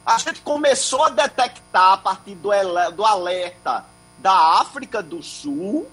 A 0.06 0.16
gente 0.18 0.40
começou 0.40 1.04
a 1.04 1.08
detectar 1.08 1.92
a 1.92 1.96
partir 1.96 2.36
do, 2.36 2.50
do 2.94 3.04
alerta 3.04 3.84
da 4.18 4.60
África 4.60 5.02
do 5.02 5.22
Sul 5.22 5.88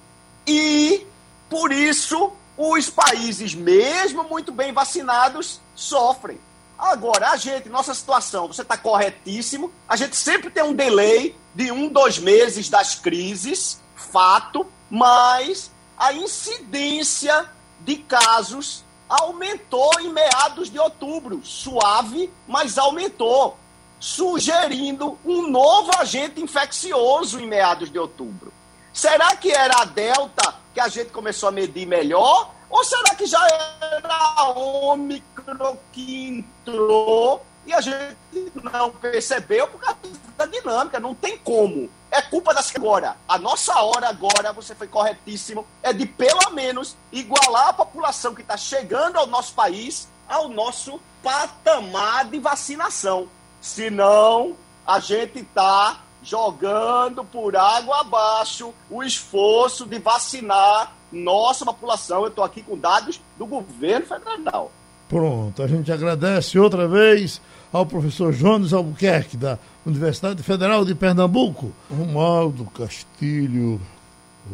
e, 0.46 1.06
por 1.50 1.72
isso, 1.72 2.32
os 2.56 2.90
países, 2.90 3.56
mesmo 3.56 4.24
muito 4.24 4.52
bem 4.52 4.72
vacinados, 4.72 5.60
sofrem. 5.76 6.40
Agora, 6.80 7.32
a 7.32 7.36
gente, 7.36 7.68
nossa 7.68 7.94
situação, 7.94 8.48
você 8.48 8.62
está 8.62 8.78
corretíssimo, 8.78 9.70
a 9.88 9.98
gente 9.98 10.16
sempre 10.16 10.50
tem 10.50 10.64
um 10.64 10.74
delay 10.74 11.36
de 11.54 11.70
um, 11.74 11.90
dois 11.90 12.18
meses 12.18 12.70
das 12.70 12.96
crises, 12.96 13.82
fato, 13.98 14.66
mas 14.90 15.70
a 15.98 16.14
incidência 16.14 17.50
de 17.82 17.98
casos 17.98 18.86
aumentou 19.10 19.92
em 20.00 20.08
meados 20.08 20.72
de 20.72 20.80
outubro. 20.80 21.42
Suave, 21.44 22.32
mas 22.48 22.78
aumentou, 22.78 23.58
sugerindo 24.00 25.20
um 25.26 25.50
novo 25.50 25.92
agente 26.00 26.40
infeccioso 26.40 27.42
em 27.42 27.46
meados 27.46 27.92
de 27.92 28.00
outubro. 28.00 28.54
Será 28.94 29.36
que 29.36 29.52
era 29.52 29.82
a 29.82 29.86
Delta 29.86 30.56
que 30.74 30.80
a 30.80 30.88
gente 30.88 31.10
começou 31.10 31.50
a 31.50 31.52
medir 31.52 31.86
melhor? 31.86 32.56
Ou 32.70 32.84
será 32.84 33.16
que 33.16 33.26
já 33.26 33.46
era 33.48 34.52
Ômicron 34.52 35.78
que 35.92 36.28
entrou 36.28 37.46
e 37.66 37.74
a 37.74 37.82
gente 37.82 38.18
não 38.64 38.92
percebeu 38.92 39.68
por 39.68 39.80
causa 39.80 39.98
da 40.38 40.46
dinâmica? 40.46 41.00
Não 41.00 41.16
tem 41.16 41.38
como. 41.38 41.90
É 42.12 42.22
culpa 42.22 42.54
das 42.54 42.76
agora. 42.76 43.18
A 43.28 43.38
nossa 43.38 43.80
hora 43.82 44.10
agora, 44.10 44.54
você 44.54 44.74
foi 44.74 44.88
corretíssimo, 44.88 45.66
é 45.84 45.94
de 45.94 46.06
pelo 46.06 46.52
menos 46.52 46.96
igualar 47.12 47.70
a 47.70 47.74
população 47.74 48.34
que 48.34 48.42
está 48.42 48.58
chegando 48.58 49.18
ao 49.18 49.28
nosso 49.28 49.54
país 49.54 50.08
ao 50.30 50.48
nosso 50.48 51.02
patamar 51.24 52.26
de 52.26 52.40
vacinação. 52.40 53.28
Senão, 53.60 54.56
a 54.86 55.00
gente 55.00 55.40
está 55.40 56.02
jogando 56.22 57.24
por 57.26 57.56
água 57.56 58.02
abaixo 58.02 58.74
o 58.90 59.04
esforço 59.04 59.86
de 59.86 59.98
vacinar 59.98 60.94
nossa 61.12 61.66
população. 61.66 62.22
Eu 62.22 62.28
estou 62.28 62.44
aqui 62.44 62.62
com 62.62 62.78
dados 62.78 63.20
do 63.38 63.46
governo 63.46 64.06
federal. 64.06 64.72
Pronto, 65.08 65.64
a 65.64 65.68
gente 65.68 65.92
agradece 65.92 66.60
outra 66.60 66.88
vez 66.88 67.42
ao 67.74 67.86
professor 67.86 68.32
Jones 68.34 68.74
Albuquerque, 68.74 69.38
da 69.38 69.58
Universidade 69.86 70.42
Federal 70.44 70.86
de 70.86 70.94
Pernambuco, 70.94 71.72
Romualdo 71.90 72.66
Castilho 72.66 73.82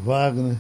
Wagner, 0.04 0.56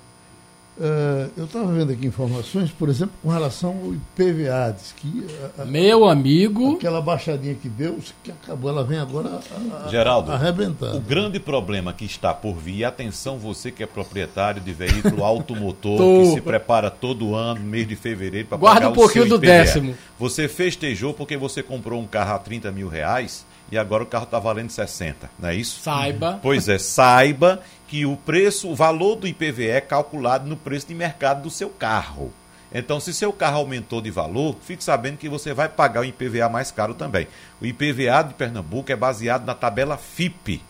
Uh, 0.77 1.31
eu 1.37 1.45
estava 1.45 1.71
vendo 1.71 1.93
aqui 1.93 2.05
informações, 2.05 2.69
por 2.69 2.89
exemplo, 2.89 3.13
com 3.23 3.29
relação 3.29 3.69
ao 3.69 3.93
IPVA. 3.93 4.75
Diz 4.75 4.91
que 4.91 5.25
a, 5.57 5.61
a, 5.61 5.65
Meu 5.65 6.05
amigo. 6.05 6.75
Aquela 6.75 7.01
baixadinha 7.01 7.55
que 7.55 7.69
deu, 7.69 7.97
que 8.21 8.29
acabou, 8.29 8.69
ela 8.69 8.83
vem 8.83 8.99
agora 8.99 9.39
a, 9.85 9.87
Geraldo, 9.87 10.33
arrebentando. 10.33 10.97
O 10.97 11.01
grande 11.01 11.39
problema 11.39 11.93
que 11.93 12.03
está 12.03 12.33
por 12.33 12.55
vir, 12.55 12.83
atenção, 12.83 13.37
você 13.37 13.71
que 13.71 13.83
é 13.83 13.85
proprietário 13.85 14.61
de 14.61 14.73
veículo 14.73 15.23
automotor, 15.23 15.97
que 15.97 16.31
se 16.35 16.41
prepara 16.41 16.91
todo 16.91 17.33
ano, 17.33 17.61
mês 17.61 17.87
de 17.87 17.95
fevereiro, 17.95 18.49
para 18.49 18.57
pagar 18.57 18.89
um 18.89 18.93
pouquinho 18.93 19.29
do 19.29 19.35
IPVA. 19.35 19.47
décimo. 19.47 19.95
Você 20.19 20.49
festejou 20.49 21.13
porque 21.13 21.37
você 21.37 21.63
comprou 21.63 22.01
um 22.01 22.07
carro 22.07 22.35
a 22.35 22.39
30 22.39 22.69
mil 22.73 22.89
reais 22.89 23.45
e 23.71 23.77
agora 23.77 24.03
o 24.03 24.05
carro 24.05 24.25
está 24.25 24.39
valendo 24.39 24.69
60, 24.69 25.29
não 25.39 25.49
é 25.49 25.55
isso? 25.55 25.81
Saiba. 25.81 26.39
Pois 26.41 26.69
é, 26.69 26.77
saiba 26.77 27.61
que 27.87 28.05
o 28.05 28.15
preço, 28.15 28.69
o 28.69 28.75
valor 28.75 29.15
do 29.15 29.27
IPVA 29.27 29.63
é 29.63 29.81
calculado 29.81 30.47
no 30.47 30.55
preço 30.55 30.87
de 30.87 30.95
mercado 30.95 31.43
do 31.43 31.49
seu 31.49 31.69
carro. 31.69 32.31
Então, 32.73 32.99
se 32.99 33.13
seu 33.13 33.31
carro 33.31 33.59
aumentou 33.59 34.01
de 34.01 34.11
valor, 34.11 34.57
fique 34.61 34.83
sabendo 34.83 35.17
que 35.17 35.29
você 35.29 35.53
vai 35.53 35.69
pagar 35.69 36.01
o 36.01 36.05
IPVA 36.05 36.49
mais 36.49 36.71
caro 36.71 36.93
também. 36.93 37.27
O 37.61 37.65
IPVA 37.65 38.23
de 38.27 38.33
Pernambuco 38.33 38.91
é 38.91 38.95
baseado 38.95 39.45
na 39.45 39.55
tabela 39.55 39.97
FIP. 39.97 40.61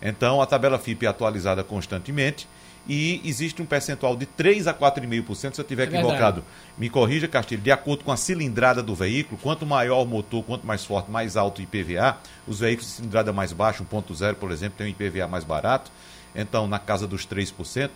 Então, 0.00 0.40
a 0.40 0.46
tabela 0.46 0.78
FIP 0.78 1.06
é 1.06 1.08
atualizada 1.08 1.64
constantemente 1.64 2.46
e 2.88 3.20
existe 3.24 3.60
um 3.60 3.66
percentual 3.66 4.16
de 4.16 4.26
3 4.26 4.66
a 4.66 4.74
4,5%, 4.74 5.34
se 5.36 5.60
eu 5.60 5.62
estiver 5.62 5.84
é 5.84 5.86
equivocado. 5.86 6.44
Me 6.76 6.88
corrija, 6.88 7.28
Castilho, 7.28 7.62
de 7.62 7.70
acordo 7.70 8.04
com 8.04 8.10
a 8.10 8.16
cilindrada 8.16 8.82
do 8.82 8.94
veículo, 8.94 9.38
quanto 9.40 9.66
maior 9.66 10.02
o 10.02 10.06
motor, 10.06 10.42
quanto 10.42 10.66
mais 10.66 10.84
forte, 10.84 11.10
mais 11.10 11.36
alto 11.36 11.60
o 11.60 11.62
IPVA. 11.62 12.18
Os 12.46 12.60
veículos 12.60 12.88
de 12.90 12.96
cilindrada 12.96 13.32
mais 13.32 13.52
baixa, 13.52 13.84
1.0, 13.84 14.34
por 14.34 14.50
exemplo, 14.50 14.78
tem 14.78 14.86
um 14.86 14.90
IPVA 14.90 15.28
mais 15.28 15.44
barato, 15.44 15.90
então 16.34 16.66
na 16.66 16.78
casa 16.78 17.06
dos 17.06 17.26
3%. 17.26 17.90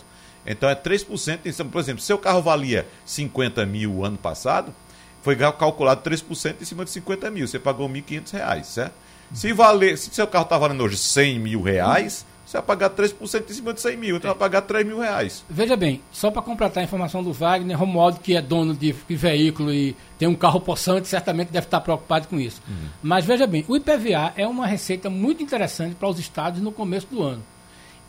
Então 0.46 0.68
é 0.68 0.74
3%. 0.74 1.40
Então, 1.44 1.68
por 1.68 1.80
exemplo, 1.80 2.00
se 2.00 2.06
seu 2.06 2.18
carro 2.18 2.42
valia 2.42 2.86
50 3.04 3.64
mil 3.64 4.04
ano 4.04 4.18
passado, 4.18 4.74
foi 5.22 5.36
calculado 5.36 6.08
3% 6.08 6.56
em 6.60 6.64
cima 6.64 6.84
de 6.84 6.90
50 6.90 7.30
mil. 7.30 7.48
Você 7.48 7.58
pagou 7.58 7.88
R$ 7.88 8.02
1.500, 8.02 8.64
certo? 8.64 8.94
Se, 9.32 9.52
valer, 9.52 9.96
se 9.96 10.10
seu 10.14 10.26
carro 10.26 10.44
está 10.44 10.58
valendo 10.58 10.84
hoje 10.84 10.98
100 10.98 11.40
mil 11.40 11.62
reais, 11.62 12.26
você 12.54 12.58
vai 12.58 12.62
pagar 12.62 12.90
3% 12.90 13.50
em 13.50 13.52
cima 13.52 13.74
de 13.74 13.80
100 13.80 13.96
mil, 13.96 14.16
então 14.16 14.30
vai 14.30 14.38
pagar 14.38 14.62
3 14.62 14.86
mil 14.86 15.00
reais. 15.00 15.44
Veja 15.50 15.76
bem, 15.76 16.00
só 16.12 16.30
para 16.30 16.42
completar 16.42 16.82
a 16.82 16.84
informação 16.84 17.22
do 17.22 17.32
Wagner, 17.32 17.78
Romualdo, 17.78 18.20
que 18.20 18.36
é 18.36 18.42
dono 18.42 18.74
de, 18.74 18.92
de, 18.92 19.16
veículo 19.16 19.72
e 19.72 19.96
tem 20.18 20.28
um 20.28 20.34
carro 20.34 20.60
possante, 20.60 21.08
certamente 21.08 21.48
deve 21.48 21.66
estar 21.66 21.80
preocupado 21.80 22.28
com 22.28 22.38
isso. 22.38 22.62
Uhum. 22.68 22.88
Mas 23.02 23.24
veja 23.24 23.46
bem, 23.46 23.64
o 23.66 23.76
IPVA 23.76 24.32
é 24.36 24.46
uma 24.46 24.66
receita 24.66 25.10
muito 25.10 25.42
interessante 25.42 25.94
para 25.94 26.08
os 26.08 26.18
estados 26.18 26.60
no 26.60 26.70
começo 26.70 27.08
do 27.08 27.22
ano. 27.22 27.42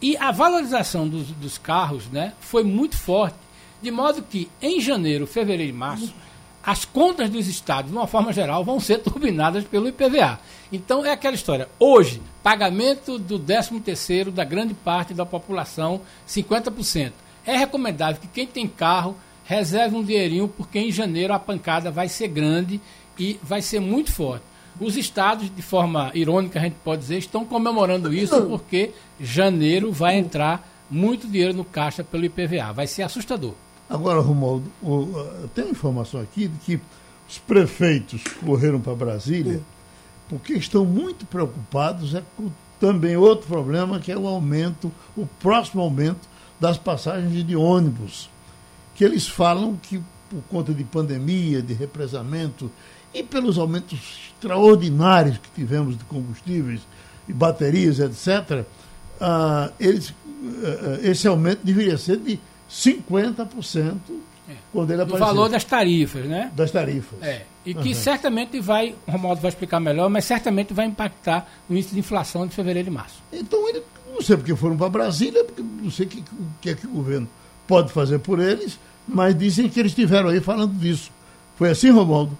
E 0.01 0.15
a 0.17 0.31
valorização 0.31 1.07
dos, 1.07 1.27
dos 1.31 1.57
carros 1.57 2.07
né, 2.07 2.33
foi 2.39 2.63
muito 2.63 2.95
forte, 2.97 3.37
de 3.81 3.89
modo 3.89 4.21
que 4.21 4.49
em 4.61 4.79
janeiro, 4.79 5.25
fevereiro 5.25 5.71
e 5.71 5.73
março, 5.73 6.13
as 6.65 6.83
contas 6.83 7.29
dos 7.29 7.47
estados, 7.47 7.91
de 7.91 7.97
uma 7.97 8.07
forma 8.07 8.33
geral, 8.33 8.63
vão 8.63 8.79
ser 8.79 8.97
turbinadas 9.03 9.63
pelo 9.65 9.87
IPVA. 9.87 10.39
Então 10.71 11.05
é 11.05 11.11
aquela 11.11 11.35
história. 11.35 11.69
Hoje, 11.79 12.21
pagamento 12.41 13.19
do 13.19 13.39
13º 13.39 14.31
da 14.31 14.43
grande 14.43 14.73
parte 14.73 15.13
da 15.13 15.25
população, 15.25 16.01
50%. 16.27 17.11
É 17.45 17.55
recomendável 17.55 18.19
que 18.19 18.27
quem 18.27 18.47
tem 18.47 18.67
carro 18.67 19.15
reserve 19.43 19.95
um 19.95 20.03
dinheirinho, 20.03 20.47
porque 20.47 20.79
em 20.79 20.91
janeiro 20.91 21.33
a 21.33 21.39
pancada 21.39 21.91
vai 21.91 22.09
ser 22.09 22.27
grande 22.29 22.81
e 23.17 23.39
vai 23.43 23.61
ser 23.61 23.79
muito 23.79 24.11
forte. 24.11 24.43
Os 24.79 24.97
estados, 24.97 25.55
de 25.55 25.61
forma 25.61 26.11
irônica, 26.15 26.59
a 26.59 26.63
gente 26.63 26.75
pode 26.83 27.01
dizer, 27.01 27.17
estão 27.19 27.45
comemorando 27.45 28.13
isso 28.13 28.41
porque 28.47 28.91
janeiro 29.21 29.91
vai 29.91 30.17
entrar 30.17 30.67
muito 30.89 31.27
dinheiro 31.27 31.53
no 31.53 31.63
caixa 31.63 32.03
pelo 32.03 32.25
IPVA. 32.25 32.73
Vai 32.73 32.87
ser 32.87 33.03
assustador. 33.03 33.53
Agora, 33.89 34.19
Romualdo, 34.19 34.65
tem 35.53 35.69
informação 35.69 36.19
aqui 36.19 36.47
de 36.47 36.57
que 36.59 36.81
os 37.29 37.37
prefeitos 37.37 38.23
correram 38.43 38.79
para 38.79 38.95
Brasília 38.95 39.61
porque 40.27 40.53
estão 40.53 40.85
muito 40.85 41.25
preocupados 41.25 42.15
é 42.15 42.23
com 42.35 42.49
também 42.79 43.15
outro 43.15 43.47
problema, 43.47 43.99
que 43.99 44.11
é 44.11 44.17
o 44.17 44.27
aumento, 44.27 44.91
o 45.15 45.25
próximo 45.25 45.81
aumento 45.81 46.27
das 46.59 46.77
passagens 46.77 47.45
de 47.45 47.55
ônibus. 47.55 48.29
Que 48.95 49.03
eles 49.03 49.27
falam 49.27 49.77
que, 49.81 50.01
por 50.29 50.41
conta 50.49 50.73
de 50.73 50.83
pandemia, 50.83 51.61
de 51.61 51.73
represamento 51.73 52.69
e 53.13 53.23
pelos 53.23 53.57
aumentos 53.57 54.29
extraordinários 54.33 55.37
que 55.37 55.49
tivemos 55.55 55.97
de 55.97 56.03
combustíveis 56.05 56.81
e 57.27 57.33
baterias, 57.33 57.99
etc., 57.99 58.65
ah, 59.21 59.71
eles, 59.79 60.13
ah, 60.63 60.99
esse 61.01 61.27
aumento 61.27 61.61
deveria 61.63 61.97
ser 61.97 62.17
de 62.17 62.39
50% 62.69 63.95
é. 64.49 64.53
quando 64.71 64.91
ele 64.91 65.01
aparecer. 65.01 65.23
O 65.23 65.25
valor 65.25 65.49
das 65.49 65.63
tarifas, 65.63 66.25
né? 66.25 66.51
Das 66.55 66.71
tarifas. 66.71 67.21
É. 67.21 67.43
E 67.65 67.73
que 67.73 67.89
uhum. 67.89 67.95
certamente 67.95 68.59
vai, 68.59 68.95
o 69.07 69.11
Romualdo 69.11 69.41
vai 69.41 69.49
explicar 69.49 69.79
melhor, 69.79 70.09
mas 70.09 70.25
certamente 70.25 70.73
vai 70.73 70.85
impactar 70.85 71.49
o 71.69 71.73
índice 71.73 71.93
de 71.93 71.99
inflação 71.99 72.45
de 72.45 72.53
fevereiro 72.53 72.89
e 72.89 72.91
março. 72.91 73.21
Então, 73.33 73.67
ele, 73.67 73.81
não 74.13 74.21
sei 74.21 74.37
porque 74.37 74.55
foram 74.55 74.77
para 74.77 74.89
Brasília, 74.89 75.43
porque 75.43 75.61
não 75.61 75.89
sei 75.89 76.05
o 76.05 76.09
que, 76.09 76.23
que 76.61 76.69
é 76.69 76.75
que 76.75 76.85
o 76.85 76.91
governo 76.91 77.27
pode 77.67 77.91
fazer 77.91 78.19
por 78.19 78.39
eles, 78.39 78.77
mas 79.07 79.37
dizem 79.37 79.67
que 79.67 79.79
eles 79.79 79.91
estiveram 79.91 80.29
aí 80.29 80.39
falando 80.39 80.73
disso. 80.73 81.11
Foi 81.57 81.69
assim, 81.69 81.89
Romualdo? 81.89 82.37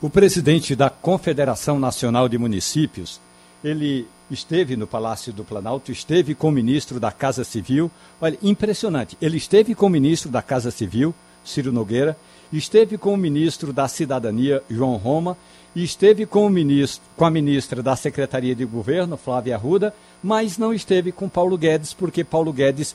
O 0.00 0.08
presidente 0.08 0.76
da 0.76 0.90
Confederação 0.90 1.78
Nacional 1.78 2.28
de 2.28 2.38
Municípios, 2.38 3.20
ele 3.64 4.06
esteve 4.30 4.76
no 4.76 4.86
Palácio 4.86 5.32
do 5.32 5.44
Planalto, 5.44 5.90
esteve 5.90 6.34
com 6.34 6.48
o 6.48 6.52
ministro 6.52 7.00
da 7.00 7.10
Casa 7.10 7.44
Civil. 7.44 7.90
Olha, 8.20 8.38
impressionante. 8.42 9.16
Ele 9.20 9.36
esteve 9.36 9.74
com 9.74 9.86
o 9.86 9.90
ministro 9.90 10.30
da 10.30 10.42
Casa 10.42 10.70
Civil, 10.70 11.14
Ciro 11.44 11.72
Nogueira, 11.72 12.16
esteve 12.52 12.98
com 12.98 13.14
o 13.14 13.16
ministro 13.16 13.72
da 13.72 13.88
Cidadania, 13.88 14.62
João 14.70 14.96
Roma, 14.96 15.36
esteve 15.74 16.26
com, 16.26 16.46
o 16.46 16.50
ministro, 16.50 17.02
com 17.16 17.24
a 17.24 17.30
ministra 17.30 17.82
da 17.82 17.94
Secretaria 17.96 18.54
de 18.54 18.64
Governo, 18.64 19.16
Flávia 19.16 19.54
Arruda, 19.54 19.94
mas 20.22 20.58
não 20.58 20.72
esteve 20.72 21.12
com 21.12 21.28
Paulo 21.28 21.56
Guedes, 21.56 21.92
porque 21.92 22.24
Paulo 22.24 22.52
Guedes 22.52 22.94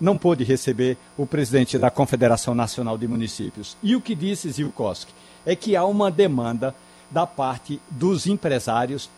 não 0.00 0.16
pôde 0.16 0.44
receber 0.44 0.96
o 1.16 1.26
presidente 1.26 1.78
da 1.78 1.90
Confederação 1.90 2.54
Nacional 2.54 2.98
de 2.98 3.06
Municípios. 3.06 3.76
E 3.82 3.94
o 3.94 4.00
que 4.00 4.14
disse 4.14 4.50
Zilkowski 4.50 5.12
é 5.46 5.54
que 5.54 5.76
há 5.76 5.84
uma 5.84 6.10
demanda 6.10 6.74
da 7.10 7.26
parte 7.26 7.80
dos 7.90 8.26
empresários 8.26 9.08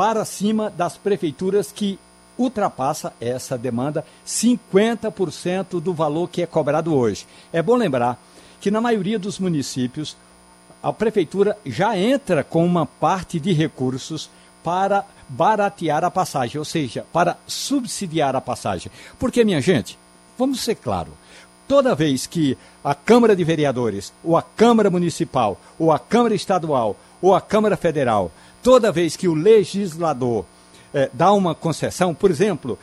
para 0.00 0.24
cima 0.24 0.70
das 0.70 0.96
prefeituras 0.96 1.70
que 1.70 1.98
ultrapassa 2.38 3.12
essa 3.20 3.58
demanda 3.58 4.02
50% 4.26 5.78
do 5.78 5.92
valor 5.92 6.26
que 6.30 6.40
é 6.40 6.46
cobrado 6.46 6.94
hoje. 6.94 7.26
É 7.52 7.60
bom 7.60 7.76
lembrar 7.76 8.18
que 8.62 8.70
na 8.70 8.80
maioria 8.80 9.18
dos 9.18 9.38
municípios 9.38 10.16
a 10.82 10.90
prefeitura 10.90 11.54
já 11.66 11.98
entra 11.98 12.42
com 12.42 12.64
uma 12.64 12.86
parte 12.86 13.38
de 13.38 13.52
recursos 13.52 14.30
para 14.64 15.04
baratear 15.28 16.02
a 16.02 16.10
passagem, 16.10 16.58
ou 16.58 16.64
seja, 16.64 17.04
para 17.12 17.36
subsidiar 17.46 18.34
a 18.34 18.40
passagem. 18.40 18.90
Porque, 19.18 19.44
minha 19.44 19.60
gente, 19.60 19.98
vamos 20.38 20.62
ser 20.62 20.76
claro, 20.76 21.12
toda 21.68 21.94
vez 21.94 22.26
que 22.26 22.56
a 22.82 22.94
Câmara 22.94 23.36
de 23.36 23.44
Vereadores, 23.44 24.14
ou 24.24 24.34
a 24.34 24.40
Câmara 24.40 24.88
Municipal, 24.88 25.60
ou 25.78 25.92
a 25.92 25.98
Câmara 25.98 26.34
Estadual, 26.34 26.96
ou 27.20 27.34
a 27.34 27.40
Câmara 27.42 27.76
Federal, 27.76 28.32
toda 28.62 28.92
vez 28.92 29.16
que 29.16 29.28
o 29.28 29.34
legislador 29.34 30.44
eh, 30.92 31.10
dá 31.12 31.32
uma 31.32 31.54
concessão, 31.54 32.14
por 32.14 32.30
exemplo, 32.30 32.78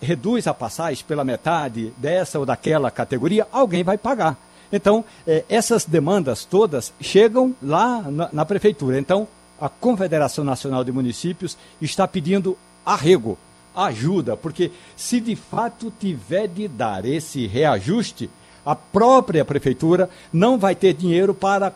reduz 0.00 0.46
a 0.46 0.54
passagem 0.54 1.04
pela 1.06 1.24
metade 1.24 1.92
dessa 1.96 2.38
ou 2.38 2.46
daquela 2.46 2.90
categoria, 2.90 3.46
alguém 3.52 3.84
vai 3.84 3.96
pagar. 3.96 4.36
Então, 4.72 5.04
eh, 5.26 5.44
essas 5.48 5.84
demandas 5.84 6.44
todas 6.44 6.92
chegam 7.00 7.54
lá 7.62 8.02
na, 8.02 8.28
na 8.32 8.44
prefeitura. 8.44 8.98
Então, 8.98 9.28
a 9.60 9.68
Confederação 9.68 10.44
Nacional 10.44 10.82
de 10.82 10.90
Municípios 10.90 11.56
está 11.80 12.08
pedindo 12.08 12.58
arrego, 12.84 13.38
ajuda, 13.76 14.36
porque 14.36 14.72
se 14.96 15.20
de 15.20 15.36
fato 15.36 15.92
tiver 16.00 16.48
de 16.48 16.66
dar 16.66 17.04
esse 17.04 17.46
reajuste, 17.46 18.28
a 18.66 18.74
própria 18.74 19.44
prefeitura 19.44 20.10
não 20.32 20.58
vai 20.58 20.74
ter 20.74 20.94
dinheiro 20.94 21.32
para 21.32 21.72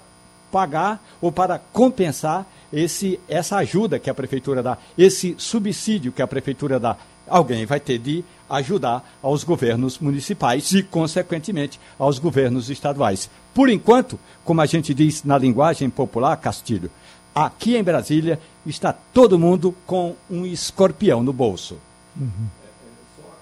pagar 0.50 1.00
ou 1.20 1.30
para 1.30 1.60
compensar 1.72 2.46
esse, 2.76 3.18
essa 3.28 3.56
ajuda 3.56 3.98
que 3.98 4.10
a 4.10 4.14
prefeitura 4.14 4.62
dá, 4.62 4.78
esse 4.96 5.34
subsídio 5.38 6.12
que 6.12 6.22
a 6.22 6.26
prefeitura 6.26 6.78
dá. 6.78 6.96
Alguém 7.26 7.66
vai 7.66 7.80
ter 7.80 7.98
de 7.98 8.24
ajudar 8.48 9.18
aos 9.22 9.42
governos 9.42 9.98
municipais 9.98 10.70
e, 10.72 10.82
consequentemente, 10.82 11.80
aos 11.98 12.18
governos 12.18 12.70
estaduais. 12.70 13.28
Por 13.52 13.68
enquanto, 13.68 14.18
como 14.44 14.60
a 14.60 14.66
gente 14.66 14.94
diz 14.94 15.24
na 15.24 15.36
linguagem 15.36 15.90
popular, 15.90 16.36
Castilho, 16.36 16.90
aqui 17.34 17.76
em 17.76 17.82
Brasília 17.82 18.38
está 18.64 18.92
todo 18.92 19.38
mundo 19.38 19.74
com 19.86 20.14
um 20.30 20.46
escorpião 20.46 21.22
no 21.22 21.32
bolso. 21.32 21.78
Uhum. 22.16 22.46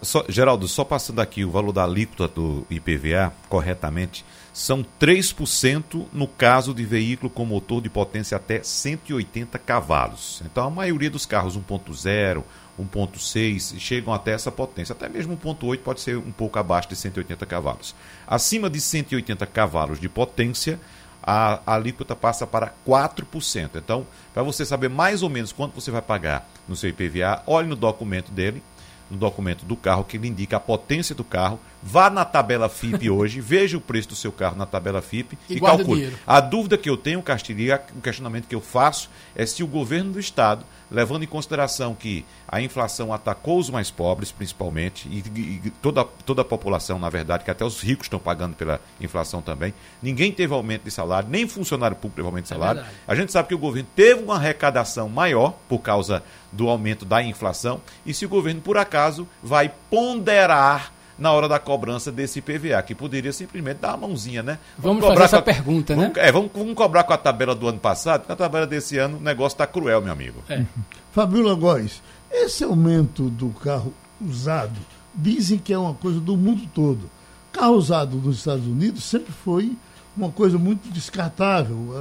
Só, 0.01 0.24
Geraldo, 0.28 0.68
só 0.68 0.85
passando 0.85 1.20
aqui 1.20 1.45
o 1.45 1.51
valor 1.51 1.72
da 1.72 1.85
alíquota 1.85 2.28
do 2.28 2.66
IPVA 2.70 3.32
corretamente, 3.49 4.24
são 4.55 4.87
3% 5.01 6.07
no 6.13 6.29
caso 6.29 6.73
de 6.73 6.85
veículo 6.85 7.29
com 7.29 7.45
motor 7.45 7.83
de 7.83 7.91
potência 7.91 8.37
até 8.37 8.63
180 8.63 9.59
cavalos. 9.59 10.41
Então 10.47 10.69
a 10.69 10.71
maioria 10.71 11.11
dos 11.11 11.27
carros 11.27 11.59
1.0, 11.59 12.45
1.6 12.81 13.79
chegam 13.81 14.15
até 14.15 14.31
essa 14.31 14.53
potência. 14.53 14.93
Até 14.93 15.09
mesmo 15.09 15.37
1.8 15.37 15.79
pode 15.81 16.01
ser 16.01 16.17
um 16.17 16.31
pouco 16.31 16.57
abaixo 16.57 16.89
de 16.89 16.95
180 16.95 17.45
cavalos. 17.47 17.97
Acima 18.29 18.71
de 18.71 18.81
180 18.81 19.45
cavalos 19.47 19.99
de 19.99 20.09
potência, 20.09 20.79
a, 21.21 21.61
a 21.67 21.75
alíquota 21.75 22.15
passa 22.15 22.47
para 22.47 22.73
4%. 22.87 23.71
Então, 23.75 24.07
para 24.33 24.45
você 24.45 24.65
saber 24.65 24.89
mais 24.89 25.25
ou 25.25 25.29
menos 25.29 25.51
quanto 25.51 25.75
você 25.75 25.91
vai 25.91 26.03
pagar 26.03 26.49
no 26.69 26.77
seu 26.77 26.91
IPVA, 26.91 27.43
olhe 27.45 27.67
no 27.67 27.75
documento 27.75 28.31
dele, 28.31 28.63
no 29.11 29.17
documento 29.17 29.65
do 29.65 29.77
carro 29.77 30.05
que 30.05 30.19
lhe 30.19 30.29
indica 30.29 30.57
a 30.57 30.61
potência 30.61 31.15
do 31.15 31.25
carro. 31.25 31.61
Vá 31.83 32.09
na 32.09 32.25
tabela 32.25 32.69
FIP 32.69 33.09
hoje, 33.11 33.41
veja 33.41 33.77
o 33.77 33.81
preço 33.81 34.09
do 34.09 34.17
seu 34.17 34.33
carro 34.33 34.57
na 34.57 34.67
tabela 34.67 35.03
FIP 35.03 35.39
e, 35.49 35.57
e 35.57 35.61
calcule. 35.61 36.15
A 36.27 36.41
dúvida 36.41 36.79
que 36.79 36.89
eu 36.89 36.97
tenho, 36.97 37.23
Castilho, 37.23 37.79
o 37.97 38.01
questionamento 38.01 38.47
que 38.49 38.55
eu 38.55 38.61
faço 38.61 39.11
é 39.35 39.45
se 39.45 39.63
o 39.63 39.67
governo 39.67 40.13
do 40.13 40.21
estado 40.21 40.65
levando 40.91 41.22
em 41.22 41.26
consideração 41.26 41.95
que 41.95 42.24
a 42.49 42.61
inflação 42.61 43.12
atacou 43.12 43.59
os 43.59 43.70
mais 43.70 43.91
pobres, 43.91 44.30
principalmente, 44.30 45.09
e, 45.09 45.18
e, 45.64 45.70
toda, 45.82 46.05
toda 46.05 46.43
a 46.43 46.45
população, 46.45 46.99
na 46.99 47.09
verdade, 47.09 47.45
que 47.45 47.51
até 47.51 47.64
os 47.64 47.80
ricos 47.80 48.07
estão 48.07 48.18
pagando 48.18 48.55
pela 48.55 48.80
inflação 49.01 49.43
também. 49.43 49.74
Ninguém 50.03 50.32
teve 50.32 50.53
aumento 50.55 50.85
de 50.85 50.91
salário, 50.91 51.28
nem 51.28 51.47
funcionário 51.47 51.97
público 51.97 52.16
teve 52.16 52.26
aumento 52.26 52.47
de 52.47 52.53
é 52.53 52.57
salário. 52.57 52.80
É 52.80 52.85
a 53.07 53.14
gente 53.14 53.32
sabe 53.32 53.49
que 53.49 53.55
o 53.55 53.59
governo 53.59 53.89
teve 53.95 54.22
uma 54.22 54.37
arrecadação 54.37 55.09
maior 55.09 55.55
por 55.68 55.80
causa 55.80 56.22
do 56.53 56.68
aumento 56.68 57.05
da 57.05 57.22
inflação, 57.22 57.80
e 58.07 58.14
se 58.14 58.24
o 58.24 58.28
governo, 58.28 58.61
por 58.61 58.76
acaso, 58.76 59.26
vai 59.43 59.70
ponderar 59.91 60.94
na 61.19 61.33
hora 61.33 61.49
da 61.49 61.59
cobrança 61.59 62.11
desse 62.11 62.41
IPVA, 62.41 62.83
que 62.83 62.95
poderia 62.95 63.33
simplesmente 63.33 63.79
dar 63.79 63.91
uma 63.95 64.09
mãozinha, 64.09 64.43
né? 64.43 64.59
Vamos, 64.79 65.01
vamos 65.01 65.15
fazer 65.15 65.25
essa 65.25 65.39
a, 65.39 65.43
pergunta, 65.43 65.95
vamos, 65.95 66.15
né? 66.15 66.23
É, 66.23 66.33
vamos, 66.33 66.51
vamos, 66.53 66.75
cobrar 66.75 67.05
com 67.05 67.12
a 67.12 67.17
tabela 67.17 67.55
do 67.55 67.69
ano 67.69 67.79
passado, 67.79 68.23
porque 68.23 68.33
a 68.33 68.37
tabela 68.37 68.67
desse 68.67 68.99
ano 68.99 69.19
o 69.19 69.21
negócio 69.21 69.55
está 69.55 69.67
cruel, 69.67 70.03
meu 70.03 70.12
amigo. 70.12 70.43
É. 70.49 70.65
Fabiola 71.12 71.55
Góes, 71.55 72.03
esse 72.31 72.65
aumento 72.65 73.31
do 73.31 73.51
carro 73.51 73.95
usado, 74.21 74.79
dizem 75.15 75.59
que 75.59 75.73
é 75.73 75.79
uma 75.79 75.95
coisa 75.95 76.19
do 76.19 76.37
mundo 76.37 76.62
todo. 76.75 77.09
Carro 77.53 77.75
usado 77.75 78.17
nos 78.17 78.39
Estados 78.39 78.67
Unidos 78.67 79.05
sempre 79.05 79.33
foi 79.33 79.77
uma 80.17 80.31
coisa 80.31 80.59
muito 80.59 80.91
descartável. 80.91 81.95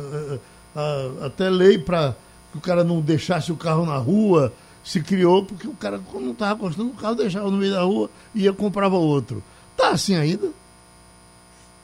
Até 1.23 1.49
lei 1.49 1.77
para 1.77 2.15
que 2.51 2.57
o 2.57 2.61
cara 2.61 2.83
não 2.83 3.01
deixasse 3.01 3.51
o 3.51 3.55
carro 3.55 3.85
na 3.85 3.97
rua, 3.97 4.51
se 4.83 5.01
criou 5.01 5.45
porque 5.45 5.67
o 5.67 5.73
cara, 5.73 6.01
quando 6.11 6.25
não 6.25 6.31
estava 6.33 6.55
gostando 6.55 6.89
do 6.89 6.97
carro, 6.97 7.15
deixava 7.15 7.49
no 7.49 7.57
meio 7.57 7.71
da 7.71 7.83
rua 7.83 8.09
e 8.35 8.43
ia 8.43 8.53
comprava 8.53 8.97
outro. 8.97 9.41
Tá 9.77 9.89
assim 9.89 10.15
ainda? 10.15 10.51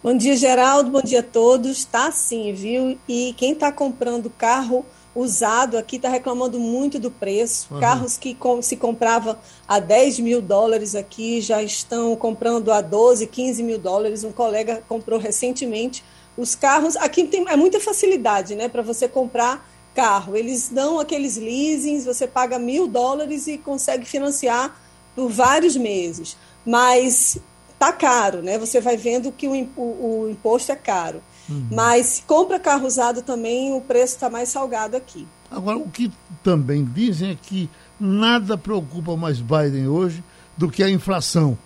Bom 0.03 0.15
dia, 0.15 0.35
Geraldo. 0.35 0.91
Bom 0.91 1.01
dia 1.01 1.21
a 1.21 1.23
todos. 1.23 1.85
Tá 1.85 2.07
assim, 2.07 2.53
viu? 2.53 2.97
E 3.07 3.33
quem 3.37 3.53
está 3.53 3.71
comprando 3.71 4.29
carro 4.29 4.85
usado 5.15 5.77
aqui 5.77 5.95
está 5.97 6.07
reclamando 6.07 6.59
muito 6.59 6.99
do 6.99 7.11
preço. 7.11 7.67
Uhum. 7.71 7.79
Carros 7.79 8.17
que 8.17 8.33
com, 8.33 8.61
se 8.61 8.77
comprava 8.77 9.39
a 9.67 9.79
10 9.79 10.19
mil 10.19 10.41
dólares 10.41 10.95
aqui 10.95 11.41
já 11.41 11.61
estão 11.61 12.15
comprando 12.15 12.71
a 12.71 12.81
12, 12.81 13.27
15 13.27 13.63
mil 13.63 13.77
dólares. 13.77 14.23
Um 14.23 14.31
colega 14.31 14.81
comprou 14.87 15.19
recentemente. 15.19 16.03
Os 16.37 16.55
carros. 16.55 16.95
Aqui 16.95 17.25
tem 17.25 17.45
é 17.49 17.55
muita 17.55 17.79
facilidade, 17.79 18.55
né? 18.55 18.69
Para 18.69 18.81
você 18.81 19.07
comprar 19.07 19.68
carro. 19.93 20.35
Eles 20.35 20.69
dão 20.69 20.99
aqueles 20.99 21.37
leasings, 21.37 22.05
você 22.05 22.27
paga 22.27 22.57
mil 22.57 22.87
dólares 22.87 23.47
e 23.47 23.57
consegue 23.57 24.05
financiar 24.05 24.79
por 25.15 25.29
vários 25.29 25.75
meses. 25.75 26.37
Mas 26.65 27.37
tá 27.77 27.91
caro, 27.93 28.41
né? 28.41 28.57
Você 28.59 28.81
vai 28.81 28.97
vendo 28.97 29.31
que 29.31 29.47
o, 29.47 29.53
o, 29.75 30.23
o 30.25 30.29
imposto 30.29 30.71
é 30.71 30.75
caro. 30.75 31.21
Uhum. 31.49 31.67
Mas 31.71 32.05
se 32.05 32.21
compra 32.23 32.59
carro 32.59 32.85
usado 32.85 33.21
também, 33.21 33.73
o 33.73 33.81
preço 33.81 34.15
está 34.15 34.29
mais 34.29 34.49
salgado 34.49 34.95
aqui. 34.95 35.25
Agora, 35.49 35.77
o 35.77 35.89
que 35.89 36.11
também 36.43 36.85
dizem 36.85 37.31
é 37.31 37.37
que 37.41 37.69
nada 37.99 38.57
preocupa 38.57 39.17
mais 39.17 39.41
Biden 39.41 39.87
hoje 39.87 40.23
do 40.55 40.69
que 40.69 40.83
a 40.83 40.89
inflação. 40.89 41.57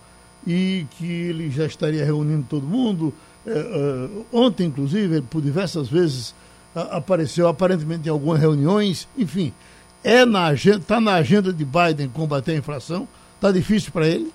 E 0.45 0.85
que 0.97 1.05
ele 1.05 1.49
já 1.49 1.65
estaria 1.65 2.03
reunindo 2.03 2.45
todo 2.49 2.67
mundo. 2.67 3.13
É, 3.45 3.51
é, 3.51 4.09
ontem, 4.31 4.67
inclusive, 4.67 5.21
por 5.21 5.41
diversas 5.41 5.89
vezes 5.89 6.33
apareceu 6.75 7.47
aparentemente 7.47 8.07
em 8.07 8.11
algumas 8.11 8.39
reuniões, 8.39 9.07
enfim, 9.17 9.53
é 10.03 10.25
na 10.25 10.47
agenda, 10.47 10.79
está 10.79 10.99
na 10.99 11.13
agenda 11.13 11.53
de 11.53 11.63
Biden 11.63 12.09
combater 12.09 12.51
a 12.51 12.57
inflação? 12.57 13.07
Está 13.35 13.51
difícil 13.51 13.91
para 13.91 14.07
ele? 14.07 14.33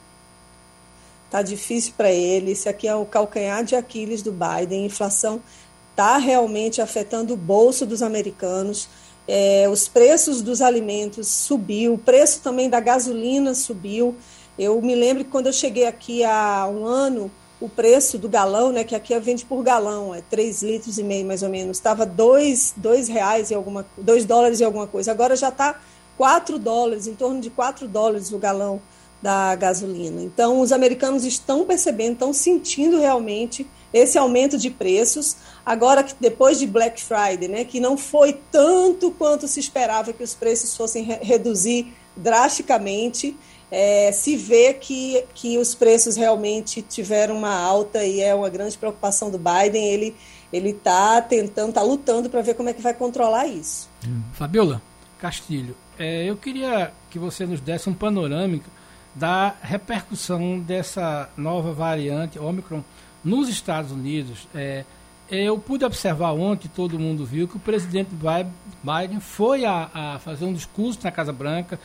Está 1.27 1.43
difícil 1.43 1.93
para 1.97 2.11
ele. 2.11 2.53
Esse 2.53 2.69
aqui 2.69 2.89
é 2.89 2.95
o 2.95 3.05
calcanhar 3.05 3.63
de 3.63 3.77
Aquiles 3.77 4.23
do 4.23 4.33
Biden. 4.33 4.85
A 4.85 4.87
inflação 4.87 5.43
está 5.91 6.17
realmente 6.17 6.81
afetando 6.81 7.35
o 7.35 7.37
bolso 7.37 7.85
dos 7.85 8.03
americanos. 8.03 8.89
É, 9.27 9.69
os 9.71 9.87
preços 9.87 10.41
dos 10.41 10.63
alimentos 10.63 11.29
subiu, 11.29 11.95
o 11.95 11.99
preço 11.99 12.41
também 12.41 12.71
da 12.71 12.81
gasolina 12.81 13.55
subiu. 13.55 14.17
Eu 14.59 14.81
me 14.81 14.95
lembro 14.95 15.23
que 15.23 15.31
quando 15.31 15.49
eu 15.49 15.53
cheguei 15.53 15.87
aqui 15.87 16.25
há 16.25 16.67
um 16.67 16.87
ano, 16.87 17.31
o 17.61 17.69
preço 17.69 18.19
do 18.19 18.29
galão, 18.29 18.71
né, 18.71 18.85
que 18.85 18.95
aqui 18.95 19.19
vende 19.19 19.45
por 19.45 19.63
galão, 19.63 20.15
é 20.15 20.23
3 20.31 20.63
litros 20.63 20.99
e 20.99 21.03
meio 21.03 21.27
mais 21.27 21.43
ou 21.43 21.49
menos, 21.49 21.77
estava 21.77 22.07
2, 22.07 22.75
dois 22.77 23.09
reais 23.09 23.51
e 23.51 23.55
alguma 23.55 23.85
2 23.97 24.25
dólares 24.25 24.61
e 24.61 24.65
alguma 24.65 24.87
coisa. 24.87 25.11
Agora 25.11 25.35
já 25.35 25.49
está 25.49 25.81
4 26.17 26.59
dólares, 26.59 27.07
em 27.07 27.15
torno 27.15 27.41
de 27.41 27.51
4 27.51 27.89
dólares 27.89 28.33
o 28.33 28.39
galão 28.39 28.81
da 29.21 29.55
gasolina. 29.57 30.23
Então 30.23 30.61
os 30.61 30.71
americanos 30.71 31.25
estão 31.25 31.65
percebendo, 31.65 32.13
estão 32.13 32.33
sentindo 32.33 32.99
realmente 33.01 33.67
esse 33.93 34.17
aumento 34.17 34.57
de 34.57 34.71
preços. 34.71 35.37
Agora 35.67 36.03
que 36.05 36.15
depois 36.21 36.59
de 36.59 36.67
Black 36.67 37.03
Friday, 37.03 37.49
né, 37.49 37.65
que 37.65 37.81
não 37.81 37.97
foi 37.97 38.39
tanto 38.53 39.11
quanto 39.11 39.49
se 39.49 39.59
esperava 39.59 40.13
que 40.13 40.23
os 40.23 40.35
preços 40.35 40.77
fossem 40.77 41.05
re 41.05 41.19
reduzir 41.21 41.93
drasticamente. 42.17 43.37
É, 43.71 44.11
se 44.13 44.37
vê 44.37 44.73
que, 44.73 45.25
que 45.35 45.59
os 45.59 45.75
preços 45.75 46.17
realmente 46.17 46.81
tiveram 46.81 47.37
uma 47.37 47.55
alta 47.55 48.03
e 48.05 48.21
é 48.21 48.35
uma 48.35 48.49
grande 48.49 48.79
preocupação 48.79 49.31
do 49.31 49.39
Biden. 49.39 49.87
Ele 49.87 50.17
ele 50.53 50.71
está 50.71 51.21
tentando, 51.21 51.69
está 51.71 51.83
lutando 51.83 52.31
para 52.31 52.43
ver 52.43 52.55
como 52.55 52.69
é 52.69 52.73
que 52.73 52.81
vai 52.81 52.95
controlar 52.95 53.47
isso. 53.47 53.89
Hum. 54.07 54.23
Fabiola 54.33 54.81
Castilho, 55.19 55.77
é, 55.99 56.25
eu 56.25 56.37
queria 56.37 56.93
que 57.11 57.19
você 57.19 57.45
nos 57.45 57.61
desse 57.61 57.89
um 57.89 57.95
panorâmico 57.95 58.71
da 59.15 59.55
repercussão 59.61 60.61
dessa 60.61 61.29
nova 61.37 61.73
variante 61.73 62.39
Omicron 62.39 62.83
nos 63.25 63.49
Estados 63.49 63.91
Unidos. 63.91 64.47
É, 64.55 64.85
eu 65.29 65.59
pude 65.59 65.85
observar 65.85 66.33
ontem, 66.33 66.71
todo 66.75 66.99
mundo 66.99 67.27
viu, 67.27 67.47
que 67.47 67.57
o 67.57 67.61
presidente 67.61 68.11
Biden 68.15 69.21
foi 69.21 69.65
a, 69.65 69.91
a, 69.93 70.19
fazer 70.19 70.45
um 70.45 70.55
discurso 70.55 71.01
na 71.03 71.11
Casa 71.11 71.33
Branca, 71.33 71.79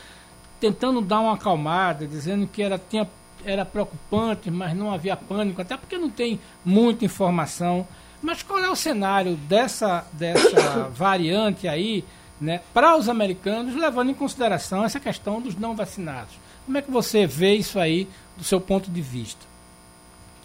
tentando 0.64 1.01
dar 1.01 1.20
uma 1.20 1.34
acalmada, 1.34 2.07
dizendo 2.07 2.47
que 2.47 2.64
era, 2.64 2.80
tinha, 2.80 3.05
era 3.43 3.66
preocupante, 3.66 4.49
mas 4.49 4.74
não 4.74 4.93
havia 4.93 5.18
pânico, 5.18 5.61
até 5.61 5.76
porque 5.76 5.97
não 5.97 6.09
tem 6.09 6.39
muita 6.64 7.03
informação. 7.03 7.86
Mas 8.22 8.41
qual 8.41 8.59
é 8.59 8.70
o 8.70 8.76
cenário 8.76 9.36
dessa, 9.36 10.05
dessa 10.14 10.88
variante 10.95 11.68
aí, 11.68 12.05
né, 12.39 12.61
para 12.74 12.95
os 12.95 13.09
americanos, 13.09 13.76
levando 13.76 14.11
em 14.11 14.14
consideração 14.14 14.86
essa 14.86 15.01
questão 15.01 15.41
dos 15.41 15.57
não 15.57 15.76
vacinados? 15.76 16.34
Como 16.66 16.78
é 16.78 16.82
que 16.82 16.89
você 16.89 17.28
vê 17.28 17.55
isso 17.55 17.78
aí 17.78 18.07
do 18.38 18.43
seu 18.45 18.61
ponto 18.61 18.89
de 18.89 19.01
vista? 19.01 19.45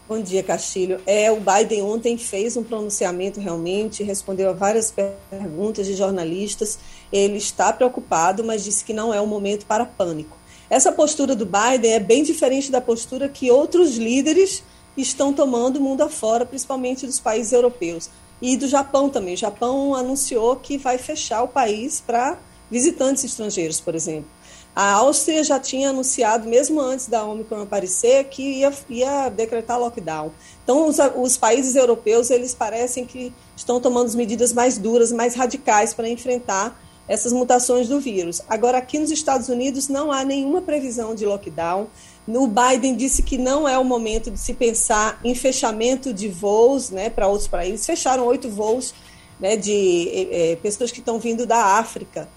Bom 0.09 0.23
dia, 0.23 0.43
Castilho. 0.43 1.03
É, 1.05 1.31
o 1.31 1.37
Biden 1.37 1.83
ontem 1.83 2.17
fez 2.17 2.57
um 2.57 2.63
pronunciamento 2.63 3.41
realmente, 3.41 4.03
respondeu 4.03 4.49
a 4.49 4.55
várias 4.55 4.91
perguntas 4.91 5.87
de 5.87 5.95
jornalistas. 5.95 6.79
Ele 7.13 7.37
está 7.37 7.71
preocupado, 7.75 8.43
mas 8.43 8.65
disse 8.65 8.83
que 8.83 8.95
não 8.95 9.13
é 9.13 9.21
o 9.21 9.27
momento 9.27 9.67
para 9.67 9.85
pânico. 9.85 10.35
Essa 10.71 10.91
postura 10.91 11.37
do 11.37 11.45
Biden 11.45 11.93
é 11.93 12.01
bem 12.01 12.23
diferente 12.23 12.73
da 12.73 12.81
postura 12.81 13.29
que 13.29 13.51
outros 13.51 13.99
líderes 13.99 14.65
estão 14.97 15.31
tomando 15.31 15.79
mundo 15.79 16.01
afora, 16.01 16.47
principalmente 16.47 17.05
dos 17.05 17.21
países 17.21 17.53
europeus. 17.53 18.09
E 18.41 18.57
do 18.57 18.67
Japão 18.67 19.11
também. 19.11 19.35
O 19.35 19.37
Japão 19.37 19.95
anunciou 19.95 20.57
que 20.57 20.79
vai 20.79 20.97
fechar 20.97 21.43
o 21.43 21.49
país 21.49 22.01
para 22.01 22.39
visitantes 22.71 23.25
estrangeiros, 23.25 23.79
por 23.79 23.95
exemplo. 23.95 24.38
A 24.81 24.93
Áustria 24.93 25.43
já 25.43 25.59
tinha 25.59 25.91
anunciado, 25.91 26.49
mesmo 26.49 26.81
antes 26.81 27.09
da 27.09 27.25
Omicron 27.25 27.63
aparecer, 27.63 28.23
que 28.27 28.61
ia, 28.61 28.73
ia 28.89 29.29
decretar 29.29 29.77
lockdown. 29.77 30.31
Então, 30.63 30.87
os, 30.87 30.99
os, 31.17 31.37
países 31.37 31.75
europeus, 31.75 32.31
eles 32.31 32.55
parecem 32.55 33.05
que 33.05 33.33
estão 33.57 33.81
tomando 33.81 34.17
medidas 34.17 34.53
mais 34.53 34.79
duras, 34.79 35.11
mais 35.11 35.35
radicais 35.35 35.93
para 35.93 36.09
enfrentar 36.09 36.81
essas 37.09 37.33
mutações 37.33 37.89
do 37.89 37.99
vírus. 37.99 38.41
Agora, 38.49 38.79
aqui 38.79 39.01
nos 39.01 39.11
Estados 39.11 39.49
Unidos, 39.49 39.89
não 39.89 40.13
há 40.13 40.25
nenhuma 40.25 40.63
previsão 40.63 41.13
de 41.13 41.27
lockdown. 41.27 41.89
O 42.29 42.47
Biden 42.47 42.95
disse 42.95 43.21
que 43.21 43.37
não 43.37 43.69
é 43.69 43.77
o 43.77 43.85
momento 43.85 44.31
de 44.31 44.39
se 44.39 44.55
pensar 44.55 45.19
em 45.25 45.35
fechamento 45.35 46.15
de 46.15 46.29
voos 46.29 46.91
né, 46.91 47.11
para 47.11 47.27
outros 47.27 47.49
países. 47.49 47.85
Fecharam 47.85 48.25
oito 48.27 48.49
voos 48.49 48.95
né, 49.41 49.57
de 49.57 50.29
é, 50.31 50.57
pessoas 50.63 50.93
que 50.93 51.01
estão 51.01 51.19
vindo 51.19 51.45
da 51.45 51.79
África. 51.81 52.29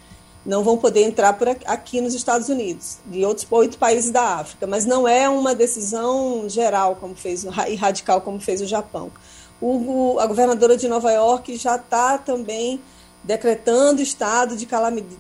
Não 0.46 0.64
vão 0.64 0.78
poder 0.78 1.04
entrar 1.04 1.34
por 1.34 1.48
aqui 1.50 2.02
nos 2.02 2.16
Estados 2.16 2.50
Unidos, 2.50 2.98
de 3.06 3.24
outros 3.24 3.46
oito 3.52 3.78
países 3.78 4.10
da 4.10 4.38
África. 4.38 4.66
Mas 4.66 4.86
não 4.86 5.08
é 5.08 5.30
uma 5.30 5.54
decisão 5.54 6.50
geral 6.50 6.96
como 6.96 7.16
fez 7.16 7.44
e 7.44 7.76
radical 7.76 8.22
como 8.22 8.40
fez 8.40 8.62
o 8.62 8.66
Japão. 8.66 9.12
O, 9.62 10.18
a 10.20 10.26
governadora 10.26 10.76
de 10.76 10.88
Nova 10.88 11.12
York 11.12 11.56
já 11.58 11.76
está 11.76 12.18
também 12.18 12.82
decretando 13.24 14.02
estado 14.02 14.56
de, 14.56 14.68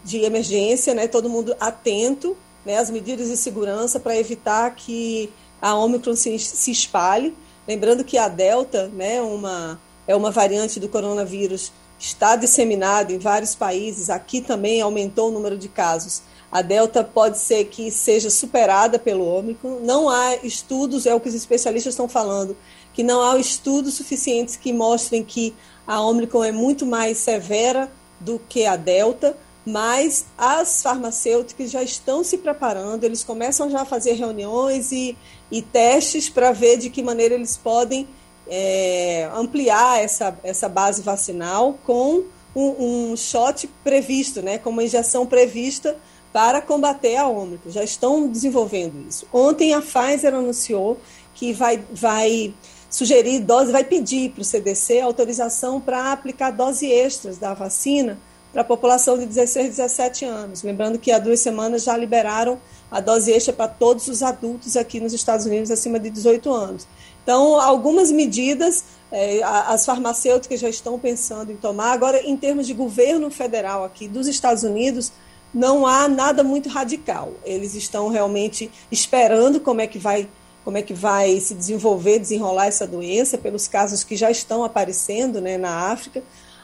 de 0.04 0.22
emergência, 0.22 0.96
né, 0.96 1.08
todo 1.08 1.30
mundo 1.30 1.56
atento 1.60 2.36
né, 2.66 2.78
as 2.78 2.90
medidas 2.90 3.30
de 3.30 3.38
segurança 3.38 4.00
para 4.00 4.18
evitar 4.18 4.74
que 4.76 5.32
a 5.62 5.76
Omicron 5.76 6.16
se, 6.16 6.38
se 6.40 6.72
espalhe. 6.72 7.36
Lembrando 7.68 8.04
que 8.04 8.18
a 8.18 8.28
Delta, 8.28 8.88
né, 8.88 9.22
uma, 9.22 9.80
é 10.08 10.16
uma 10.16 10.32
variante 10.32 10.80
do 10.80 10.90
coronavírus, 10.90 11.72
está 12.02 12.36
disseminada 12.36 13.14
em 13.14 13.20
vários 13.20 13.54
países. 13.54 14.10
Aqui 14.10 14.41
também 14.41 14.82
aumentou 14.82 15.30
o 15.30 15.32
número 15.32 15.58
de 15.58 15.70
casos. 15.70 16.24
A 16.52 16.62
Delta 16.62 17.04
pode 17.04 17.38
ser 17.38 17.66
que 17.66 17.91
seja 17.91 18.30
superada 18.30 18.97
pelo 18.97 19.26
Ômicron. 19.26 19.80
Não 19.82 20.10
há 20.10 20.36
estudos, 20.38 21.06
é 21.06 21.14
o 21.14 21.20
que 21.20 21.30
os 21.30 21.36
especialistas 21.36 21.93
estão 21.93 22.10
falando, 22.10 22.58
que 22.93 23.04
não 23.04 23.22
há 23.22 23.38
estudos 23.38 23.93
suficientes 23.93 24.58
que 24.58 24.74
mostrem 24.74 25.24
que 25.24 25.54
a 25.86 26.02
Ômicron 26.02 26.43
é 26.43 26.52
muito 26.52 26.86
mais 26.86 27.20
severa 27.20 27.89
do 28.20 28.39
que 28.49 28.66
a 28.66 28.76
Delta 28.76 29.38
mas 29.66 30.26
as 30.38 30.82
farmacêuticas 30.82 31.70
já 31.70 31.84
estão 31.84 32.24
se 32.24 32.38
preparando, 32.38 33.04
eles 33.04 33.24
começam 33.24 33.70
já 33.70 33.82
a 33.82 33.86
fazer 33.86 34.14
reuniões 34.14 34.91
e, 34.91 35.16
e 35.52 35.62
testes 35.62 36.30
para 36.30 36.52
ver 36.52 36.78
de 36.78 36.89
que 36.89 37.04
maneira 37.04 37.36
eles 37.36 37.58
podem 37.58 38.08
é, 38.48 39.30
ampliar 39.36 40.02
essa, 40.04 40.38
essa 40.44 40.68
base 40.68 41.02
vacinal 41.02 41.78
com 41.86 42.24
um, 42.56 43.12
um 43.12 43.18
shot 43.18 43.68
previsto, 43.84 44.42
né, 44.42 44.58
com 44.58 44.70
uma 44.70 44.84
injeção 44.84 45.26
prevista 45.26 45.96
para 46.34 46.62
combater 46.62 47.16
a 47.18 47.28
Ômicron. 47.28 47.72
Já 47.72 47.84
estão 47.84 48.28
desenvolvendo 48.28 49.06
isso. 49.08 49.26
Ontem 49.34 49.74
a 49.74 49.82
Pfizer 49.82 50.34
anunciou 50.34 50.98
que 51.34 51.54
vai, 51.54 51.84
vai 51.92 52.54
sugerir 52.89 53.39
dose, 53.39 53.72
vai 53.72 53.84
pedir 53.84 54.32
para 54.32 54.42
o 54.42 54.46
CDC 54.46 55.00
autorização 55.00 55.80
para 55.80 56.12
aplicar 56.12 56.52
dose 56.52 56.89
extras 56.92 57.38
da 57.38 57.54
vacina 57.54 58.18
para 58.52 58.62
a 58.62 58.66
população 58.66 59.18
de 59.18 59.26
16 59.26 59.70
17 59.70 60.26
anos. 60.26 60.64
Lembrando 60.64 61.00
que 61.00 61.12
há 61.12 61.20
duas 61.20 61.39
semanas 61.39 61.84
já 61.84 61.96
liberaram 61.96 62.60
a 62.89 63.00
dose 63.00 63.32
extra 63.32 63.54
para 63.54 63.70
todos 63.70 64.08
os 64.08 64.22
adultos 64.22 64.76
aqui 64.76 65.00
nos 65.00 65.14
Estados 65.14 65.46
Unidos 65.46 65.72
acima 65.72 66.00
de 66.00 66.10
18 66.10 66.52
anos. 66.52 66.88
Então, 67.24 67.60
algumas 67.60 68.12
medidas 68.12 68.84
é, 69.12 69.44
as 69.44 69.86
farmacêuticas 69.86 70.60
já 70.60 70.70
estão 70.70 70.98
pensando 70.98 71.52
em 71.52 71.58
tomar. 71.58 71.92
Agora, 71.92 72.22
em 72.22 72.38
termos 72.38 72.66
de 72.66 72.74
governo 72.74 73.30
federal 73.30 73.84
aqui 73.84 74.08
dos 74.08 74.28
Estados 74.28 74.64
Unidos, 74.64 75.12
não 75.54 75.86
há 75.86 76.08
nada 76.08 76.44
muito 76.44 76.70
radical. 76.70 77.34
Eles 77.44 77.76
estão 77.76 78.08
realmente 78.08 78.72
esperando 78.90 79.60
como 79.60 79.82
é 79.82 79.88
que 79.88 80.00
vai 80.00 80.30
como 80.64 80.78
é 80.78 80.84
que 80.84 80.94
vai 80.94 81.40
se 81.40 81.56
desenvolver, 81.56 82.20
desenrolar 82.20 82.68
essa 82.68 82.86
doença, 82.86 83.36
pelos 83.36 83.68
casos 83.68 84.04
que 84.04 84.16
já 84.16 84.30
estão 84.30 84.64
aparecendo 84.64 85.42
né, 85.42 85.58
na 85.58 85.92
África. 85.92 86.22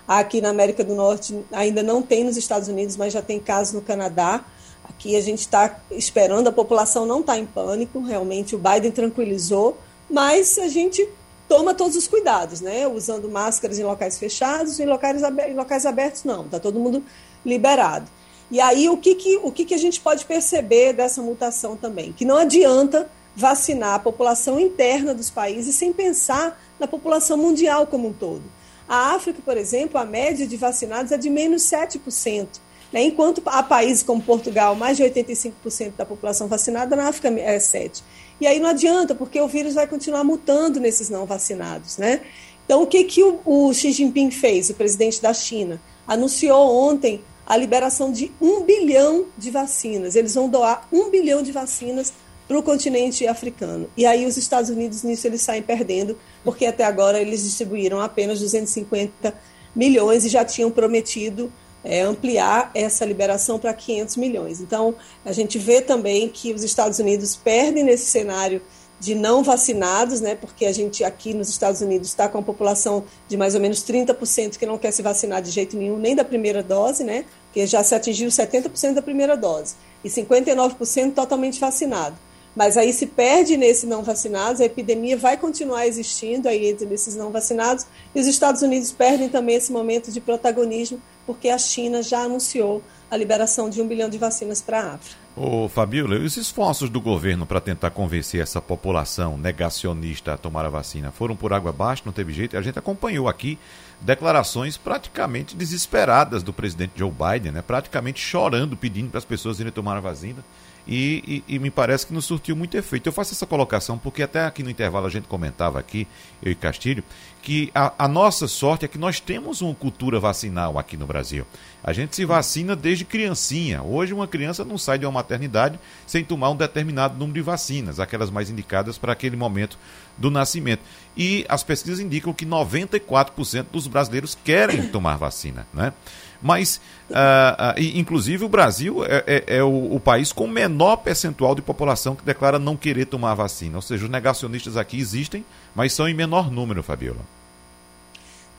Aqui 0.08 0.40
na 0.40 0.50
América 0.50 0.84
do 0.84 0.94
Norte 0.94 1.36
ainda 1.52 1.82
não 1.82 2.04
tem 2.04 2.24
nos 2.24 2.38
Estados 2.38 2.68
Unidos, 2.68 2.96
mas 2.96 3.12
já 3.12 3.24
tem 3.24 3.40
casos 3.40 3.74
no 3.74 3.82
Canadá. 3.82 4.46
Aqui 4.88 5.16
a 5.16 5.22
gente 5.22 5.40
está 5.40 5.80
esperando, 5.90 6.48
a 6.48 6.52
população 6.52 7.08
não 7.08 7.22
está 7.22 7.40
em 7.40 7.46
pânico, 7.48 8.00
realmente 8.00 8.56
o 8.56 8.60
Biden 8.60 8.92
tranquilizou, 8.92 9.76
mas 10.10 10.58
a 10.58 10.68
gente 10.68 11.08
toma 11.48 11.74
todos 11.74 11.96
os 11.96 12.08
cuidados, 12.08 12.62
né? 12.62 12.88
Usando 12.88 13.30
máscaras 13.30 13.80
em 13.80 13.84
locais 13.84 14.18
fechados, 14.18 14.80
em 14.80 14.86
locais, 14.86 15.22
em 15.22 15.54
locais 15.54 15.86
abertos 15.86 16.24
não, 16.24 16.46
está 16.46 16.60
todo 16.60 16.80
mundo 16.80 17.04
liberado. 17.46 18.10
E 18.50 18.62
aí 18.62 18.90
o 18.90 18.98
que, 18.98 19.16
que, 19.16 19.38
o 19.38 19.52
que, 19.52 19.66
que 19.66 19.74
a 19.74 19.78
gente 19.78 20.00
pode 20.00 20.26
perceber 20.26 20.94
dessa 20.94 21.22
mutação 21.22 21.76
também? 21.76 22.14
Que 22.14 22.26
não 22.26 22.38
adianta 22.38 23.10
vacinar 23.36 23.96
a 23.96 24.00
população 24.00 24.60
interna 24.60 25.14
dos 25.14 25.30
países 25.30 25.76
sem 25.76 25.94
pensar 25.94 26.60
na 26.80 26.88
população 26.88 27.38
mundial 27.38 27.86
como 27.86 28.08
um 28.08 28.14
todo. 28.14 28.44
A 28.88 29.14
África, 29.14 29.42
por 29.44 29.58
exemplo, 29.58 30.00
a 30.00 30.06
média 30.06 30.48
de 30.48 30.56
vacinados 30.56 31.12
é 31.12 31.18
de 31.18 31.30
menos 31.30 31.64
7%. 31.64 32.48
Né? 32.92 33.04
Enquanto 33.04 33.42
há 33.46 33.62
países 33.62 34.04
como 34.04 34.22
Portugal, 34.22 34.76
mais 34.76 34.98
de 34.98 35.04
85% 35.04 35.94
da 35.98 36.06
população 36.06 36.48
vacinada, 36.48 36.96
na 36.96 37.08
África 37.08 37.28
é 37.28 37.58
7%. 37.58 38.02
E 38.40 38.46
aí 38.46 38.60
não 38.60 38.70
adianta, 38.70 39.16
porque 39.16 39.40
o 39.42 39.48
vírus 39.48 39.74
vai 39.74 39.88
continuar 39.88 40.24
mutando 40.24 40.80
nesses 40.80 41.10
não 41.10 41.26
vacinados. 41.26 41.98
Né? 41.98 42.22
Então, 42.66 42.84
o 42.84 42.88
que, 42.88 43.04
que 43.04 43.24
o, 43.24 43.40
o 43.46 43.74
Xi 43.74 43.92
Jinping 43.92 44.30
fez, 44.30 44.70
o 44.70 44.74
presidente 44.74 45.22
da 45.22 45.34
China? 45.34 45.82
Anunciou 46.08 46.76
ontem 46.76 47.22
a 47.46 47.56
liberação 47.56 48.12
de 48.12 48.32
um 48.42 48.62
bilhão 48.62 49.26
de 49.38 49.50
vacinas. 49.50 50.16
Eles 50.16 50.36
vão 50.36 50.50
doar 50.50 50.88
um 50.92 51.10
bilhão 51.10 51.42
de 51.42 51.52
vacinas 51.52 52.14
para 52.48 52.58
o 52.58 52.64
continente 52.64 53.28
africano. 53.28 53.90
E 53.96 54.06
aí 54.06 54.26
os 54.26 54.38
Estados 54.38 54.70
Unidos 54.70 55.04
nisso 55.04 55.28
eles 55.28 55.42
saem 55.42 55.62
perdendo, 55.62 56.18
porque 56.44 56.66
até 56.66 56.84
agora 56.84 57.20
eles 57.20 57.44
distribuíram 57.44 58.00
apenas 58.00 58.40
250 58.40 59.34
milhões 59.76 60.26
e 60.26 60.30
já 60.30 60.46
tinham 60.46 60.72
prometido 60.72 61.52
é, 61.88 62.02
ampliar 62.02 62.70
essa 62.76 63.06
liberação 63.06 63.58
para 63.58 63.74
500 63.74 64.18
milhões. 64.18 64.60
Então 64.60 64.94
a 65.24 65.32
gente 65.32 65.58
vê 65.58 65.82
também 65.82 66.28
que 66.28 66.54
os 66.54 66.64
Estados 66.64 67.00
Unidos 67.00 67.36
perdem 67.36 67.84
nesse 67.84 68.06
cenário 68.06 68.62
de 69.00 69.14
não 69.14 69.44
vacinados, 69.44 70.20
né, 70.20 70.36
porque 70.36 70.66
a 70.66 70.72
gente 70.72 71.04
aqui 71.04 71.34
nos 71.34 71.50
Estados 71.50 71.82
Unidos 71.82 72.08
está 72.10 72.28
com 72.28 72.40
a 72.40 72.42
população 72.42 73.04
de 73.28 73.38
mais 73.38 73.54
ou 73.54 73.62
menos 73.62 73.84
30% 73.84 74.58
que 74.58 74.66
não 74.66 74.78
quer 74.78 74.92
se 74.92 75.04
vacinar 75.04 75.42
de 75.42 75.52
jeito 75.52 75.78
nenhum, 75.78 75.98
nem 75.98 76.16
da 76.16 76.26
primeira 76.26 76.64
dose, 76.64 77.04
né, 77.04 77.26
porque 77.46 77.68
já 77.68 77.84
se 77.84 77.94
atingiu 77.94 78.28
70% 78.30 78.96
da 78.96 79.02
primeira 79.02 79.38
dose, 79.38 79.76
e 80.04 80.10
59% 80.10 81.14
totalmente 81.14 81.60
vacinado. 81.60 82.18
Mas 82.58 82.76
aí 82.76 82.92
se 82.92 83.06
perde 83.06 83.56
nesse 83.56 83.86
não 83.86 84.02
vacinados, 84.02 84.60
a 84.60 84.66
epidemia 84.66 85.16
vai 85.16 85.38
continuar 85.38 85.86
existindo 85.86 86.50
aí 86.50 86.72
entre 86.72 86.92
esses 86.92 87.16
não 87.16 87.30
vacinados, 87.30 87.86
e 88.16 88.20
os 88.20 88.26
Estados 88.26 88.64
Unidos 88.64 88.92
perdem 88.92 89.30
também 89.30 89.56
esse 89.56 89.72
momento 89.72 90.12
de 90.12 90.20
protagonismo 90.20 91.00
porque 91.24 91.50
a 91.50 91.58
China 91.60 92.02
já 92.02 92.24
anunciou 92.24 92.82
a 93.12 93.16
liberação 93.16 93.70
de 93.70 93.80
um 93.80 93.88
bilhão 93.88 94.10
de 94.10 94.18
vacinas 94.18 94.60
para 94.60 94.80
a 94.80 94.94
África. 94.96 95.16
Ô, 95.36 95.70
Fabíola, 95.70 96.16
os 96.16 96.36
esforços 96.36 96.90
do 96.90 97.00
governo 97.00 97.46
para 97.46 97.62
tentar 97.62 97.92
convencer 97.92 98.42
essa 98.42 98.60
população 98.60 99.38
negacionista 99.38 100.34
a 100.34 100.38
tomar 100.38 100.66
a 100.66 100.70
vacina 100.70 101.12
foram 101.12 101.36
por 101.36 101.54
água 101.54 101.70
abaixo, 101.70 102.02
não 102.06 102.12
teve 102.12 102.34
jeito. 102.34 102.58
A 102.58 102.62
gente 102.62 102.80
acompanhou 102.80 103.30
aqui 103.30 103.60
declarações 104.02 104.78
praticamente 104.78 105.56
desesperadas 105.56 106.42
do 106.42 106.52
presidente 106.52 106.94
Joe 106.96 107.12
Biden, 107.12 107.52
né? 107.52 107.62
praticamente 107.62 108.20
chorando, 108.20 108.76
pedindo 108.76 109.12
para 109.12 109.20
as 109.20 109.26
pessoas 109.26 109.60
irem 109.60 109.72
tomar 109.72 109.98
a 109.98 110.02
vacina 110.02 110.44
e, 110.88 111.44
e, 111.48 111.56
e, 111.56 111.60
me 111.60 111.70
parece 111.70 112.08
que 112.08 112.14
não 112.14 112.22
surtiu 112.22 112.56
muito 112.56 112.78
efeito. 112.78 113.08
Eu 113.08 113.14
faço 113.14 113.34
essa 113.34 113.46
colocação 113.46 113.98
porque 113.98 114.24
até 114.24 114.46
aqui 114.46 114.64
no 114.64 114.70
intervalo 114.70 115.06
a 115.06 115.10
gente 115.10 115.28
comentava 115.28 115.78
aqui, 115.78 116.08
eu 116.42 116.52
e 116.52 116.56
Castilho, 116.56 117.04
que 117.42 117.70
a, 117.76 117.94
a 118.06 118.08
nossa 118.08 118.48
sorte 118.48 118.86
é 118.86 118.88
que 118.88 118.98
nós 118.98 119.20
temos 119.20 119.62
uma 119.62 119.76
cultura 119.76 120.20
vacinal 120.20 120.80
aqui 120.80 120.96
no 120.96 121.06
Brasil. 121.06 121.46
A 121.84 121.92
gente 121.92 122.16
se 122.16 122.24
vacina 122.24 122.76
desde 122.76 123.04
criancinha. 123.04 123.84
Hoje 123.84 124.14
uma 124.14 124.28
criança 124.28 124.64
não 124.64 124.78
sai 124.78 124.98
de 124.98 125.06
uma 125.06 125.12
maternidade 125.12 125.78
sem 126.06 126.24
tomar 126.24 126.52
um 126.52 126.56
determinado 126.56 127.18
número 127.18 127.36
de 127.36 127.42
vacinas, 127.42 128.00
aquelas 128.00 128.30
mais 128.30 128.50
indicadas 128.50 128.98
para 128.98 129.12
aquele 129.12 129.36
momento 129.36 129.78
do 130.18 130.32
nascimento. 130.32 130.82
E 131.16 131.46
as 131.50 131.64
pesquisas 131.64 132.00
indicam 132.00 132.34
que 132.34 132.46
94% 132.46 133.66
dos 133.72 133.88
brasileiros 133.88 134.38
querem 134.42 134.88
tomar 134.88 135.18
vacina, 135.18 135.68
né? 135.74 135.94
Mas, 136.42 136.80
uh, 137.10 137.14
uh, 137.14 137.80
inclusive, 137.80 138.46
o 138.46 138.50
Brasil 138.50 139.04
é, 139.04 139.24
é, 139.28 139.58
é 139.58 139.64
o, 139.64 139.96
o, 139.96 140.00
país 140.00 140.32
com 140.32 140.48
menor 140.48 140.98
percentual 140.98 141.56
de 141.56 141.62
população 141.62 142.16
que 142.16 142.24
declara 142.24 142.60
não 142.60 142.78
querer 142.78 143.06
tomar 143.06 143.34
vacina. 143.34 143.78
Ou 143.78 143.82
seja, 143.82 144.06
os 144.06 144.12
negacionistas 144.12 144.78
aqui 144.78 145.00
existem, 145.00 145.44
mas 145.76 145.94
são 145.94 146.08
em 146.08 146.14
menor 146.14 146.52
número, 146.52 146.84
Fabiola. 146.84 147.22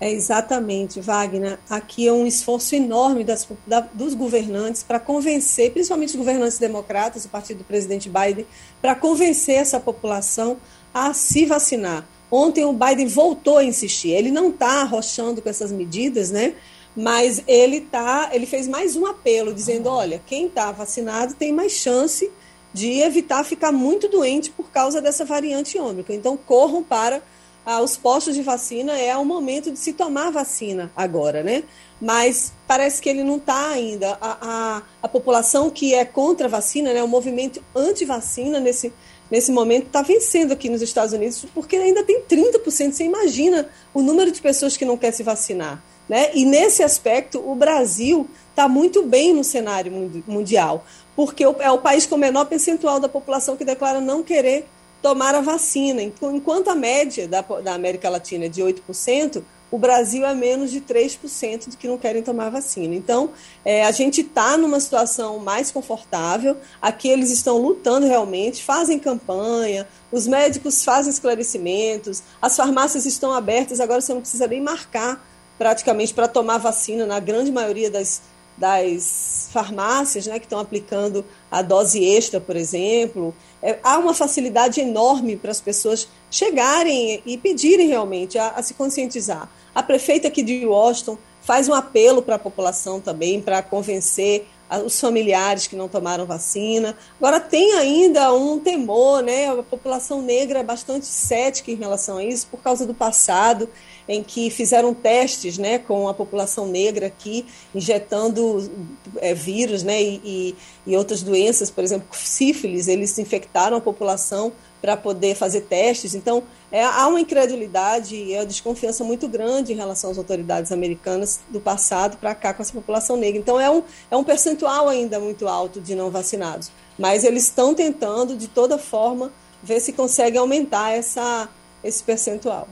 É 0.01 0.13
exatamente, 0.13 1.01
Wagner. 1.01 1.59
Aqui 1.69 2.07
é 2.07 2.13
um 2.13 2.25
esforço 2.25 2.75
enorme 2.77 3.25
das, 3.25 3.49
da, 3.67 3.81
dos 3.81 4.15
governantes 4.15 4.83
para 4.85 5.01
convencer, 5.01 5.73
principalmente 5.73 6.11
os 6.11 6.17
governantes 6.17 6.59
democratas, 6.59 7.25
o 7.25 7.29
partido 7.29 7.59
do 7.59 7.65
presidente 7.65 8.09
Biden, 8.09 8.47
para 8.81 8.95
convencer 8.95 9.57
essa 9.57 9.81
população 9.81 10.57
a 10.95 11.13
se 11.13 11.47
vacinar. 11.47 12.07
Ontem 12.31 12.65
o 12.65 12.73
Biden 12.73 13.09
voltou 13.09 13.59
a 13.59 13.65
insistir. 13.65 14.11
Ele 14.11 14.31
não 14.31 14.51
está 14.51 14.83
arrochando 14.83 15.43
com 15.43 15.49
essas 15.49 15.73
medidas, 15.73 16.31
né? 16.31 16.55
Mas 16.99 17.41
ele 17.47 17.83
tá, 17.83 18.31
ele 18.33 18.45
fez 18.45 18.67
mais 18.67 18.97
um 18.97 19.07
apelo 19.07 19.55
dizendo, 19.55 19.89
olha, 19.89 20.21
quem 20.27 20.47
está 20.47 20.73
vacinado 20.73 21.33
tem 21.33 21.53
mais 21.53 21.71
chance 21.71 22.29
de 22.75 22.99
evitar 22.99 23.45
ficar 23.45 23.71
muito 23.71 24.09
doente 24.09 24.51
por 24.51 24.69
causa 24.73 25.01
dessa 25.01 25.25
variante 25.25 25.79
ômicron. 25.79 26.17
Então 26.17 26.37
corram 26.37 26.83
para 26.83 27.23
ah, 27.65 27.81
os 27.81 27.97
postos 27.97 28.35
de 28.35 28.43
vacina, 28.43 28.99
é 28.99 29.17
o 29.17 29.25
momento 29.25 29.71
de 29.71 29.79
se 29.79 29.93
tomar 29.93 30.33
vacina 30.33 30.91
agora, 30.97 31.45
né? 31.45 31.63
Mas 32.01 32.53
parece 32.67 33.01
que 33.01 33.09
ele 33.09 33.23
não 33.23 33.37
está 33.37 33.69
ainda. 33.69 34.19
A, 34.21 34.39
a, 34.41 34.83
a, 35.01 35.09
população 35.09 35.71
que 35.71 35.95
é 35.95 36.05
contra 36.05 36.49
a 36.49 36.51
vacina, 36.51 36.93
né, 36.93 37.01
o 37.01 37.07
movimento 37.07 37.63
anti-vacina 37.77 38.59
nesse, 38.59 38.93
nesse 39.31 39.53
momento 39.53 39.87
está 39.87 40.03
vencendo 40.03 40.51
aqui 40.51 40.69
nos 40.69 40.83
Estados 40.83 41.13
Unidos, 41.13 41.47
porque 41.55 41.77
ainda 41.77 42.03
tem 42.03 42.23
30%. 42.23 42.91
Você 42.91 43.05
imagina 43.05 43.69
o 43.95 44.03
número 44.03 44.33
de 44.33 44.41
pessoas 44.41 44.77
que 44.77 44.85
não 44.85 44.97
quer 44.97 45.13
se 45.13 45.23
vacinar. 45.23 45.81
Né? 46.09 46.31
E 46.35 46.45
nesse 46.45 46.83
aspecto, 46.83 47.39
o 47.39 47.55
Brasil 47.55 48.29
está 48.51 48.67
muito 48.69 49.05
bem 49.05 49.35
no 49.35 49.45
cenário 49.45 49.93
mundial, 50.27 50.85
porque 51.15 51.45
é 51.45 51.71
o 51.71 51.79
país 51.79 52.07
com 52.07 52.15
o 52.15 52.19
menor 52.19 52.47
percentual 52.47 52.99
da 52.99 53.09
população 53.09 53.57
que 53.57 53.65
declara 53.65 54.01
não 54.01 54.23
querer 54.23 54.67
tomar 55.03 55.35
a 55.35 55.41
vacina. 55.41 56.03
Enquanto 56.03 56.69
a 56.69 56.75
média 56.75 57.29
da, 57.29 57.41
da 57.41 57.75
América 57.75 58.09
Latina 58.09 58.47
é 58.47 58.49
de 58.49 58.63
8%, 58.63 59.43
o 59.71 59.79
Brasil 59.79 60.25
é 60.25 60.35
menos 60.35 60.71
de 60.71 60.81
3% 60.81 61.69
de 61.69 61.77
que 61.77 61.87
não 61.87 61.99
querem 61.99 62.23
tomar 62.23 62.49
vacina. 62.49 62.95
Então, 62.95 63.31
é, 63.65 63.85
a 63.85 63.91
gente 63.91 64.23
está 64.23 64.57
numa 64.57 64.81
situação 64.81 65.39
mais 65.39 65.71
confortável. 65.71 66.57
Aqui 66.81 67.09
eles 67.09 67.31
estão 67.31 67.59
lutando 67.59 68.07
realmente, 68.07 68.65
fazem 68.65 68.99
campanha, 68.99 69.87
os 70.11 70.27
médicos 70.27 70.83
fazem 70.85 71.13
esclarecimentos, 71.13 72.23
as 72.41 72.57
farmácias 72.57 73.05
estão 73.05 73.33
abertas, 73.33 73.79
agora 73.79 74.01
você 74.01 74.15
não 74.15 74.23
precisa 74.23 74.47
nem 74.47 74.61
marcar 74.61 75.23
praticamente 75.59 76.15
para 76.15 76.29
tomar 76.29 76.59
vacina 76.59 77.05
na 77.05 77.19
grande 77.19 77.51
maioria 77.51 77.91
das, 77.91 78.23
das 78.57 79.51
farmácias 79.53 80.27
né, 80.27 80.39
que 80.39 80.47
estão 80.47 80.61
aplicando 80.61 81.25
a 81.51 81.61
dose 81.61 82.03
extra, 82.05 82.41
por 82.41 82.57
exemplo. 82.57 83.35
É, 83.61 83.79
há 83.83 83.99
uma 83.99 84.15
facilidade 84.15 84.81
enorme 84.81 85.37
para 85.37 85.51
as 85.51 85.61
pessoas 85.61 86.09
chegarem 86.31 87.21
e 87.27 87.37
pedirem 87.37 87.89
realmente 87.89 88.39
a, 88.39 88.51
a 88.51 88.63
se 88.63 88.75
conscientizar. 88.75 89.51
A 89.75 89.83
prefeita 89.83 90.29
aqui 90.29 90.43
de 90.43 90.65
Washington 90.65 91.19
faz 91.43 91.69
um 91.69 91.75
apelo 91.75 92.23
para 92.23 92.37
a 92.37 92.39
população 92.39 93.01
também, 93.01 93.41
para 93.41 93.63
convencer 93.63 94.47
os 94.85 95.01
familiares 95.01 95.67
que 95.67 95.75
não 95.75 95.89
tomaram 95.89 96.27
vacina. 96.27 96.95
Agora, 97.19 97.41
tem 97.41 97.73
ainda 97.75 98.33
um 98.35 98.59
temor, 98.59 99.23
né? 99.23 99.49
A 99.49 99.63
população 99.63 100.21
negra 100.21 100.59
é 100.59 100.63
bastante 100.63 101.07
cética 101.07 101.71
em 101.71 101.77
relação 101.77 102.19
a 102.19 102.25
isso, 102.25 102.47
por 102.49 102.61
causa 102.61 102.87
do 102.87 102.93
passado 102.93 103.69
em 104.09 104.23
que 104.23 104.49
fizeram 104.49 104.95
testes 104.95 105.59
né, 105.59 105.79
com 105.79 106.09
a 106.09 106.15
população 106.15 106.67
negra 106.67 107.07
aqui, 107.07 107.45
injetando 107.75 108.71
é, 109.19 109.35
vírus 109.35 109.83
né, 109.83 110.03
e, 110.03 110.57
e, 110.87 110.97
outras 110.97 111.23
doenças, 111.23 111.71
por 111.71 111.85
exemplo, 111.85 112.09
sífilis, 112.13 112.89
eles 112.89 113.19
infectaram 113.19 113.77
a 113.77 113.81
população 113.81 114.51
para 114.81 114.97
poder 114.97 115.35
fazer 115.35 115.63
testes. 115.63 116.15
Então, 116.15 116.43
é, 116.73 116.85
há 116.85 117.07
uma 117.07 117.21
incredulidade 117.21 118.15
e 118.15 118.35
uma 118.35 118.47
desconfiança 118.47 119.05
muito 119.05 119.29
grande 119.29 119.73
em 119.73 119.77
relação 119.77 120.11
às 120.11 120.19
autoridades 120.19 120.73
americanas 120.73 121.41
do 121.51 121.61
passado 121.61 122.17
para 122.17 122.35
cá 122.35 122.55
com 122.55 122.63
essa 122.63 122.73
população 122.73 123.17
negra. 123.17 123.39
Então, 123.39 123.61
é 123.61 123.69
um, 123.69 123.83
é 124.11 124.17
um 124.17 124.25
percentual 124.25 124.89
ainda 124.89 125.19
muito 125.21 125.47
alto 125.47 125.81
de 125.81 125.95
não 125.95 126.11
vacinados. 126.11 126.71
Mas 126.99 127.25
eles 127.25 127.45
estão 127.45 127.75
tentando, 127.75 128.37
de 128.37 128.49
toda 128.49 128.79
forma, 128.79 129.33
ver 129.63 129.81
se 129.81 129.93
conseguem 129.93 130.39
aumentar 130.39 130.93
essa, 130.93 131.49
esse 131.83 132.03
percentual. 132.03 132.69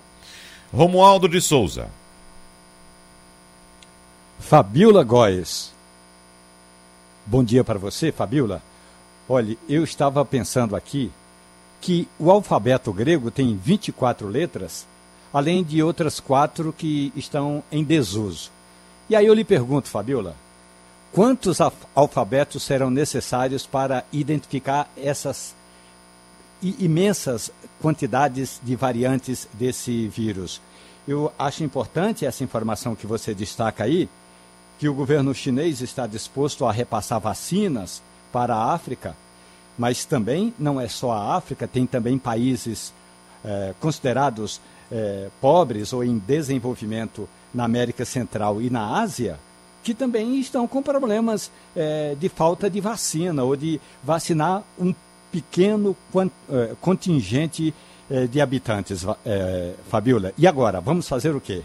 Romualdo 0.76 1.26
de 1.26 1.40
Souza. 1.40 1.88
Fabiola 4.38 5.02
Góes. 5.02 5.72
Bom 7.24 7.42
dia 7.42 7.64
para 7.64 7.78
você, 7.78 8.12
Fabiola. 8.12 8.60
Olhe, 9.26 9.58
eu 9.66 9.82
estava 9.82 10.22
pensando 10.22 10.76
aqui 10.76 11.10
que 11.80 12.06
o 12.18 12.30
alfabeto 12.30 12.92
grego 12.92 13.30
tem 13.30 13.56
24 13.56 14.28
letras, 14.28 14.86
além 15.32 15.64
de 15.64 15.82
outras 15.82 16.20
quatro 16.20 16.74
que 16.74 17.10
estão 17.16 17.64
em 17.72 17.82
desuso. 17.82 18.50
E 19.08 19.16
aí 19.16 19.24
eu 19.24 19.32
lhe 19.32 19.44
pergunto, 19.44 19.88
Fabiola, 19.88 20.36
quantos 21.10 21.58
alfabetos 21.94 22.62
serão 22.62 22.90
necessários 22.90 23.64
para 23.64 24.04
identificar 24.12 24.90
essas 24.94 25.54
imensas 26.62 27.50
quantidades 27.86 28.60
de 28.64 28.74
variantes 28.74 29.48
desse 29.52 30.08
vírus. 30.08 30.60
Eu 31.06 31.32
acho 31.38 31.62
importante 31.62 32.26
essa 32.26 32.42
informação 32.42 32.96
que 32.96 33.06
você 33.06 33.32
destaca 33.32 33.84
aí, 33.84 34.08
que 34.76 34.88
o 34.88 34.92
governo 34.92 35.32
chinês 35.32 35.80
está 35.80 36.04
disposto 36.04 36.64
a 36.64 36.72
repassar 36.72 37.20
vacinas 37.20 38.02
para 38.32 38.56
a 38.56 38.74
África, 38.74 39.14
mas 39.78 40.04
também 40.04 40.52
não 40.58 40.80
é 40.80 40.88
só 40.88 41.12
a 41.12 41.36
África, 41.36 41.68
tem 41.68 41.86
também 41.86 42.18
países 42.18 42.92
eh, 43.44 43.72
considerados 43.78 44.60
eh, 44.90 45.28
pobres 45.40 45.92
ou 45.92 46.02
em 46.02 46.18
desenvolvimento 46.18 47.28
na 47.54 47.62
América 47.62 48.04
Central 48.04 48.60
e 48.60 48.68
na 48.68 49.00
Ásia, 49.00 49.38
que 49.84 49.94
também 49.94 50.40
estão 50.40 50.66
com 50.66 50.82
problemas 50.82 51.52
eh, 51.76 52.16
de 52.18 52.28
falta 52.28 52.68
de 52.68 52.80
vacina 52.80 53.44
ou 53.44 53.54
de 53.54 53.80
vacinar 54.02 54.64
um 54.76 54.92
pequeno 55.30 55.96
eh, 56.50 56.74
contingente 56.80 57.74
eh, 58.10 58.26
de 58.26 58.40
habitantes, 58.40 59.04
eh, 59.24 59.72
Fabiola. 59.88 60.32
E 60.38 60.46
agora, 60.46 60.80
vamos 60.80 61.08
fazer 61.08 61.34
o 61.34 61.40
quê? 61.40 61.62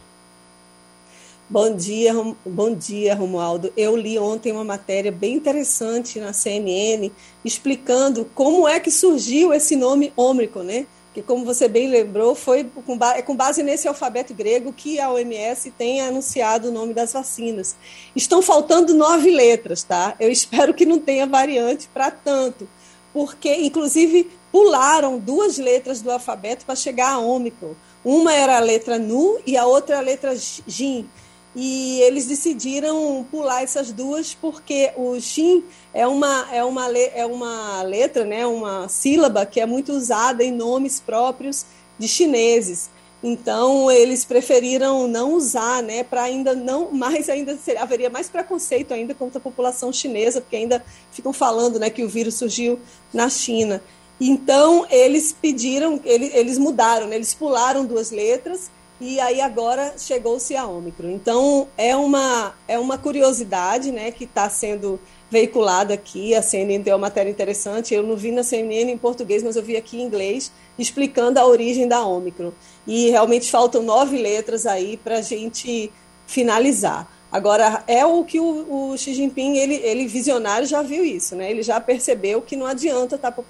Bom 1.49 1.75
dia, 1.75 2.13
bom 2.45 2.73
dia, 2.73 3.13
Romualdo. 3.13 3.73
Eu 3.75 3.95
li 3.97 4.17
ontem 4.17 4.53
uma 4.53 4.63
matéria 4.63 5.11
bem 5.11 5.35
interessante 5.35 6.17
na 6.17 6.31
CNN 6.31 7.11
explicando 7.43 8.23
como 8.33 8.65
é 8.65 8.79
que 8.79 8.89
surgiu 8.89 9.53
esse 9.53 9.75
nome 9.75 10.13
Ômicron, 10.15 10.63
né? 10.63 10.87
Que, 11.13 11.21
como 11.21 11.43
você 11.43 11.67
bem 11.67 11.89
lembrou, 11.89 12.35
foi 12.35 12.63
com, 12.63 12.97
é 13.03 13.21
com 13.21 13.35
base 13.35 13.61
nesse 13.61 13.85
alfabeto 13.85 14.33
grego 14.33 14.71
que 14.71 14.97
a 14.97 15.11
OMS 15.11 15.71
tem 15.71 15.99
anunciado 15.99 16.69
o 16.69 16.71
nome 16.71 16.93
das 16.93 17.11
vacinas. 17.11 17.75
Estão 18.15 18.41
faltando 18.41 18.93
nove 18.93 19.29
letras, 19.29 19.83
tá? 19.83 20.15
Eu 20.21 20.31
espero 20.33 20.73
que 20.73 20.85
não 20.85 20.99
tenha 20.99 21.27
variante 21.27 21.89
para 21.93 22.09
tanto 22.09 22.65
porque, 23.13 23.53
inclusive, 23.55 24.29
pularam 24.51 25.17
duas 25.17 25.57
letras 25.57 26.01
do 26.01 26.11
alfabeto 26.11 26.65
para 26.65 26.75
chegar 26.75 27.11
a 27.11 27.19
ômicron. 27.19 27.73
Uma 28.03 28.33
era 28.33 28.57
a 28.57 28.59
letra 28.59 28.97
NU 28.97 29.39
e 29.45 29.55
a 29.57 29.65
outra 29.65 29.97
a 29.97 30.01
letra 30.01 30.35
JIN. 30.35 31.07
E 31.55 31.99
eles 32.01 32.27
decidiram 32.27 33.25
pular 33.29 33.61
essas 33.61 33.91
duas 33.91 34.33
porque 34.33 34.91
o 34.95 35.19
Xin 35.19 35.63
é 35.93 36.07
uma, 36.07 36.47
é 36.51 36.63
uma, 36.63 36.97
é 36.97 37.25
uma 37.25 37.81
letra, 37.83 38.23
né, 38.23 38.47
uma 38.47 38.87
sílaba 38.87 39.45
que 39.45 39.59
é 39.59 39.65
muito 39.65 39.91
usada 39.91 40.43
em 40.43 40.51
nomes 40.51 41.01
próprios 41.01 41.65
de 41.99 42.07
chineses. 42.07 42.89
Então 43.23 43.91
eles 43.91 44.25
preferiram 44.25 45.07
não 45.07 45.33
usar, 45.33 45.83
né, 45.83 46.03
para 46.03 46.23
ainda 46.23 46.55
não 46.55 46.91
mais 46.91 47.29
ainda 47.29 47.55
seria, 47.55 47.83
haveria 47.83 48.09
mais 48.09 48.27
preconceito 48.27 48.93
ainda 48.93 49.13
contra 49.13 49.37
a 49.37 49.41
população 49.41 49.93
chinesa, 49.93 50.41
porque 50.41 50.55
ainda 50.55 50.83
ficam 51.11 51.31
falando, 51.31 51.79
né, 51.79 51.89
que 51.91 52.03
o 52.03 52.09
vírus 52.09 52.35
surgiu 52.35 52.79
na 53.13 53.29
China. 53.29 53.81
Então 54.19 54.87
eles 54.89 55.35
pediram, 55.39 55.99
eles, 56.03 56.33
eles 56.33 56.57
mudaram, 56.57 57.07
né, 57.07 57.15
eles 57.15 57.33
pularam 57.33 57.85
duas 57.85 58.09
letras 58.09 58.71
e 58.99 59.19
aí 59.19 59.39
agora 59.39 59.95
chegou-se 59.97 60.55
a 60.55 60.65
Ômicron. 60.65 61.09
Então 61.11 61.67
é 61.77 61.95
uma 61.95 62.55
é 62.67 62.79
uma 62.79 62.97
curiosidade, 62.97 63.91
né, 63.91 64.11
que 64.11 64.23
está 64.23 64.49
sendo 64.49 64.99
veiculada 65.31 65.93
aqui. 65.93 66.35
A 66.35 66.41
CNN 66.41 66.83
deu 66.83 66.93
uma 66.93 67.07
matéria 67.07 67.29
interessante. 67.29 67.93
Eu 67.93 68.03
não 68.03 68.15
vi 68.15 68.31
na 68.31 68.43
CNN 68.43 68.91
em 68.91 68.97
português, 68.97 69.41
mas 69.41 69.55
eu 69.55 69.63
vi 69.63 69.77
aqui 69.77 69.97
em 69.97 70.03
inglês 70.03 70.51
explicando 70.77 71.39
a 71.39 71.45
origem 71.45 71.87
da 71.87 72.05
Ômicron. 72.05 72.51
E 72.87 73.09
realmente 73.09 73.49
faltam 73.49 73.83
nove 73.83 74.17
letras 74.17 74.65
aí 74.65 74.97
para 74.97 75.17
a 75.17 75.21
gente 75.21 75.91
finalizar. 76.25 77.07
Agora, 77.31 77.81
é 77.87 78.05
o 78.05 78.25
que 78.25 78.41
o, 78.41 78.91
o, 78.91 78.97
Xi 78.97 79.13
Jinping, 79.13 79.55
ele, 79.55 79.75
ele 79.75 80.05
visionário, 80.05 80.67
já 80.67 80.81
viu 80.81 81.05
isso, 81.05 81.33
né? 81.33 81.49
Ele 81.49 81.63
já 81.63 81.79
percebeu 81.79 82.41
que 82.41 82.57
não 82.57 82.65
adianta 82.65 83.15
estar 83.15 83.31
tá, 83.31 83.43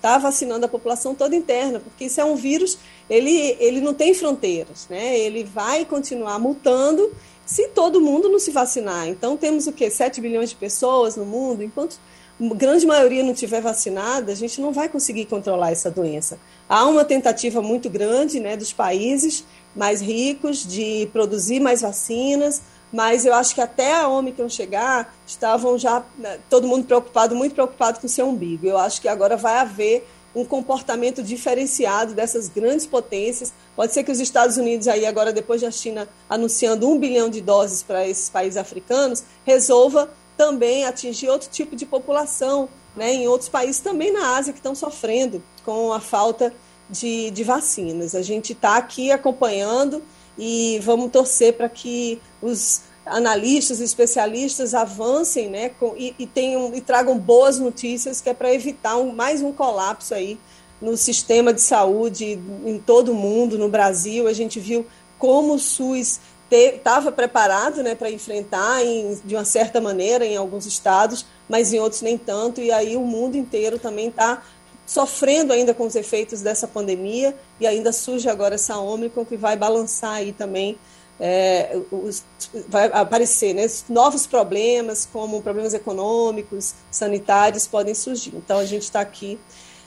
tá 0.00 0.18
vacinando 0.18 0.64
a 0.64 0.68
população 0.68 1.16
toda 1.16 1.34
interna, 1.34 1.80
porque 1.80 2.04
isso 2.04 2.20
é 2.20 2.24
um 2.24 2.36
vírus, 2.36 2.78
ele, 3.10 3.56
ele 3.58 3.80
não 3.80 3.92
tem 3.92 4.14
fronteiras, 4.14 4.86
né? 4.88 5.18
Ele 5.18 5.42
vai 5.42 5.84
continuar 5.84 6.38
mutando 6.38 7.12
se 7.44 7.66
todo 7.68 8.00
mundo 8.00 8.28
não 8.28 8.38
se 8.38 8.52
vacinar. 8.52 9.08
Então, 9.08 9.36
temos 9.36 9.66
o 9.66 9.72
quê? 9.72 9.90
7 9.90 10.20
bilhões 10.20 10.50
de 10.50 10.56
pessoas 10.56 11.16
no 11.16 11.26
mundo, 11.26 11.64
enquanto 11.64 11.98
grande 12.40 12.86
maioria 12.86 13.22
não 13.22 13.34
tiver 13.34 13.60
vacinada, 13.60 14.32
a 14.32 14.34
gente 14.34 14.60
não 14.60 14.72
vai 14.72 14.88
conseguir 14.88 15.26
controlar 15.26 15.70
essa 15.70 15.90
doença. 15.90 16.38
Há 16.68 16.84
uma 16.86 17.04
tentativa 17.04 17.62
muito 17.62 17.88
grande 17.88 18.40
né, 18.40 18.56
dos 18.56 18.72
países 18.72 19.44
mais 19.74 20.00
ricos 20.00 20.66
de 20.66 21.08
produzir 21.12 21.60
mais 21.60 21.80
vacinas, 21.80 22.62
mas 22.92 23.26
eu 23.26 23.34
acho 23.34 23.54
que 23.54 23.60
até 23.60 23.94
a 23.94 24.08
Omicron 24.08 24.48
chegar, 24.48 25.14
estavam 25.26 25.78
já 25.78 26.04
né, 26.18 26.38
todo 26.48 26.66
mundo 26.66 26.86
preocupado, 26.86 27.34
muito 27.34 27.54
preocupado 27.54 27.98
com 28.00 28.06
o 28.06 28.10
seu 28.10 28.28
umbigo. 28.28 28.66
Eu 28.66 28.78
acho 28.78 29.00
que 29.00 29.08
agora 29.08 29.36
vai 29.36 29.56
haver 29.56 30.06
um 30.34 30.44
comportamento 30.44 31.22
diferenciado 31.22 32.14
dessas 32.14 32.48
grandes 32.48 32.86
potências. 32.86 33.52
Pode 33.76 33.92
ser 33.92 34.02
que 34.02 34.10
os 34.10 34.18
Estados 34.20 34.56
Unidos, 34.56 34.88
aí 34.88 35.06
agora 35.06 35.32
depois 35.32 35.60
da 35.62 35.70
China 35.70 36.08
anunciando 36.28 36.88
um 36.88 36.98
bilhão 36.98 37.28
de 37.28 37.40
doses 37.40 37.82
para 37.82 38.06
esses 38.06 38.28
países 38.28 38.56
africanos, 38.56 39.22
resolva 39.44 40.10
também 40.36 40.84
atingir 40.84 41.28
outro 41.28 41.48
tipo 41.50 41.76
de 41.76 41.86
população, 41.86 42.68
né, 42.96 43.12
em 43.12 43.28
outros 43.28 43.48
países 43.48 43.80
também 43.80 44.12
na 44.12 44.36
Ásia 44.36 44.52
que 44.52 44.58
estão 44.58 44.74
sofrendo 44.74 45.42
com 45.64 45.92
a 45.92 46.00
falta 46.00 46.52
de, 46.88 47.30
de 47.30 47.44
vacinas. 47.44 48.14
A 48.14 48.22
gente 48.22 48.52
está 48.52 48.76
aqui 48.76 49.10
acompanhando 49.10 50.02
e 50.38 50.80
vamos 50.82 51.10
torcer 51.10 51.54
para 51.54 51.68
que 51.68 52.20
os 52.42 52.82
analistas 53.06 53.80
especialistas 53.80 54.74
avancem 54.74 55.48
né, 55.48 55.70
com, 55.70 55.94
e, 55.96 56.14
e, 56.18 56.26
tenham, 56.26 56.74
e 56.74 56.80
tragam 56.80 57.18
boas 57.18 57.58
notícias, 57.58 58.20
que 58.20 58.30
é 58.30 58.34
para 58.34 58.52
evitar 58.52 58.96
um, 58.96 59.12
mais 59.12 59.42
um 59.42 59.52
colapso 59.52 60.14
aí 60.14 60.38
no 60.80 60.96
sistema 60.96 61.52
de 61.52 61.60
saúde 61.60 62.38
em 62.64 62.78
todo 62.78 63.12
o 63.12 63.14
mundo, 63.14 63.58
no 63.58 63.68
Brasil. 63.68 64.26
A 64.26 64.32
gente 64.32 64.58
viu 64.58 64.86
como 65.18 65.54
o 65.54 65.58
SUS 65.58 66.20
estava 66.50 67.10
preparado 67.10 67.82
né, 67.82 67.94
para 67.94 68.10
enfrentar 68.10 68.84
em, 68.84 69.20
de 69.24 69.34
uma 69.34 69.44
certa 69.44 69.80
maneira 69.80 70.24
em 70.24 70.36
alguns 70.36 70.66
estados, 70.66 71.26
mas 71.48 71.72
em 71.72 71.80
outros 71.80 72.02
nem 72.02 72.16
tanto, 72.16 72.60
e 72.60 72.70
aí 72.70 72.96
o 72.96 73.00
mundo 73.00 73.36
inteiro 73.36 73.78
também 73.78 74.08
está 74.08 74.42
sofrendo 74.86 75.52
ainda 75.52 75.72
com 75.72 75.86
os 75.86 75.96
efeitos 75.96 76.42
dessa 76.42 76.68
pandemia, 76.68 77.34
e 77.58 77.66
ainda 77.66 77.92
surge 77.92 78.28
agora 78.28 78.54
essa 78.54 78.78
Ômicron 78.78 79.24
que 79.24 79.36
vai 79.36 79.56
balançar 79.56 80.14
aí 80.14 80.32
também, 80.32 80.78
é, 81.18 81.78
os, 81.90 82.22
vai 82.68 82.90
aparecer, 82.92 83.54
né, 83.54 83.66
novos 83.88 84.26
problemas, 84.26 85.08
como 85.10 85.40
problemas 85.42 85.72
econômicos, 85.72 86.74
sanitários, 86.90 87.66
podem 87.66 87.94
surgir. 87.94 88.34
Então 88.36 88.58
a 88.58 88.64
gente 88.64 88.82
está 88.82 89.00
aqui 89.00 89.38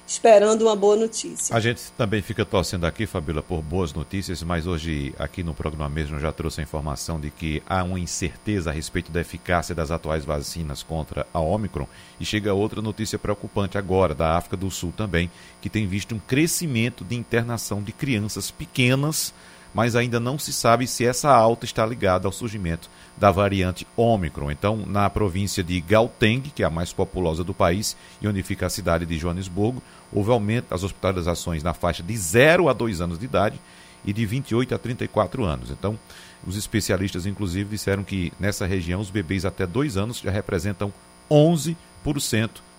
esperando 0.08 0.62
uma 0.62 0.76
boa 0.76 0.96
notícia. 0.96 1.54
A 1.54 1.60
gente 1.60 1.92
também 1.98 2.22
fica 2.22 2.46
torcendo 2.46 2.86
aqui, 2.86 3.06
Fabíola, 3.06 3.44
por 3.44 3.62
boas 3.62 3.94
notícias, 3.94 4.42
mas 4.42 4.66
hoje 4.66 5.14
aqui 5.20 5.44
no 5.44 5.54
programa 5.54 5.90
mesmo 5.90 6.18
já 6.18 6.32
trouxe 6.32 6.62
a 6.62 6.64
informação 6.64 7.20
de 7.20 7.30
que 7.30 7.62
há 7.68 7.84
uma 7.84 8.00
incerteza 8.00 8.70
a 8.70 8.74
respeito 8.74 9.12
da 9.12 9.20
eficácia 9.20 9.76
das 9.76 9.92
atuais 9.92 10.24
vacinas 10.24 10.82
contra 10.82 11.28
a 11.34 11.40
Omicron 11.42 11.88
e 12.20 12.26
chega 12.26 12.54
outra 12.54 12.82
notícia 12.82 13.20
preocupante 13.20 13.78
agora 13.78 14.16
da 14.16 14.38
África 14.38 14.56
do 14.56 14.72
Sul 14.72 14.94
também, 14.96 15.30
que 15.62 15.70
tem 15.70 15.86
visto 15.86 16.16
um 16.16 16.20
crescimento 16.20 17.04
de 17.04 17.16
internação 17.16 17.84
de 17.84 17.92
crianças 17.92 18.50
pequenas 18.50 19.34
mas 19.74 19.96
ainda 19.96 20.20
não 20.20 20.38
se 20.40 20.52
sabe 20.54 20.88
se 20.88 21.06
essa 21.06 21.30
alta 21.30 21.66
está 21.66 21.86
ligada 21.86 22.28
ao 22.28 22.32
surgimento 22.32 22.90
da 23.18 23.32
variante 23.32 23.86
Ômicron. 23.96 24.52
Então, 24.52 24.78
na 24.86 25.10
província 25.10 25.64
de 25.64 25.80
Gauteng, 25.82 26.42
que 26.42 26.64
é 26.64 26.66
a 26.66 26.70
mais 26.70 26.94
populosa 26.94 27.44
do 27.44 27.54
país 27.54 27.98
e 28.22 28.28
onde 28.28 28.44
fica 28.44 28.66
a 28.66 28.70
cidade 28.70 29.06
de 29.06 29.18
Joanesburgo, 29.18 29.82
houve 30.12 30.32
aumento 30.32 30.70
das 30.70 30.84
hospitalizações 30.84 31.64
na 31.64 31.74
faixa 31.74 32.04
de 32.04 32.16
0 32.16 32.70
a 32.70 32.74
2 32.74 33.02
anos 33.02 33.20
de 33.20 33.26
idade 33.26 33.60
e 34.06 34.14
de 34.14 34.26
28 34.26 34.76
a 34.76 34.78
34 34.78 35.44
anos. 35.44 35.72
Então, 35.72 35.98
os 36.46 36.56
especialistas, 36.56 37.26
inclusive, 37.26 37.70
disseram 37.70 38.04
que 38.04 38.32
nessa 38.40 38.66
região 38.66 39.02
os 39.02 39.10
bebês 39.10 39.46
até 39.46 39.66
2 39.66 39.98
anos 39.98 40.20
já 40.20 40.32
representam 40.32 40.94
11% 41.30 41.76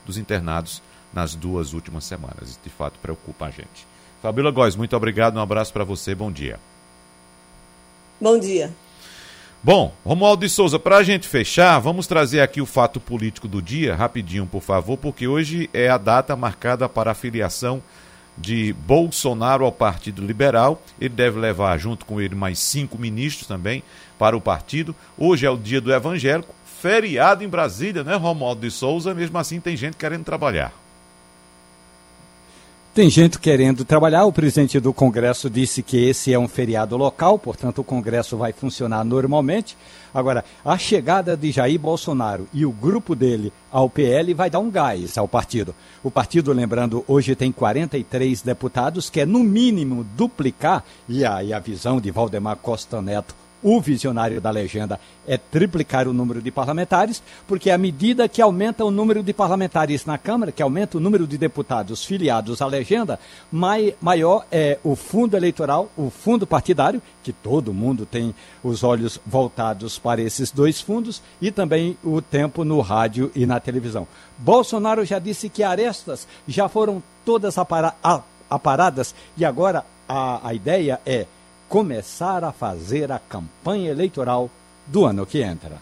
dos 0.06 0.16
internados 0.16 0.80
nas 1.12 1.34
duas 1.34 1.72
últimas 1.72 2.04
semanas. 2.04 2.50
Isso 2.50 2.60
de 2.62 2.70
fato 2.70 2.98
preocupa 3.00 3.46
a 3.46 3.50
gente. 3.50 3.86
Fabíola 4.22 4.50
Góes, 4.50 4.76
muito 4.76 4.96
obrigado, 4.96 5.36
um 5.36 5.40
abraço 5.40 5.72
para 5.72 5.84
você, 5.84 6.14
bom 6.14 6.30
dia. 6.30 6.58
Bom 8.20 8.38
dia. 8.38 8.72
Bom, 9.62 9.92
Romualdo 10.04 10.46
de 10.46 10.48
Souza, 10.50 10.78
para 10.78 10.98
a 10.98 11.02
gente 11.02 11.26
fechar, 11.26 11.78
vamos 11.78 12.06
trazer 12.06 12.40
aqui 12.40 12.60
o 12.60 12.66
fato 12.66 13.00
político 13.00 13.48
do 13.48 13.60
dia, 13.60 13.94
rapidinho, 13.94 14.46
por 14.46 14.62
favor, 14.62 14.96
porque 14.96 15.26
hoje 15.26 15.68
é 15.72 15.88
a 15.88 15.98
data 15.98 16.36
marcada 16.36 16.88
para 16.88 17.10
a 17.10 17.14
filiação 17.14 17.82
de 18.36 18.72
Bolsonaro 18.72 19.64
ao 19.64 19.72
Partido 19.72 20.24
Liberal. 20.24 20.80
Ele 21.00 21.14
deve 21.14 21.38
levar 21.38 21.76
junto 21.78 22.06
com 22.06 22.20
ele 22.20 22.34
mais 22.34 22.58
cinco 22.58 22.96
ministros 22.96 23.48
também 23.48 23.82
para 24.18 24.36
o 24.36 24.40
partido. 24.40 24.94
Hoje 25.16 25.44
é 25.44 25.50
o 25.50 25.56
dia 25.56 25.80
do 25.80 25.92
evangélico, 25.92 26.54
feriado 26.80 27.42
em 27.42 27.48
Brasília, 27.48 28.04
né, 28.04 28.14
Romualdo 28.14 28.60
de 28.60 28.70
Souza? 28.70 29.12
Mesmo 29.12 29.36
assim, 29.38 29.60
tem 29.60 29.76
gente 29.76 29.96
querendo 29.96 30.24
trabalhar. 30.24 30.72
Tem 32.94 33.08
gente 33.08 33.38
querendo 33.38 33.84
trabalhar. 33.84 34.24
O 34.24 34.32
presidente 34.32 34.80
do 34.80 34.92
Congresso 34.92 35.48
disse 35.48 35.82
que 35.82 36.08
esse 36.08 36.32
é 36.32 36.38
um 36.38 36.48
feriado 36.48 36.96
local, 36.96 37.38
portanto, 37.38 37.78
o 37.78 37.84
Congresso 37.84 38.36
vai 38.36 38.52
funcionar 38.52 39.04
normalmente. 39.04 39.76
Agora, 40.12 40.44
a 40.64 40.76
chegada 40.76 41.36
de 41.36 41.52
Jair 41.52 41.78
Bolsonaro 41.78 42.48
e 42.52 42.66
o 42.66 42.72
grupo 42.72 43.14
dele 43.14 43.52
ao 43.70 43.88
PL 43.88 44.34
vai 44.34 44.50
dar 44.50 44.58
um 44.58 44.70
gás 44.70 45.16
ao 45.16 45.28
partido. 45.28 45.74
O 46.02 46.10
partido, 46.10 46.52
lembrando, 46.52 47.04
hoje 47.06 47.36
tem 47.36 47.52
43 47.52 48.42
deputados, 48.42 49.08
que 49.08 49.20
é 49.20 49.26
no 49.26 49.44
mínimo 49.44 50.04
duplicar, 50.16 50.82
e 51.08 51.24
aí 51.24 51.52
a 51.52 51.60
visão 51.60 52.00
de 52.00 52.10
Valdemar 52.10 52.56
Costa 52.56 53.00
Neto 53.00 53.34
o 53.62 53.80
visionário 53.80 54.40
da 54.40 54.50
legenda 54.50 55.00
é 55.26 55.36
triplicar 55.36 56.08
o 56.08 56.12
número 56.12 56.40
de 56.40 56.50
parlamentares, 56.50 57.22
porque 57.46 57.70
à 57.70 57.78
medida 57.78 58.28
que 58.28 58.40
aumenta 58.40 58.84
o 58.84 58.90
número 58.90 59.22
de 59.22 59.32
parlamentares 59.32 60.06
na 60.06 60.16
Câmara, 60.16 60.52
que 60.52 60.62
aumenta 60.62 60.96
o 60.96 61.00
número 61.00 61.26
de 61.26 61.36
deputados 61.36 62.04
filiados 62.04 62.62
à 62.62 62.66
legenda, 62.66 63.18
mai, 63.50 63.94
maior 64.00 64.46
é 64.50 64.78
o 64.82 64.94
fundo 64.96 65.36
eleitoral, 65.36 65.90
o 65.96 66.10
fundo 66.10 66.46
partidário, 66.46 67.02
que 67.22 67.32
todo 67.32 67.74
mundo 67.74 68.06
tem 68.06 68.34
os 68.62 68.82
olhos 68.82 69.20
voltados 69.26 69.98
para 69.98 70.22
esses 70.22 70.50
dois 70.50 70.80
fundos, 70.80 71.20
e 71.40 71.50
também 71.50 71.96
o 72.02 72.22
tempo 72.22 72.64
no 72.64 72.80
rádio 72.80 73.30
e 73.34 73.44
na 73.44 73.60
televisão. 73.60 74.06
Bolsonaro 74.38 75.04
já 75.04 75.18
disse 75.18 75.48
que 75.48 75.62
arestas 75.62 76.26
já 76.46 76.68
foram 76.68 77.02
todas 77.24 77.56
aparadas 78.48 79.14
e 79.36 79.44
agora 79.44 79.84
a, 80.08 80.48
a 80.48 80.54
ideia 80.54 81.00
é 81.04 81.26
começar 81.68 82.42
a 82.44 82.52
fazer 82.52 83.12
a 83.12 83.18
campanha 83.18 83.90
eleitoral 83.90 84.50
do 84.86 85.04
ano 85.04 85.26
que 85.26 85.42
entra. 85.42 85.80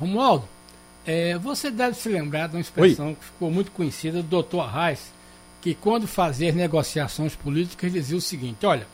Romualdo, 0.00 0.48
é, 1.06 1.38
você 1.38 1.70
deve 1.70 1.96
se 1.96 2.08
lembrar 2.08 2.48
de 2.48 2.56
uma 2.56 2.60
expressão 2.60 3.08
Oi. 3.08 3.14
que 3.14 3.24
ficou 3.24 3.50
muito 3.50 3.70
conhecida 3.70 4.22
do 4.22 4.42
Dr. 4.42 4.60
Reis, 4.60 5.12
que 5.60 5.74
quando 5.74 6.06
fazia 6.06 6.52
negociações 6.52 7.36
políticas 7.36 7.92
dizia 7.92 8.16
o 8.16 8.20
seguinte: 8.20 8.64
olha, 8.66 8.86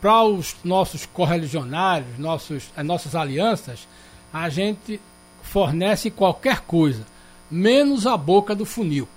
para 0.00 0.22
os 0.22 0.56
nossos 0.64 1.06
correligionários, 1.06 2.18
nossos, 2.18 2.70
as 2.76 2.84
nossas 2.84 3.14
alianças, 3.14 3.86
a 4.32 4.48
gente 4.48 5.00
fornece 5.42 6.10
qualquer 6.10 6.60
coisa, 6.60 7.04
menos 7.50 8.06
a 8.06 8.16
boca 8.16 8.54
do 8.54 8.64
funil, 8.64 9.08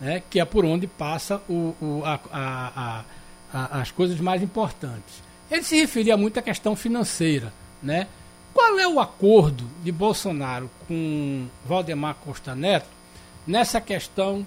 né, 0.00 0.22
que 0.28 0.40
é 0.40 0.44
por 0.44 0.64
onde 0.64 0.86
passa 0.86 1.40
o, 1.48 1.74
o 1.80 2.02
a, 2.04 2.20
a, 2.32 3.04
a, 3.52 3.80
as 3.80 3.90
coisas 3.90 4.18
mais 4.20 4.42
importantes. 4.42 5.22
Ele 5.52 5.62
se 5.62 5.76
referia 5.76 6.16
muito 6.16 6.38
à 6.38 6.42
questão 6.42 6.74
financeira, 6.74 7.52
né? 7.82 8.08
Qual 8.54 8.78
é 8.78 8.88
o 8.88 8.98
acordo 8.98 9.68
de 9.84 9.92
Bolsonaro 9.92 10.70
com 10.88 11.46
Valdemar 11.66 12.14
Costa 12.14 12.54
Neto 12.54 12.88
nessa 13.46 13.78
questão 13.78 14.46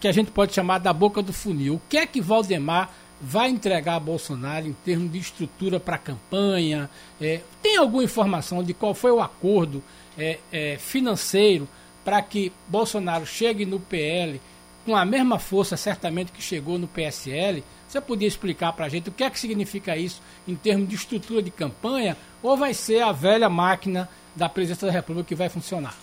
que 0.00 0.08
a 0.08 0.12
gente 0.12 0.32
pode 0.32 0.52
chamar 0.52 0.78
da 0.78 0.92
boca 0.92 1.22
do 1.22 1.32
funil? 1.32 1.74
O 1.74 1.82
que 1.88 1.96
é 1.96 2.04
que 2.04 2.20
Valdemar 2.20 2.90
vai 3.20 3.48
entregar 3.48 3.94
a 3.94 4.00
Bolsonaro 4.00 4.66
em 4.66 4.72
termos 4.72 5.12
de 5.12 5.18
estrutura 5.18 5.78
para 5.78 5.94
a 5.94 5.98
campanha? 5.98 6.90
É, 7.20 7.42
tem 7.62 7.76
alguma 7.76 8.02
informação 8.02 8.60
de 8.60 8.74
qual 8.74 8.92
foi 8.92 9.12
o 9.12 9.20
acordo 9.20 9.80
é, 10.18 10.40
é, 10.50 10.76
financeiro 10.78 11.68
para 12.04 12.20
que 12.22 12.52
Bolsonaro 12.66 13.24
chegue 13.24 13.64
no 13.64 13.78
PL 13.78 14.40
com 14.84 14.96
a 14.96 15.04
mesma 15.04 15.38
força, 15.38 15.76
certamente, 15.76 16.32
que 16.32 16.42
chegou 16.42 16.76
no 16.76 16.88
PSL? 16.88 17.62
Você 17.90 18.00
podia 18.00 18.28
explicar 18.28 18.72
para 18.72 18.86
a 18.86 18.88
gente 18.88 19.08
o 19.08 19.12
que 19.12 19.24
é 19.24 19.28
que 19.28 19.40
significa 19.40 19.96
isso 19.96 20.22
em 20.46 20.54
termos 20.54 20.88
de 20.88 20.94
estrutura 20.94 21.42
de 21.42 21.50
campanha? 21.50 22.16
Ou 22.40 22.56
vai 22.56 22.72
ser 22.72 23.02
a 23.02 23.10
velha 23.10 23.48
máquina 23.48 24.08
da 24.36 24.48
presidência 24.48 24.86
da 24.86 24.92
República 24.92 25.26
que 25.26 25.34
vai 25.34 25.48
funcionar? 25.48 25.96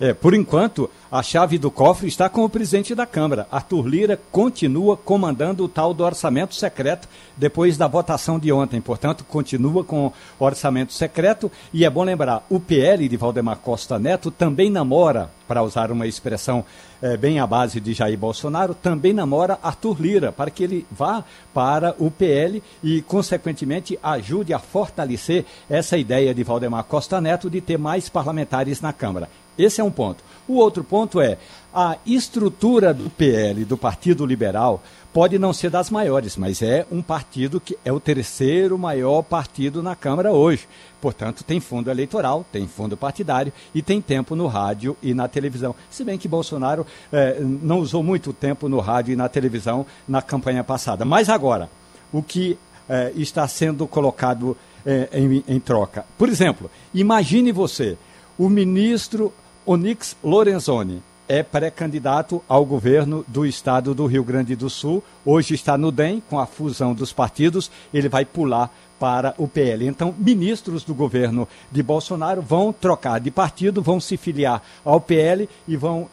É, 0.00 0.12
por 0.12 0.34
enquanto, 0.34 0.90
a 1.08 1.22
chave 1.22 1.56
do 1.56 1.70
cofre 1.70 2.08
está 2.08 2.28
com 2.28 2.44
o 2.44 2.48
presidente 2.48 2.92
da 2.92 3.06
Câmara. 3.06 3.46
Arthur 3.48 3.86
Lira 3.86 4.20
continua 4.32 4.96
comandando 4.96 5.62
o 5.62 5.68
tal 5.68 5.94
do 5.94 6.02
orçamento 6.02 6.56
secreto 6.56 7.08
depois 7.36 7.76
da 7.76 7.86
votação 7.86 8.40
de 8.40 8.50
ontem. 8.50 8.80
Portanto, 8.80 9.22
continua 9.22 9.84
com 9.84 10.06
o 10.06 10.44
orçamento 10.44 10.92
secreto. 10.92 11.52
E 11.72 11.84
é 11.84 11.90
bom 11.90 12.02
lembrar: 12.02 12.44
o 12.50 12.58
PL 12.58 13.08
de 13.08 13.16
Valdemar 13.16 13.58
Costa 13.58 14.00
Neto 14.00 14.32
também 14.32 14.68
namora, 14.68 15.30
para 15.46 15.62
usar 15.62 15.92
uma 15.92 16.08
expressão 16.08 16.64
é, 17.02 17.16
bem 17.16 17.40
à 17.40 17.46
base 17.46 17.80
de 17.80 17.92
Jair 17.92 18.16
Bolsonaro, 18.16 18.74
também 18.74 19.12
namora 19.12 19.58
Arthur 19.62 20.00
Lira, 20.00 20.32
para 20.32 20.50
que 20.50 20.62
ele 20.62 20.86
vá 20.90 21.24
para 21.52 21.94
o 21.98 22.10
PL 22.10 22.62
e, 22.82 23.02
consequentemente, 23.02 23.98
ajude 24.02 24.54
a 24.54 24.58
fortalecer 24.58 25.44
essa 25.68 25.98
ideia 25.98 26.32
de 26.32 26.44
Valdemar 26.44 26.84
Costa 26.84 27.20
Neto 27.20 27.50
de 27.50 27.60
ter 27.60 27.76
mais 27.76 28.08
parlamentares 28.08 28.80
na 28.80 28.92
Câmara. 28.92 29.28
Esse 29.58 29.80
é 29.80 29.84
um 29.84 29.90
ponto. 29.90 30.22
O 30.48 30.54
outro 30.54 30.82
ponto 30.82 31.20
é 31.20 31.38
a 31.72 31.96
estrutura 32.04 32.92
do 32.92 33.08
PL, 33.08 33.64
do 33.64 33.76
Partido 33.76 34.26
Liberal, 34.26 34.82
pode 35.12 35.38
não 35.38 35.52
ser 35.52 35.70
das 35.70 35.90
maiores, 35.90 36.36
mas 36.36 36.62
é 36.62 36.86
um 36.90 37.02
partido 37.02 37.60
que 37.60 37.76
é 37.84 37.92
o 37.92 38.00
terceiro 38.00 38.78
maior 38.78 39.22
partido 39.22 39.82
na 39.82 39.94
Câmara 39.94 40.32
hoje. 40.32 40.66
Portanto, 41.00 41.44
tem 41.44 41.60
fundo 41.60 41.90
eleitoral, 41.90 42.44
tem 42.50 42.66
fundo 42.66 42.96
partidário 42.96 43.52
e 43.74 43.82
tem 43.82 44.00
tempo 44.00 44.34
no 44.34 44.46
rádio 44.46 44.96
e 45.02 45.12
na 45.12 45.28
televisão. 45.28 45.74
Se 45.90 46.02
bem 46.02 46.18
que 46.18 46.28
Bolsonaro 46.28 46.86
eh, 47.12 47.38
não 47.40 47.78
usou 47.78 48.02
muito 48.02 48.32
tempo 48.32 48.68
no 48.68 48.80
rádio 48.80 49.12
e 49.12 49.16
na 49.16 49.28
televisão 49.28 49.86
na 50.08 50.22
campanha 50.22 50.64
passada. 50.64 51.04
Mas 51.04 51.28
agora, 51.28 51.68
o 52.12 52.22
que 52.22 52.58
eh, 52.88 53.12
está 53.16 53.46
sendo 53.46 53.86
colocado 53.86 54.56
eh, 54.84 55.08
em, 55.12 55.44
em 55.46 55.60
troca? 55.60 56.06
Por 56.16 56.28
exemplo, 56.28 56.70
imagine 56.94 57.52
você, 57.52 57.98
o 58.38 58.48
ministro 58.48 59.32
Onix 59.64 60.16
Lorenzoni 60.24 61.00
é 61.28 61.40
pré-candidato 61.42 62.42
ao 62.48 62.64
governo 62.64 63.24
do 63.28 63.46
estado 63.46 63.94
do 63.94 64.06
Rio 64.06 64.24
Grande 64.24 64.56
do 64.56 64.68
Sul. 64.68 65.02
Hoje 65.24 65.54
está 65.54 65.78
no 65.78 65.92
DEM, 65.92 66.20
com 66.28 66.38
a 66.38 66.46
fusão 66.46 66.92
dos 66.92 67.12
partidos, 67.12 67.70
ele 67.94 68.08
vai 68.08 68.24
pular 68.24 68.70
para 68.98 69.34
o 69.38 69.46
PL. 69.46 69.86
Então, 69.86 70.14
ministros 70.18 70.82
do 70.82 70.94
governo 70.94 71.48
de 71.70 71.82
Bolsonaro 71.82 72.42
vão 72.42 72.72
trocar 72.72 73.20
de 73.20 73.30
partido, 73.30 73.80
vão 73.80 74.00
se 74.00 74.16
filiar 74.16 74.60
ao 74.84 75.00
PL 75.00 75.48
e 75.66 75.76
vão 75.76 76.08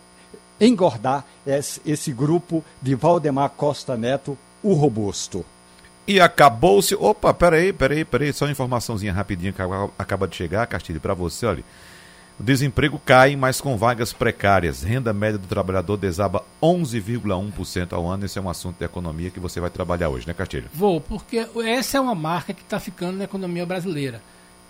engordar 0.62 1.26
esse, 1.46 2.12
grupo 2.12 2.64
de 2.82 2.94
Valdemar 2.94 3.50
Costa 3.50 3.98
Neto, 3.98 4.38
o 4.62 4.74
robusto. 4.74 5.44
E 6.08 6.20
acabou-se. 6.20 6.96
Opa, 6.96 7.34
peraí, 7.34 7.74
peraí, 7.74 8.06
peraí, 8.06 8.32
só 8.32 8.46
uma 8.46 8.52
informaçãozinha 8.52 9.14
rapidinha 9.14 9.54
que 9.54 9.62
acaba 9.98 10.28
de 10.28 10.36
chegar, 10.36 10.68
Castilho, 10.68 11.02
para 11.02 11.14
você, 11.14 11.46
olha. 11.46 11.64
O 12.40 12.44
desemprego 12.44 12.98
cai, 13.04 13.36
mas 13.36 13.60
com 13.60 13.76
vagas 13.76 14.14
precárias. 14.14 14.82
Renda 14.82 15.12
média 15.12 15.38
do 15.38 15.46
trabalhador 15.46 15.98
desaba 15.98 16.42
11,1% 16.64 17.92
ao 17.92 18.08
ano. 18.08 18.26
Esse 18.26 18.40
é 18.40 18.42
um 18.42 18.50
assunto 18.50 18.78
de 18.78 18.86
economia 18.86 19.30
que 19.30 19.42
você 19.42 19.60
vai 19.60 19.70
trabalhar 19.70 20.08
hoje, 20.08 20.26
né, 20.26 20.34
Castilho? 20.34 20.70
Vou, 20.74 21.02
porque 21.02 21.46
essa 21.66 21.98
é 21.98 22.00
uma 22.00 22.16
marca 22.16 22.54
que 22.54 22.62
está 22.62 22.80
ficando 22.80 23.18
na 23.18 23.26
economia 23.26 23.66
brasileira. 23.66 24.22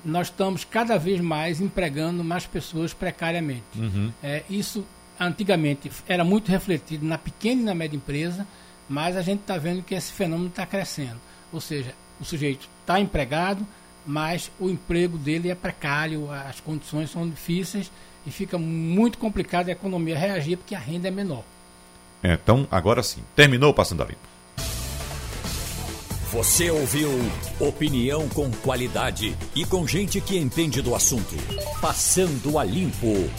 Nós 0.04 0.28
estamos 0.28 0.64
cada 0.64 0.98
vez 0.98 1.22
mais 1.22 1.62
empregando 1.62 2.24
mais 2.24 2.48
pessoas 2.48 2.92
precariamente. 2.92 3.78
Uhum. 3.78 4.12
É, 4.24 4.42
isso, 4.50 4.84
antigamente, 5.20 5.92
era 6.08 6.24
muito 6.24 6.50
refletido 6.50 7.06
na 7.06 7.20
pequena 7.20 7.62
e 7.62 7.66
na 7.66 7.76
média 7.76 7.96
empresa, 7.96 8.48
mas 8.90 9.16
a 9.16 9.22
gente 9.22 9.42
está 9.42 9.60
vendo 9.60 9.84
que 9.84 9.94
esse 9.94 10.12
fenômeno 10.12 10.50
está 10.50 10.66
crescendo. 10.66 11.20
Ou 11.54 11.62
seja, 11.62 11.94
o 12.20 12.26
sujeito 12.26 12.68
está 12.82 13.00
empregado, 13.00 13.64
mas 14.06 14.52
o 14.60 14.70
emprego 14.70 15.18
dele 15.18 15.50
é 15.50 15.56
precário, 15.56 16.32
as 16.32 16.60
condições 16.60 17.10
são 17.12 17.30
difíceis 17.30 17.92
e 18.26 18.32
fica 18.32 18.58
muito 18.58 19.18
complicado 19.18 19.70
a 19.70 19.72
economia 19.72 20.18
reagir 20.18 20.58
porque 20.58 20.76
a 20.76 20.80
renda 20.80 21.08
é 21.08 21.12
menor. 21.12 21.44
Então, 22.24 22.68
agora 22.70 23.02
sim, 23.02 23.22
terminou 23.36 23.74
Passando 23.74 24.04
a 24.04 24.06
Limpo. 24.06 24.30
Você 26.32 26.70
ouviu 26.70 27.10
opinião 27.60 28.30
com 28.30 28.52
qualidade 28.52 29.36
e 29.56 29.66
com 29.66 29.88
gente 29.88 30.22
que 30.22 30.38
entende 30.38 30.80
do 30.80 30.94
assunto. 30.94 31.36
Passando 31.82 32.60
a 32.60 32.64
Limpo. 32.64 33.30